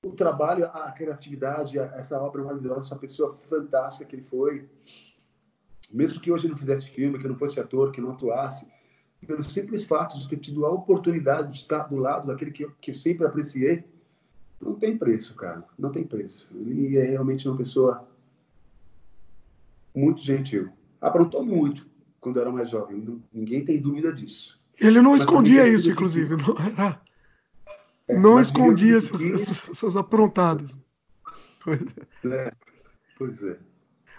[0.03, 4.69] o trabalho, a criatividade, essa obra maravilhosa, essa pessoa fantástica que ele foi.
[5.91, 8.67] Mesmo que hoje não fizesse filme, que não fosse ator, que não atuasse,
[9.25, 12.71] pelo simples fato de ter tido a oportunidade de estar do lado daquele que eu,
[12.81, 13.85] que eu sempre apreciei,
[14.61, 15.63] não tem preço, cara.
[15.79, 16.47] Não tem preço.
[16.53, 18.07] Ele é realmente uma pessoa
[19.95, 20.69] muito gentil.
[20.99, 21.87] Aprontou muito
[22.19, 23.21] quando era mais jovem.
[23.31, 24.59] Ninguém tem dúvida disso.
[24.79, 26.35] Ele não mas escondia isso, inclusive.
[26.35, 26.99] Não, era...
[28.07, 30.77] é, não escondia essas, essas, essas aprontadas.
[31.63, 32.47] Pois é.
[32.47, 32.51] é.
[33.17, 33.57] Pois é.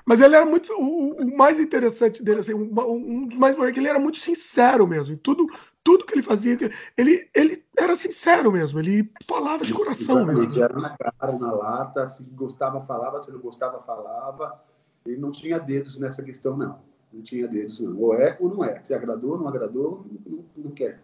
[0.07, 0.73] Mas ele era muito.
[0.73, 4.19] O, o mais interessante dele, assim, um, um dos mais é que ele era muito
[4.19, 5.17] sincero mesmo.
[5.17, 5.47] tudo,
[5.83, 6.59] tudo que ele fazia,
[6.97, 8.79] ele, ele era sincero mesmo.
[8.79, 10.63] Ele falava de coração Exatamente, mesmo.
[10.63, 12.09] Era na cara, na lata.
[12.09, 13.23] Se gostava, falava.
[13.23, 14.63] Se não gostava, falava.
[15.07, 16.79] Ele não tinha dedos nessa questão, não.
[17.13, 17.97] Não tinha dedos, não.
[17.99, 18.83] Ou é ou não é.
[18.83, 21.01] Se agradou, não agradou, não, não quer.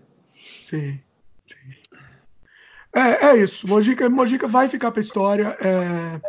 [0.64, 1.00] Sim,
[1.46, 1.79] sim.
[2.94, 3.66] É, é isso.
[3.68, 5.56] Mojica, Mojica vai ficar para a história.
[5.60, 6.20] É...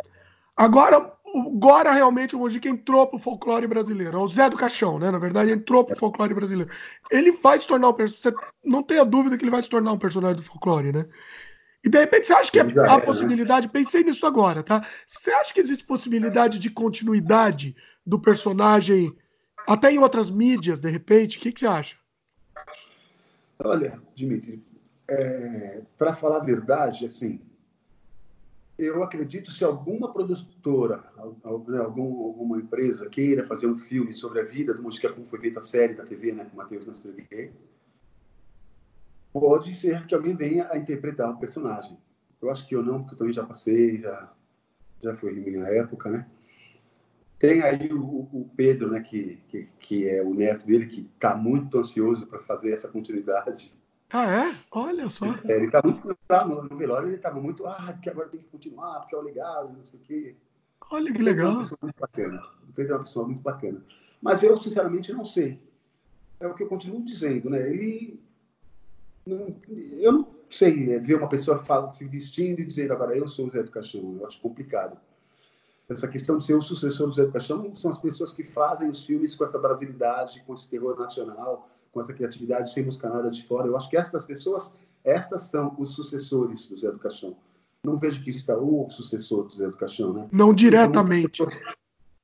[0.56, 4.16] Agora, agora realmente o Mojica entrou pro folclore brasileiro.
[4.16, 5.10] É o Zé do Caixão, né?
[5.10, 6.70] Na verdade, entrou pro folclore brasileiro.
[7.10, 8.46] Ele vai se tornar um personagem.
[8.64, 11.06] Não tenha dúvida que ele vai se tornar um personagem do folclore, né?
[11.84, 13.00] E de repente você acha que a é, né?
[13.00, 14.86] possibilidade, pensei nisso agora, tá?
[15.04, 17.74] Você acha que existe possibilidade de continuidade
[18.06, 19.12] do personagem
[19.66, 21.38] até em outras mídias, de repente?
[21.38, 21.96] O que, que você acha?
[23.58, 24.62] Olha, Dimitri,
[25.08, 27.40] é, para falar a verdade, assim,
[28.78, 31.04] eu acredito se alguma produtora,
[31.68, 35.40] né, algum, alguma empresa queira fazer um filme sobre a vida do Música como foi
[35.40, 37.52] feita a série da TV, né, com o Matheus Nascimento,
[39.32, 41.98] pode ser que alguém venha a interpretar o um personagem.
[42.40, 44.32] Eu acho que eu não, porque eu também já passei, já,
[45.00, 46.26] já foi minha época, né?
[47.38, 51.36] Tem aí o, o Pedro, né, que, que, que, é o neto dele, que está
[51.36, 53.72] muito ansioso para fazer essa continuidade
[54.12, 54.56] ah, é?
[54.70, 55.26] Olha só.
[55.48, 58.40] É, ele tá muito tá, no, no velório, ele estava muito, ah, porque agora tem
[58.40, 60.36] que continuar, porque é o legado, não sei o quê.
[60.90, 61.46] Olha que legal.
[61.46, 62.42] É uma pessoa muito bacana.
[62.74, 63.84] Pedro é uma pessoa muito bacana.
[64.20, 65.58] Mas eu, sinceramente, não sei.
[66.38, 67.60] É o que eu continuo dizendo, né?
[67.68, 68.20] Ele.
[69.24, 70.98] Não, eu não sei né?
[70.98, 74.16] ver uma pessoa fala, se vestindo e dizendo agora eu sou o Zé do Caixão.
[74.18, 74.98] Eu acho complicado.
[75.88, 78.88] Essa questão de ser o sucessor do Zé do Caixão são as pessoas que fazem
[78.88, 83.30] os filmes com essa brasilidade, com esse terror nacional, com essa criatividade, sem buscar nada
[83.30, 83.68] de fora.
[83.68, 84.74] Eu acho que estas pessoas,
[85.04, 87.36] estas são os sucessores do Zé do Caixão.
[87.84, 90.28] Não vejo que exista o sucessor do Zé do Caixão, né?
[90.32, 91.42] Não diretamente.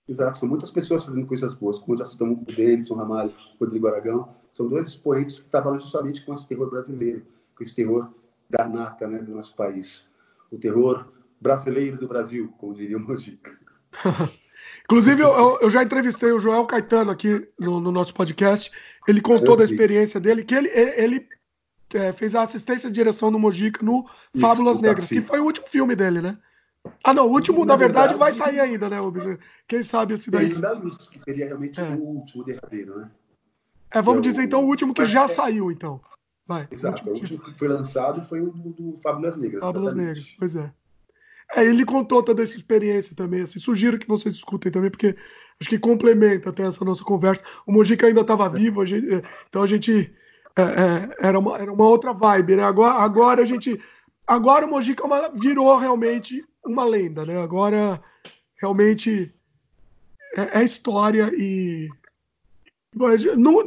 [0.08, 4.30] Exato, são muitas pessoas fazendo coisas boas, como já citamos o Davidson Ramalho, Rodrigo Aragão,
[4.54, 8.08] são dois expoentes que trabalham justamente com esse terror brasileiro, com esse terror
[8.48, 10.04] da nata né, do nosso país.
[10.50, 11.06] O terror
[11.38, 13.52] brasileiro do Brasil, como diria o Mojica.
[14.84, 18.72] Inclusive, eu, eu, já entrevistei o Joel Caetano aqui no, no nosso podcast.
[19.08, 21.26] Ele contou da experiência dele, que ele, ele
[21.94, 24.04] é, fez a assistência de direção do Mojica no
[24.34, 26.36] Isso, Fábulas Negras, que foi o último filme dele, né?
[27.02, 29.38] Ah, não, o último, na verdade, vai sair ainda, né, Rubens?
[29.66, 30.52] Quem sabe esse daí.
[30.82, 31.84] Luz, que seria realmente é.
[31.84, 33.10] o último derradeiro, né?
[33.90, 35.28] É, vamos dizer então o último que já é...
[35.28, 36.00] saiu, então.
[36.46, 36.68] Vai.
[36.70, 39.60] Exato, o último, que foi lançado foi o do, do Fábulas Negras.
[39.60, 40.70] Fábulas Negras, pois é.
[41.54, 43.42] É, ele contou toda essa experiência também.
[43.42, 45.16] Assim, sugiro que vocês escutem também, porque
[45.60, 47.44] acho que complementa até essa nossa conversa.
[47.66, 50.12] O Mojica ainda estava vivo, a gente, é, então a gente.
[50.56, 52.64] É, é, era, uma, era uma outra vibe, né?
[52.64, 53.80] Agora, agora a gente.
[54.26, 57.40] Agora o Mojica é virou realmente uma lenda, né?
[57.40, 58.02] Agora
[58.60, 59.32] realmente
[60.36, 61.88] é, é história e.
[63.00, 63.16] a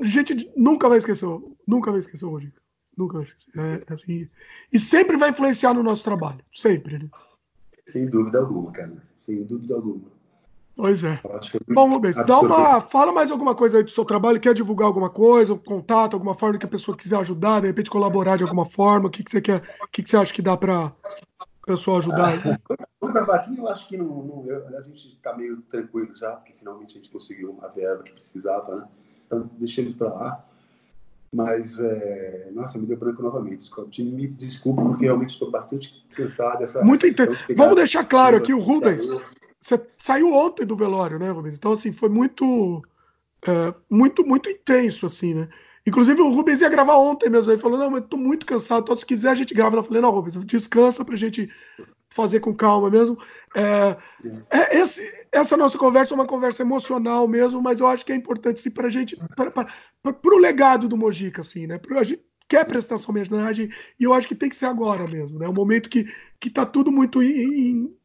[0.04, 1.28] gente nunca vai esquecer,
[1.68, 2.62] nunca vai esquecer o Mojica.
[2.98, 3.84] Nunca vai esquecer.
[3.88, 4.30] É, assim,
[4.72, 6.44] e sempre vai influenciar no nosso trabalho.
[6.54, 7.10] Sempre, né?
[7.90, 9.02] Sem dúvida alguma, cara.
[9.18, 10.21] Sem dúvida alguma.
[10.76, 11.20] Pois é.
[11.68, 14.40] Bom, Rubens, dá uma, fala mais alguma coisa aí do seu trabalho.
[14.40, 17.90] Quer divulgar alguma coisa, um contato, alguma forma que a pessoa quiser ajudar, de repente
[17.90, 19.08] colaborar de alguma forma?
[19.08, 19.62] O que, que você quer?
[19.84, 22.34] O que, que você acha que dá para a pessoa ajudar?
[23.02, 26.54] O Gravatinho, eu acho que não, não eu, a gente está meio tranquilo já, porque
[26.54, 28.88] finalmente a gente conseguiu a verba que precisava, né?
[29.26, 30.46] Então, deixei ele para lá.
[31.34, 32.50] Mas, é...
[32.54, 33.70] nossa, me deu branco novamente.
[34.00, 36.60] Me desculpe, porque realmente estou bastante cansado.
[36.60, 37.36] Dessa, Muito intenso.
[37.56, 39.02] Vamos deixar claro aqui, o Rubens.
[39.62, 41.58] Você saiu ontem do velório, né, Rubens?
[41.58, 42.82] Então, assim, foi muito,
[43.48, 45.50] é, muito, muito intenso, assim, né?
[45.86, 47.52] Inclusive, o Rubens ia gravar ontem mesmo.
[47.52, 48.84] Ele falou: Não, mas tô muito cansado.
[48.84, 49.78] Então, se quiser, a gente grava.
[49.78, 51.50] Eu falei: Não, Rubens, descansa pra gente
[52.12, 53.18] fazer com calma mesmo.
[53.56, 53.98] É,
[54.50, 55.02] é, esse,
[55.32, 58.70] essa nossa conversa é uma conversa emocional mesmo, mas eu acho que é importante sim,
[58.70, 61.78] para a gente, para o legado do Mojica, assim, né?
[61.78, 65.08] Pra, a gente quer prestar sua homenagem e eu acho que tem que ser agora
[65.08, 65.46] mesmo, né?
[65.46, 66.06] É um momento que,
[66.40, 67.96] que tá tudo muito em,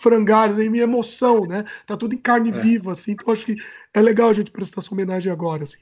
[0.00, 1.64] frangalhos, em emoção, né?
[1.86, 2.52] Tá tudo em carne é.
[2.52, 3.56] viva, assim, então acho que
[3.92, 5.78] é legal a gente prestar sua homenagem agora, assim.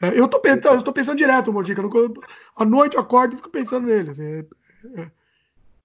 [0.00, 1.82] É, eu, tô pensando, eu tô pensando direto, Mojica.
[2.56, 4.10] À noite eu acordo e fico pensando nele.
[4.10, 4.46] Assim, é,
[4.96, 5.10] é,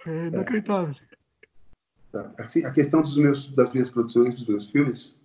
[0.08, 0.90] é inacreditável.
[0.90, 1.06] Assim.
[2.12, 2.32] Tá.
[2.38, 5.16] Assim, a questão dos meus, das minhas produções, dos meus filmes,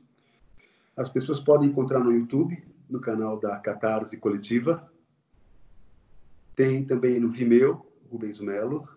[0.96, 4.90] as pessoas podem encontrar no YouTube, no canal da Catarse Coletiva.
[6.54, 8.88] Tem também no Vimeo, Rubens Melo.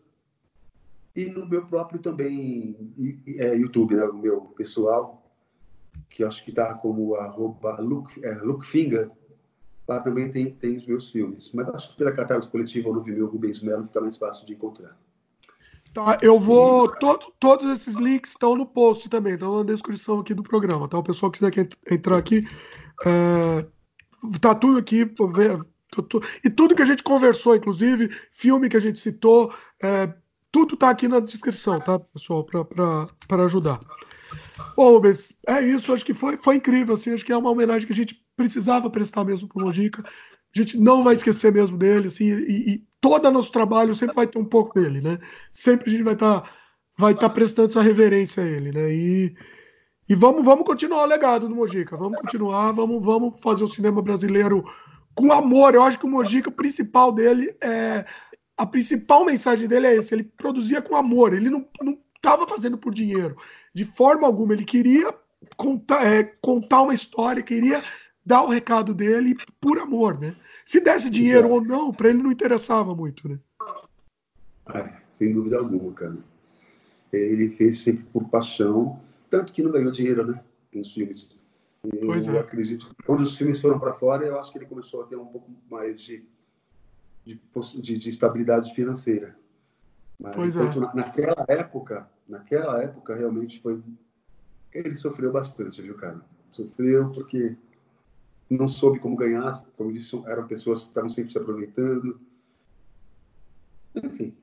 [1.17, 2.93] E no meu próprio também
[3.39, 5.27] é, YouTube, né, o meu pessoal,
[6.11, 8.37] que acho que está como arroba look, é.
[9.87, 11.51] Lá também tem, tem os meus filmes.
[11.55, 14.95] Mas acho que pela Catarse Coletiva no Vimeo Rubens Melo fica mais fácil de encontrar.
[15.91, 16.87] Tá, eu vou.
[16.97, 20.99] To, todos esses links estão no post também, estão na descrição aqui do programa, tá?
[20.99, 22.45] O pessoal que quiser entrar aqui,
[23.03, 23.65] é,
[24.39, 25.09] tá tudo aqui.
[26.43, 30.13] E tudo que a gente conversou, inclusive, filme que a gente citou, é,
[30.51, 32.45] tudo tá aqui na descrição, tá, pessoal?
[32.45, 33.79] Para ajudar.
[34.75, 35.93] Bom, Rubens, é isso.
[35.93, 36.95] Acho que foi, foi incrível.
[36.95, 40.03] Assim, acho que é uma homenagem que a gente precisava prestar mesmo para o Mojica.
[40.03, 44.27] A gente não vai esquecer mesmo dele, assim, e, e todo nosso trabalho sempre vai
[44.27, 45.19] ter um pouco dele, né?
[45.51, 46.49] Sempre a gente vai estar tá,
[46.97, 48.93] vai tá prestando essa reverência a ele, né?
[48.93, 49.35] E,
[50.09, 54.01] e vamos, vamos continuar o legado do Mojica, vamos continuar, vamos, vamos fazer o cinema
[54.01, 54.63] brasileiro
[55.13, 55.75] com amor.
[55.75, 58.05] Eu acho que o Mojica, principal dele é.
[58.57, 61.67] A principal mensagem dele é esse: ele produzia com amor, ele não
[62.15, 63.37] estava fazendo por dinheiro,
[63.73, 64.53] de forma alguma.
[64.53, 65.13] Ele queria
[65.55, 67.83] contar, é, contar uma história, queria
[68.25, 70.35] dar o recado dele por amor, né?
[70.65, 73.39] Se desse dinheiro ou não, para ele não interessava muito, né?
[74.73, 76.17] É, sem dúvida alguma, cara.
[77.13, 80.43] Ele fez sempre por paixão, tanto que não ganhou dinheiro, né?
[80.73, 81.37] Nos filmes.
[81.83, 82.39] Eu é.
[82.39, 85.15] acredito que quando os filmes foram para fora, eu acho que ele começou a ter
[85.15, 86.25] um pouco mais de,
[87.27, 89.35] de, de, de estabilidade financeira.
[90.19, 90.63] Mas pois é.
[90.63, 93.81] na, naquela época, naquela época realmente foi.
[94.73, 96.21] Ele sofreu bastante, viu, cara?
[96.51, 97.55] Sofreu porque
[98.49, 102.19] não soube como ganhar, como disse, eram pessoas que estavam sempre se aproveitando.
[103.95, 104.33] Enfim.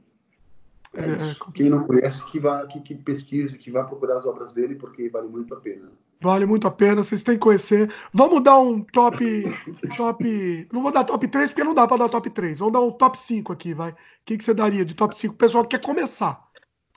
[0.96, 4.52] É, é Quem não conhece, que, vá, que, que pesquise, que vá procurar as obras
[4.52, 5.90] dele, porque vale muito a pena.
[6.20, 7.92] Vale muito a pena, vocês têm que conhecer.
[8.12, 9.18] Vamos dar um top.
[9.96, 10.68] top.
[10.72, 12.58] Não vou dar top 3, porque não dá para dar top 3.
[12.58, 13.90] Vamos dar um top 5 aqui, vai.
[13.90, 15.34] O que, que você daria de top 5?
[15.34, 16.48] O pessoal que quer começar.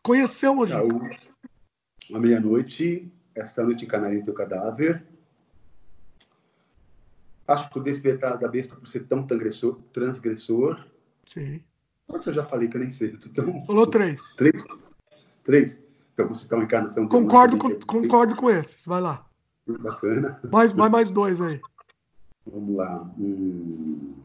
[0.04, 0.80] Conhecer o Mojica.
[2.14, 5.06] À meia-noite, esta noite encanarei teu cadáver.
[7.48, 9.82] Acho que o despertar da besta por ser tão transgressor.
[9.92, 10.86] transgressor.
[11.26, 11.62] Sim.
[12.08, 13.12] Quantos eu já falei que eu nem sei?
[13.36, 13.64] Tão...
[13.66, 14.22] Falou três.
[14.36, 14.64] Três?
[15.44, 15.80] Três?
[16.14, 17.08] Então você está uma encarnação.
[17.08, 18.86] Concordo com, concordo com esses.
[18.86, 19.26] Vai lá.
[19.68, 20.40] Bacana.
[20.50, 21.60] Mais, mais, mais dois aí.
[22.46, 23.02] Vamos lá.
[23.20, 24.16] Hum...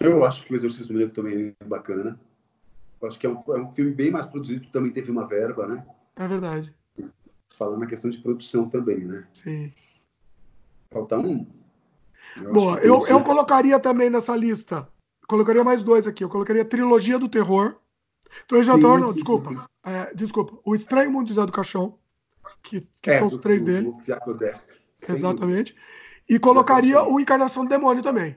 [0.00, 2.18] Eu acho que o Exorcismo Negro também é bacana.
[3.00, 5.66] Eu acho que é um, é um filme bem mais produzido, também teve uma verba,
[5.66, 5.86] né?
[6.16, 6.74] É verdade.
[7.56, 9.26] Falando na questão de produção também, né?
[9.34, 9.72] Sim.
[10.90, 11.46] Falta um.
[12.36, 14.88] Eu Boa, eu, eu colocaria também nessa lista.
[15.28, 16.24] Colocaria mais dois aqui.
[16.24, 17.76] Eu colocaria Trilogia do Terror.
[18.48, 19.50] Trilogia do Terror, não, sim, desculpa.
[19.50, 19.60] Sim.
[19.84, 21.98] É, desculpa, O Estranho Mundo de Zé do Caixão,
[22.62, 23.92] que, que é, são os do, três do, dele.
[23.92, 25.76] Do Exatamente.
[26.28, 28.36] E colocaria o Encarnação do Demônio também.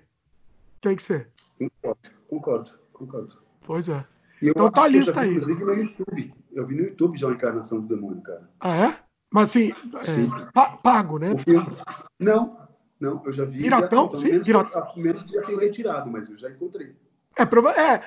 [0.82, 1.30] Tem que ser.
[1.58, 3.38] Concordo, concordo, concordo.
[3.66, 4.04] Pois é.
[4.42, 5.32] então tá a lista aí.
[5.32, 6.34] Inclusive no YouTube.
[6.52, 8.50] Eu vi no YouTube já a Encarnação do Demônio, cara.
[8.60, 9.00] Ah, é?
[9.30, 11.30] Mas assim, é, pago, né?
[12.20, 12.58] Não,
[13.02, 13.64] não, eu já vi.
[13.64, 14.12] Piratão?
[14.12, 14.94] Já, sim, menos, piratão.
[14.96, 16.96] menos que já tenho retirado, mas eu já encontrei.
[17.36, 18.04] É, prova é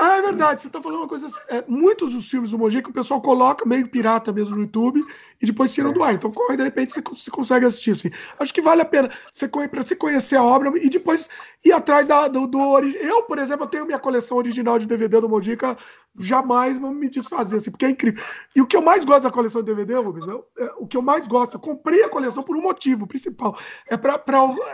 [0.00, 1.28] ah, é verdade, você está falando uma coisa.
[1.48, 5.04] É, muitos dos filmes do Mogi que o pessoal coloca meio pirata mesmo no YouTube
[5.40, 5.92] e depois tiram é.
[5.92, 6.14] do ar.
[6.14, 8.10] Então, corre, de repente, você, você consegue assistir assim.
[8.38, 11.28] Acho que vale a pena você, para você conhecer a obra e depois
[11.62, 13.04] ir atrás da, do, do original.
[13.04, 15.76] Eu, por exemplo, tenho minha coleção original de DVD do Mojica,
[16.18, 18.24] jamais vou me desfazer, assim, porque é incrível.
[18.54, 20.96] E o que eu mais gosto da coleção de DVD, Rubens, eu, é, o que
[20.96, 23.58] eu mais gosto, eu comprei a coleção por um motivo principal.
[23.86, 24.22] É para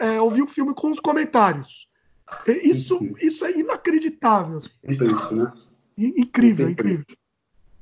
[0.01, 1.91] é, ouvir o filme com os comentários.
[2.47, 4.59] É, isso, isso é inacreditável.
[4.83, 4.95] É
[5.35, 5.53] né?
[5.97, 7.05] Incrível, incrível.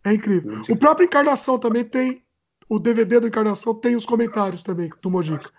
[0.05, 0.61] É incrível.
[0.69, 2.23] O próprio Encarnação também tem.
[2.69, 5.51] O DVD do Encarnação tem os comentários também do Mojica.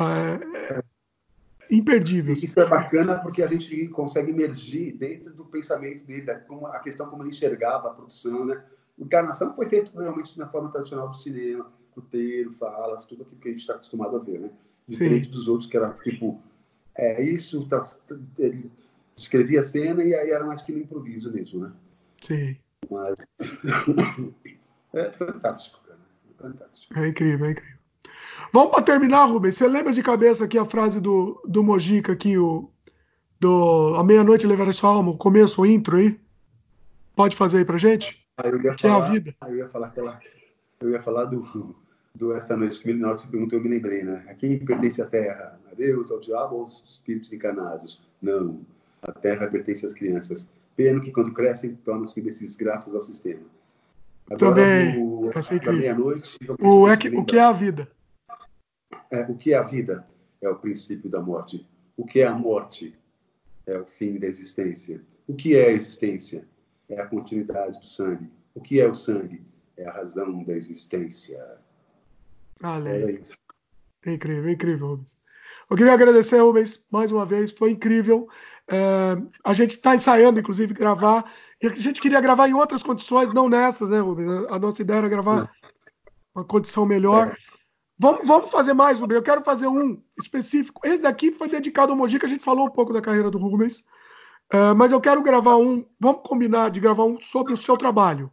[0.00, 0.84] É, é
[1.70, 2.34] imperdível.
[2.34, 7.22] Isso é bacana porque a gente consegue emergir dentro do pensamento dele, a questão como
[7.22, 8.62] ele enxergava a produção, né?
[8.96, 13.48] O Encarnação foi feito realmente na forma tradicional do cinema, roteiro, falas, tudo aquilo que
[13.48, 14.50] a gente está acostumado a ver, né?
[14.86, 15.32] Diferente Sim.
[15.32, 16.40] dos outros que era tipo
[16.96, 17.88] é, isso tá,
[18.38, 18.70] ele
[19.16, 21.72] descrevia a cena e aí era mais que no improviso mesmo, né?
[22.22, 22.56] Sim.
[22.90, 23.16] Mas
[24.94, 25.98] é fantástico, cara.
[26.38, 26.98] Fantástico.
[26.98, 27.78] É incrível, é incrível.
[28.52, 29.56] Vamos para terminar, Rubens.
[29.56, 32.70] Você lembra de cabeça aqui a frase do, do Mojica aqui, o
[33.40, 36.18] do A Meia-Noite Levar Sua Alma, o começo, o intro aí?
[37.16, 38.24] Pode fazer aí pra gente?
[38.36, 39.34] Ah, que falar, é a vida.
[39.48, 40.20] eu ia falar aquela,
[40.80, 41.74] eu ia falar do
[42.14, 44.24] do Esta Noite que na hora que você perguntou, eu me lembrei, né?
[44.28, 45.58] A quem pertence a terra?
[45.74, 48.00] A Deus, ao diabo ou aos espíritos encarnados?
[48.22, 48.60] Não.
[49.02, 50.48] A terra pertence às crianças.
[50.76, 53.42] Pena que quando crescem, tornam-se imbecis graças ao sistema.
[54.30, 54.96] Agora, Também.
[54.96, 56.38] No, meia-noite.
[56.60, 57.88] O, é que, o que é a vida?
[59.10, 60.06] É, o que é a vida?
[60.40, 61.66] É o princípio da morte.
[61.96, 62.96] O que é a morte?
[63.66, 65.00] É o fim da existência.
[65.26, 66.46] O que é a existência?
[66.88, 68.30] É a continuidade do sangue.
[68.54, 69.42] O que é o sangue?
[69.76, 71.44] É a razão da existência.
[72.62, 73.24] Ale.
[74.06, 75.23] É incrível, incrível, Rubens.
[75.70, 78.28] Eu queria agradecer, Rubens, mais uma vez, foi incrível.
[78.68, 81.24] É, a gente está ensaiando, inclusive, gravar.
[81.62, 84.46] E a gente queria gravar em outras condições, não nessas, né, Rubens?
[84.50, 85.50] A nossa ideia era gravar
[86.34, 87.28] uma condição melhor.
[87.28, 87.36] É.
[87.98, 89.16] Vamos, vamos fazer mais, Rubens.
[89.16, 90.80] Eu quero fazer um específico.
[90.84, 93.38] Esse daqui foi dedicado ao Mogi, que a gente falou um pouco da carreira do
[93.38, 93.84] Rubens.
[94.50, 95.84] É, mas eu quero gravar um.
[95.98, 98.30] Vamos combinar de gravar um sobre o seu trabalho.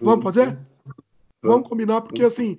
[0.00, 0.58] Vamos fazer?
[1.42, 2.58] Vamos combinar, porque assim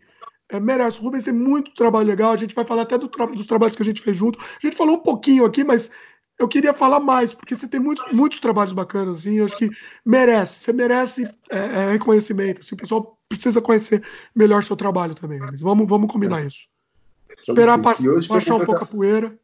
[0.50, 1.00] é, merece.
[1.00, 2.32] O Rubens tem muito trabalho legal.
[2.32, 4.40] A gente vai falar até do tra dos trabalhos que a gente fez junto.
[4.40, 5.92] A gente falou um pouquinho aqui, mas
[6.38, 9.70] eu queria falar mais, porque você tem muitos, muitos trabalhos bacanas, assim, eu acho que
[10.06, 14.04] merece, você merece é, é, reconhecimento, assim, o pessoal precisa conhecer
[14.36, 16.48] melhor seu trabalho também, mas vamos, vamos combinar é.
[16.48, 16.68] isso.
[17.48, 19.38] Esperar baixar um pouco a poeira.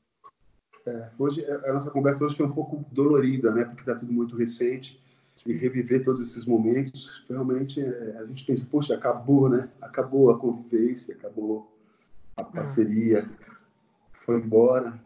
[0.86, 4.36] É, hoje, a nossa conversa hoje foi um pouco dolorida, né, porque está tudo muito
[4.36, 5.02] recente,
[5.46, 9.70] e reviver todos esses momentos, realmente é, a gente pensa, poxa, acabou, né?
[9.82, 11.72] Acabou a convivência, acabou
[12.38, 13.28] a parceria,
[14.12, 15.00] foi embora.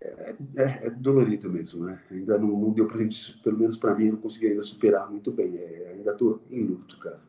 [0.00, 2.00] É, é, é dolorido mesmo, né?
[2.10, 5.32] Ainda não, não deu pra gente, pelo menos para mim, não consegui ainda superar muito
[5.32, 5.56] bem.
[5.56, 7.20] É, ainda tô em luto, cara.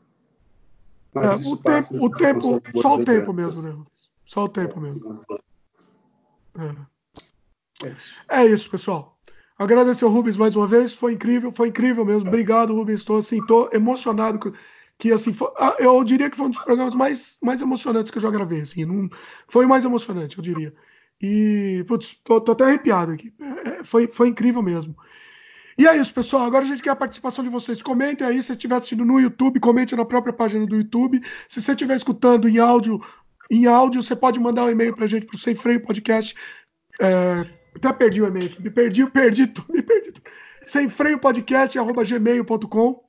[1.14, 3.86] Mas é, o passa, tempo, o tempo só o tempo mesmo, né?
[4.26, 5.24] Só o tempo mesmo.
[7.80, 8.41] É.
[8.41, 9.12] é isso, pessoal.
[9.57, 12.27] Agradecer ao Rubens mais uma vez, foi incrível, foi incrível mesmo.
[12.27, 12.99] Obrigado, Rubens.
[12.99, 14.51] Estou assim, tô emocionado que,
[14.97, 18.17] que assim, foi, ah, eu diria que foi um dos programas mais, mais emocionantes que
[18.17, 19.09] eu já gravei, assim, não,
[19.47, 20.73] foi mais emocionante, eu diria.
[21.21, 23.34] E, putz, tô, tô até arrepiado aqui.
[23.39, 24.95] É, é, foi, foi incrível mesmo.
[25.77, 26.43] E é isso, pessoal.
[26.43, 27.81] Agora a gente quer a participação de vocês.
[27.81, 31.21] Comentem aí, se você estiver assistindo no YouTube, comente na própria página do YouTube.
[31.47, 33.01] Se você estiver escutando em áudio,
[33.49, 36.35] em áudio, você pode mandar um e-mail para a gente para o Sem Freio Podcast.
[36.99, 37.45] É,
[37.76, 38.52] até perdi o e-mail.
[38.60, 40.30] Me perdi, perdi tudo, me perdi tudo.
[40.64, 43.04] Sem freio podcast, gmail.com.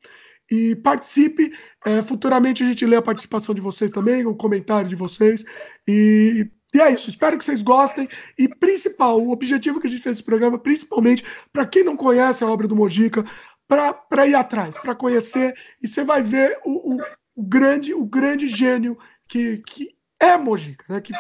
[0.51, 1.53] E participe.
[1.85, 5.45] É, futuramente a gente lê a participação de vocês também, o comentário de vocês.
[5.87, 7.11] E, e é isso.
[7.11, 8.09] Espero que vocês gostem.
[8.39, 12.45] E principal, o objetivo que a gente fez esse programa, principalmente para quem não conhece
[12.45, 13.25] a obra do Mojica,
[13.69, 15.55] para ir atrás, para conhecer.
[15.83, 16.99] E você vai ver o, o,
[17.37, 21.01] o, grande, o grande gênio que, que é Mojica, né?
[21.01, 21.13] que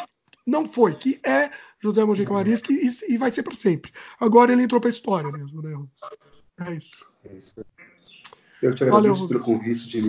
[0.46, 1.50] não foi, que é
[1.84, 3.92] José Mojica Marisco e, e vai ser para sempre.
[4.18, 5.78] Agora ele entrou para a história mesmo, né?
[6.60, 7.10] É isso.
[7.24, 7.54] É isso.
[8.62, 10.00] Eu te agradeço Valeu, pelo convite, de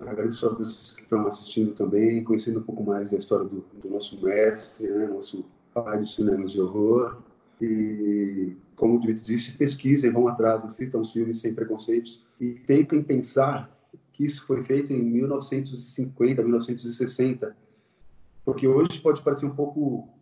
[0.00, 3.88] Agradeço a todos que estão assistindo também, conhecendo um pouco mais da história do, do
[3.88, 5.06] nosso mestre, né?
[5.06, 7.18] nosso pai de cinemas de horror.
[7.60, 13.02] E, como o Dmitry disse, pesquisem, vão atrás, assistam os filmes sem preconceitos e tentem
[13.02, 13.74] pensar
[14.12, 17.56] que isso foi feito em 1950, 1960,
[18.44, 20.15] porque hoje pode parecer um pouco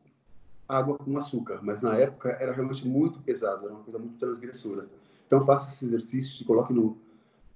[0.77, 4.87] água com açúcar, mas na época era realmente muito pesado, era uma coisa muito transgressora.
[5.27, 6.99] Então faça esse exercício, se coloque no,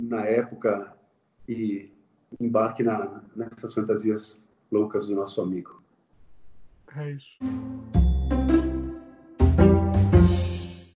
[0.03, 0.95] na época
[1.49, 1.93] e
[2.41, 4.37] embarque na, nessas fantasias
[4.71, 5.83] loucas do nosso amigo.
[6.97, 7.39] É isso.